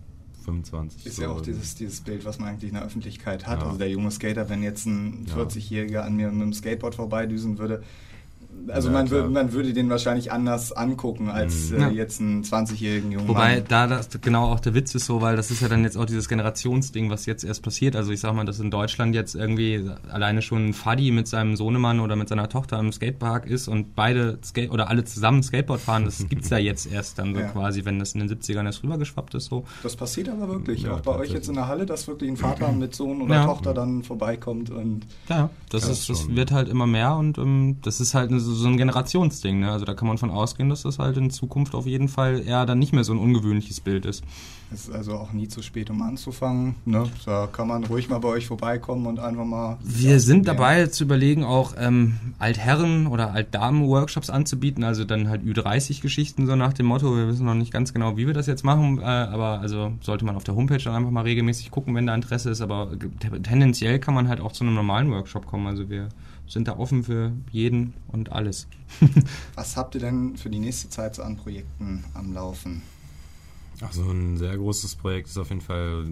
[0.45, 1.07] 25.
[1.07, 1.23] Ist so.
[1.23, 3.61] ja auch dieses, dieses Bild, was man eigentlich in der Öffentlichkeit hat.
[3.61, 3.67] Ja.
[3.67, 5.37] Also der junge Skater, wenn jetzt ein Ja.
[5.37, 7.83] 40-Jähriger an mir mit dem Skateboard vorbeidüsen würde,
[8.69, 9.29] Also Ja, man, klar.
[9.29, 11.77] man würde den wahrscheinlich anders angucken als Mhm.
[11.77, 11.91] äh, Ja.
[11.91, 13.65] jetzt einen 20-jährigen jungen Wobei Mann.
[13.69, 16.07] da das genau auch der Witz ist so, weil das ist ja dann jetzt auch
[16.07, 17.95] dieses Generationsding, was jetzt erst passiert.
[17.95, 21.57] Also ich sag mal, dass in Deutschland jetzt irgendwie alleine schon ein Faddy mit seinem
[21.57, 25.81] Sohnemann oder mit seiner Tochter am Skatepark ist und beide Skate oder alle zusammen Skateboard
[25.81, 27.49] fahren, das gibt's ja jetzt erst dann so Ja.
[27.49, 29.65] quasi, wenn das in den 70ern erst rübergeschwappt ist so.
[29.83, 30.83] Das passiert aber wirklich.
[30.85, 33.35] Ja, auch bei euch jetzt in der Halle, dass wirklich ein Vater mit Sohn oder
[33.35, 33.45] Ja.
[33.45, 37.77] Tochter dann vorbeikommt und Ja, das Ja, ist, das wird halt immer mehr und ähm,
[37.83, 39.61] das ist halt so, so ein Generationsding.
[39.61, 39.71] Ne?
[39.73, 42.67] Also da kann man von ausgehen, dass das halt in Zukunft auf jeden Fall eher
[42.67, 44.23] dann nicht mehr so ein ungewöhnliches Bild ist.
[44.73, 46.75] es ist also auch nie zu spät, um anzufangen.
[46.85, 47.05] Ne?
[47.25, 49.79] Da kann man ruhig mal bei euch vorbeikommen und einfach mal.
[49.83, 56.47] Wir sind dabei zu überlegen, auch ähm, Altherren- oder Altdamen-Workshops anzubieten, also dann halt Ü30-Geschichten,
[56.47, 58.99] so nach dem Motto, wir wissen noch nicht ganz genau, wie wir das jetzt machen,
[59.01, 62.15] äh, aber also sollte man auf der Homepage dann einfach mal regelmäßig gucken, wenn da
[62.15, 62.89] Interesse ist, aber
[63.21, 66.09] te- tendenziell kann man halt auch zu einem normalen Workshop kommen, also wir
[66.47, 68.69] sind da offen für jeden und alles.
[69.55, 72.83] Was habt ihr denn für die nächste Zeit so an Projekten am Laufen?
[73.81, 76.07] Also ein sehr großes Projekt ist auf jeden Fall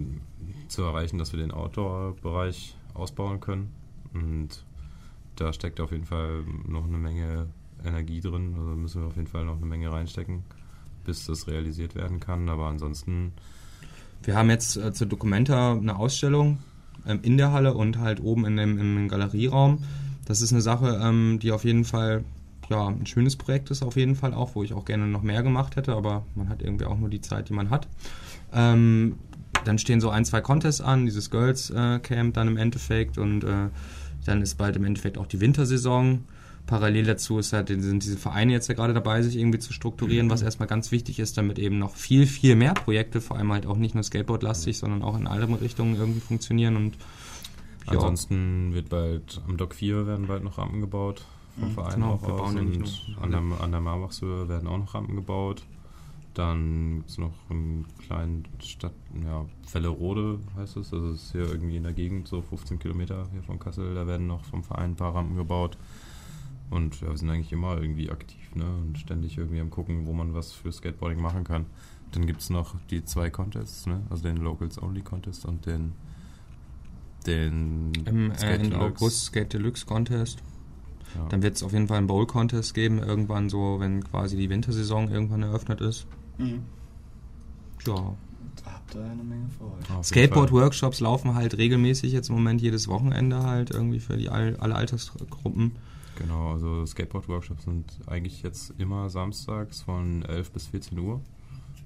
[0.67, 3.71] zu erreichen, dass wir den Outdoor-Bereich ausbauen können.
[4.13, 4.65] Und
[5.35, 7.47] da steckt auf jeden Fall noch eine Menge
[7.83, 8.55] Energie drin.
[8.57, 10.43] Also müssen wir auf jeden Fall noch eine Menge reinstecken,
[11.05, 12.49] bis das realisiert werden kann.
[12.49, 13.33] Aber ansonsten,
[14.23, 16.59] Wir haben jetzt äh, zur Documenta eine Ausstellung
[17.05, 19.83] ähm, in der Halle und halt oben in dem, im Galerieraum.
[20.25, 22.23] Das ist eine Sache, ähm, die auf jeden Fall
[22.69, 25.43] ja, ein schönes Projekt ist, auf jeden Fall auch, wo ich auch gerne noch mehr
[25.43, 27.87] gemacht hätte, aber man hat irgendwie auch nur die Zeit, die man hat.
[28.53, 29.17] Ähm,
[29.65, 33.43] dann stehen so ein, zwei Contests an, dieses Girls äh, Camp dann im Endeffekt und
[33.43, 33.69] äh,
[34.25, 36.25] dann ist bald im Endeffekt auch die Wintersaison.
[36.65, 40.29] Parallel dazu ist halt, sind diese Vereine jetzt ja gerade dabei, sich irgendwie zu strukturieren,
[40.29, 43.65] was erstmal ganz wichtig ist, damit eben noch viel, viel mehr Projekte, vor allem halt
[43.65, 46.95] auch nicht nur Skateboard-lastig, sondern auch in alle Richtungen irgendwie funktionieren und
[47.85, 47.93] ja.
[47.93, 51.25] ansonsten wird bald am Dock 4 werden bald noch Rampen gebaut
[51.59, 54.67] vom Mhm, Verein genau, auch wir bauen Und noch- an der, an der Marbachshöhe werden
[54.67, 55.63] auch noch Rampen gebaut.
[56.33, 60.91] Dann gibt es noch einen kleinen Stadt, ja, Fellerode heißt es.
[60.91, 63.93] Also es ist hier irgendwie in der Gegend, so 15 Kilometer hier von Kassel.
[63.93, 65.77] Da werden noch vom Verein ein paar Rampen gebaut.
[66.71, 68.65] Und ja, wir sind eigentlich immer irgendwie aktiv ne?
[68.65, 71.67] und ständig irgendwie am gucken, wo man was für Skateboarding machen kann.
[72.13, 74.01] Dann gibt es noch die zwei Contests, ne?
[74.09, 75.91] also den Locals Only Contest und den,
[77.27, 78.79] den im äh, Skate Deluxe.
[78.79, 80.39] August Skate Deluxe Contest.
[81.15, 81.27] Ja.
[81.29, 85.09] Dann wird es auf jeden Fall einen Bowl-Contest geben, irgendwann so, wenn quasi die Wintersaison
[85.09, 86.07] irgendwann eröffnet ist.
[86.37, 86.63] Mhm.
[87.85, 88.15] Ja.
[88.63, 90.05] Da habt ihr eine Menge vor euch.
[90.05, 94.75] Skateboard-Workshops laufen halt regelmäßig jetzt im Moment jedes Wochenende halt irgendwie für die all, alle
[94.75, 95.73] Altersgruppen.
[96.17, 101.21] Genau, also Skateboard-Workshops sind eigentlich jetzt immer samstags von 11 bis 14 Uhr.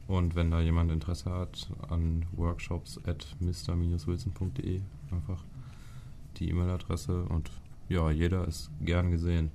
[0.08, 4.82] Und wenn da jemand Interesse hat an workshops at mr-wilson.de,
[5.12, 5.44] einfach
[6.38, 7.50] die E-Mail-Adresse und
[7.90, 9.52] ja, jeder ist gern gesehen.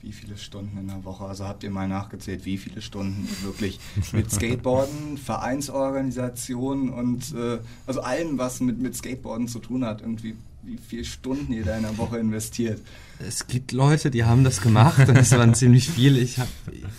[0.00, 1.24] Wie viele Stunden in der Woche?
[1.24, 3.80] Also habt ihr mal nachgezählt, wie viele Stunden wirklich
[4.12, 10.36] mit Skateboarden, Vereinsorganisationen und äh, also allem, was mit, mit Skateboarden zu tun hat, irgendwie
[10.66, 12.80] wie viele Stunden ihr da in der Woche investiert?
[13.18, 16.18] Es gibt Leute, die haben das gemacht und es waren ziemlich viel.
[16.18, 16.50] Ich habe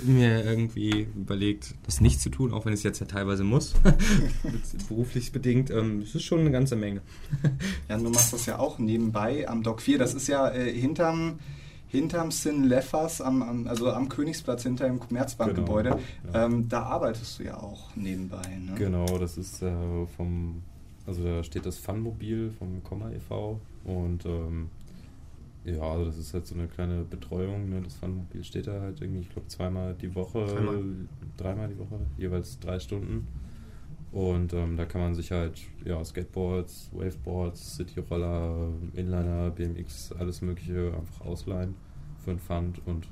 [0.03, 3.74] mir irgendwie überlegt, das nicht zu tun, auch wenn ich es jetzt ja teilweise muss,
[4.88, 5.70] beruflich bedingt.
[5.70, 7.01] Ähm, Es ist schon eine ganze Menge.
[7.89, 9.99] Jan, du machst das ja auch nebenbei am Dock 4.
[9.99, 11.39] Das ist ja äh, hinterm,
[11.88, 15.89] hinterm Sin Leffers, am, am, also am Königsplatz hinter dem Commerzbankgebäude.
[15.89, 16.45] Genau, ja.
[16.45, 18.57] Ähm, da arbeitest du ja auch nebenbei.
[18.59, 18.74] Ne?
[18.76, 19.72] Genau, das ist äh,
[20.15, 20.63] vom,
[21.08, 23.60] also da steht das Funmobil vom Komma e.V.
[23.86, 24.70] und ähm,
[25.64, 27.70] ja, also das ist halt so eine kleine Betreuung.
[27.70, 27.82] Ne?
[27.82, 30.84] Das Funmobil steht da halt irgendwie, ich glaube, zweimal die Woche, Dreimal.
[31.36, 33.28] dreimal die Woche, jeweils drei Stunden.
[34.12, 40.93] Und ähm, da kann man sich halt ja, Skateboards, Waveboards, Cityroller, Inliner, BMX, alles Mögliche
[40.95, 41.76] einfach ausleihen
[42.24, 43.08] für einen Pfand und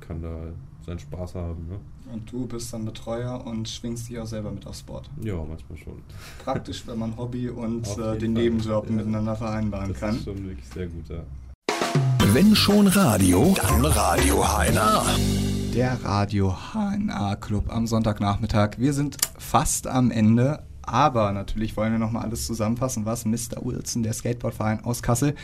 [0.00, 0.52] kann da
[0.84, 1.66] seinen Spaß haben.
[1.68, 1.76] Ne?
[2.12, 5.08] Und du bist dann Betreuer und schwingst dich auch selber mit aufs Board.
[5.22, 6.02] Ja, manchmal schon.
[6.44, 8.42] Praktisch, wenn man Hobby und äh, den Fall.
[8.42, 8.92] Nebenjob Ja.
[8.92, 10.16] miteinander vereinbaren Das kann.
[10.16, 11.22] ist schon wirklich sehr gut, ja.
[12.32, 15.04] Wenn schon Radio, dann Radio HNA.
[15.74, 18.78] Der Radio HNA Club am Sonntagnachmittag.
[18.78, 23.64] Wir sind fast am Ende, aber natürlich wollen wir nochmal alles zusammenfassen, was Mr.
[23.64, 25.34] Wilson, der Skateboardverein aus Kassel,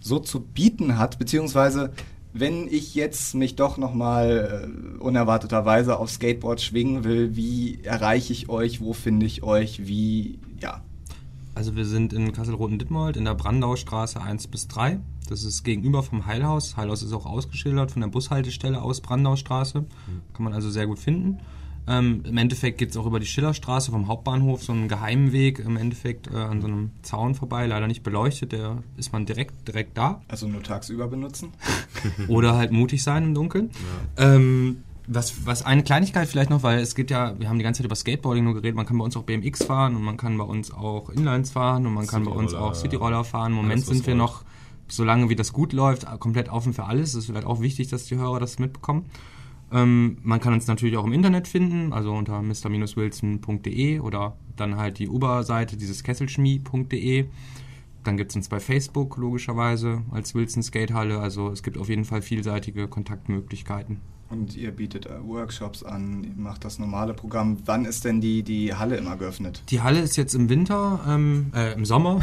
[0.00, 1.92] so zu bieten hat, beziehungsweise
[2.34, 8.48] wenn ich jetzt mich doch nochmal äh, unerwarteterweise auf Skateboard schwingen will, wie erreiche ich
[8.48, 10.82] euch, wo finde ich euch, wie, ja,
[11.54, 14.98] Also wir sind in Kassel-Roten-Dittmold in der Brandaustraße 1 bis 3.
[15.28, 16.76] Das ist gegenüber vom Heilhaus.
[16.76, 19.84] Heilhaus ist auch ausgeschildert von der Bushaltestelle aus Brandaustraße.
[20.34, 21.38] Kann man also sehr gut finden.
[21.86, 25.58] Ähm, Im Endeffekt geht es auch über die Schillerstraße vom Hauptbahnhof, so einen geheimen Weg
[25.58, 29.68] im Endeffekt äh, an so einem Zaun vorbei, leider nicht beleuchtet, der ist man direkt,
[29.68, 30.22] direkt da.
[30.28, 31.52] Also nur tagsüber benutzen?
[32.28, 33.70] Oder halt mutig sein im Dunkeln.
[34.18, 34.34] Ja.
[34.34, 37.78] Ähm, was, was eine Kleinigkeit vielleicht noch, weil es geht ja, wir haben die ganze
[37.78, 40.38] Zeit über Skateboarding nur geredet, man kann bei uns auch BMX fahren und man kann
[40.38, 43.52] bei uns auch Inlines fahren und man kann bei uns auch Cityroller fahren.
[43.52, 44.44] Im Moment sind wir noch,
[44.88, 47.10] solange wie das gut läuft, komplett offen für alles.
[47.10, 49.04] Es ist vielleicht auch wichtig, dass die Hörer das mitbekommen.
[49.74, 55.00] Ähm, man kann uns natürlich auch im Internet finden, also unter mr-wilson.de oder dann halt
[55.00, 57.26] die Uber-Seite, dieses kesselschmie.de.
[58.04, 61.18] Dann gibt es uns bei Facebook logischerweise als Wilson Skatehalle.
[61.18, 64.00] Also es gibt auf jeden Fall vielseitige Kontaktmöglichkeiten.
[64.34, 67.58] Und ihr bietet äh, Workshops an, ihr macht das normale Programm.
[67.66, 69.62] Wann ist denn die, die Halle immer geöffnet?
[69.68, 72.20] Die Halle ist jetzt im Winter, ähm, äh, im Sommer,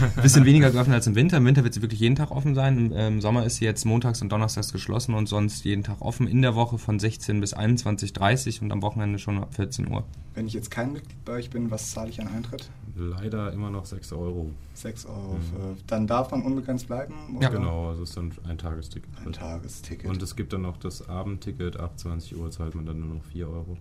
[0.00, 1.36] ein bisschen weniger geöffnet als im Winter.
[1.36, 2.76] Im Winter wird sie wirklich jeden Tag offen sein.
[2.76, 6.00] Im, äh, Im, Sommer ist sie jetzt montags und donnerstags geschlossen und sonst jeden Tag
[6.00, 6.26] offen.
[6.26, 10.02] In der Woche von 16 bis 21.30 Uhr und am Wochenende schon ab 14 Uhr.
[10.34, 12.68] Wenn ich jetzt kein Mitglied bei euch bin, was zahle ich an Eintritt?
[12.94, 14.50] Leider immer noch 6 Euro.
[14.74, 15.34] 6 Euro.
[15.34, 15.76] Mhm.
[15.86, 17.14] Dann darf man unbegrenzt bleiben?
[17.36, 17.44] Oder?
[17.44, 17.88] Ja, genau.
[17.88, 19.08] Also es ist dann ein Tagesticket.
[19.24, 20.10] Ein Tagesticket.
[20.10, 21.51] Und es gibt dann noch das Abendticket.
[21.60, 23.76] Ab 20 Uhr zahlt man dann nur noch 4 Euro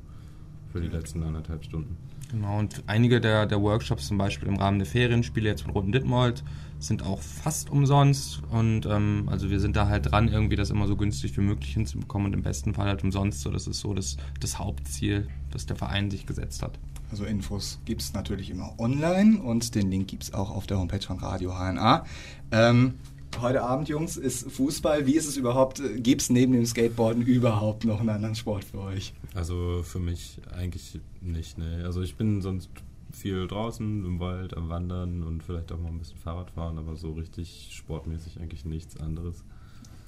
[0.72, 1.98] für die letzten anderthalb Stunden.
[2.32, 5.92] Genau, und einige der, der Workshops, zum Beispiel im Rahmen der Ferienspiele jetzt von Roten
[5.92, 6.44] Dittmold,
[6.80, 8.42] sind auch fast umsonst.
[8.50, 11.74] Und ähm, also wir sind da halt dran, irgendwie das immer so günstig wie möglich
[11.74, 13.42] hinzubekommen und im besten Fall halt umsonst.
[13.42, 16.80] So, das ist so das, das Hauptziel, das der Verein sich gesetzt hat.
[17.12, 20.80] Also Infos gibt es natürlich immer online und den Link gibt es auch auf der
[20.80, 22.06] Homepage von Radio HNA.
[22.54, 22.94] Ähm,
[23.40, 25.06] heute Abend, Jungs, ist Fußball.
[25.06, 25.82] Wie ist es überhaupt?
[25.98, 29.14] Gibt es neben dem Skateboarden überhaupt noch einen anderen Sport für euch?
[29.34, 31.58] Also für mich eigentlich nicht.
[31.58, 31.84] Ne.
[31.86, 32.70] Also ich bin sonst
[33.12, 36.96] viel draußen im Wald, am Wandern und vielleicht auch mal ein bisschen Fahrrad fahren, aber
[36.96, 39.44] so richtig sportmäßig eigentlich nichts anderes.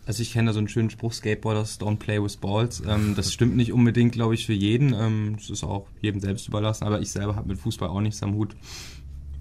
[0.05, 2.83] Also ich kenne da so einen schönen Spruch, Skateboarders don't play with balls.
[2.85, 4.93] Ähm, das stimmt nicht unbedingt, glaube ich, für jeden.
[4.93, 8.21] Ähm, das ist auch jedem selbst überlassen, aber ich selber habe mit Fußball auch nichts
[8.21, 8.55] am Hut.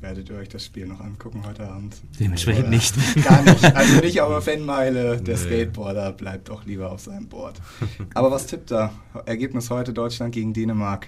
[0.02, 1.94] Werdet ihr euch das Spiel noch angucken heute Abend?
[2.18, 2.94] Dementsprechend Oder nicht.
[3.24, 3.64] Gar nicht.
[3.64, 5.20] Also nicht auf der Fanmeile.
[5.20, 5.40] Der nee.
[5.40, 7.60] Skateboarder bleibt doch lieber auf seinem Board.
[8.12, 8.92] Aber was tippt da?
[9.26, 11.06] Ergebnis heute Deutschland gegen Dänemark.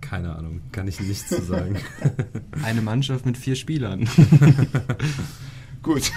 [0.00, 1.76] Keine Ahnung, kann ich nichts zu sagen.
[2.64, 4.08] Eine Mannschaft mit vier Spielern.
[5.82, 6.12] Gut,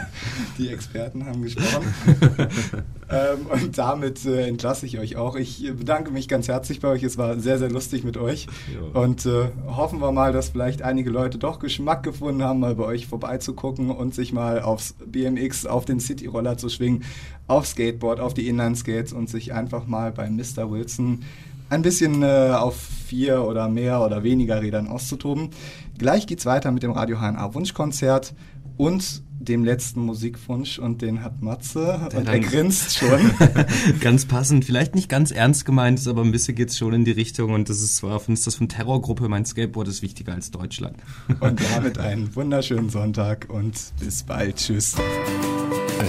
[0.58, 1.94] die Experten haben gesprochen.
[3.10, 5.36] ähm, und damit äh, entlasse ich euch auch.
[5.36, 7.02] Ich bedanke mich ganz herzlich bei euch.
[7.02, 8.46] Es war sehr, sehr lustig mit euch.
[8.74, 8.98] Jo.
[8.98, 12.84] Und äh, hoffen wir mal, dass vielleicht einige Leute doch Geschmack gefunden haben, mal bei
[12.84, 17.04] euch vorbeizugucken und sich mal aufs BMX, auf den Cityroller zu schwingen,
[17.46, 20.70] auf Skateboard, auf die Inline-Skates und sich einfach mal bei Mr.
[20.70, 21.24] Wilson
[21.68, 22.76] ein bisschen äh, auf
[23.06, 25.50] vier oder mehr oder weniger Rädern auszutoben.
[25.98, 28.34] Gleich geht's weiter mit dem Radio HNA Wunschkonzert
[28.80, 33.30] und dem letzten Musikwunsch und den hat Matze Der und er grinst schon.
[34.00, 37.04] ganz passend, vielleicht nicht ganz ernst gemeint ist, aber ein bisschen geht es schon in
[37.04, 40.50] die Richtung und das ist zwar ist das von Terrorgruppe, mein Skateboard ist wichtiger als
[40.50, 40.96] Deutschland.
[41.40, 44.56] Und damit einen wunderschönen Sonntag und bis bald.
[44.56, 44.94] Tschüss.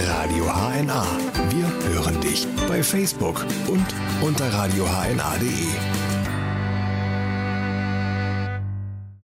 [0.06, 1.06] Radio HNA.
[1.50, 3.86] Wir hören dich bei Facebook und
[4.22, 6.01] unter radiohna.de.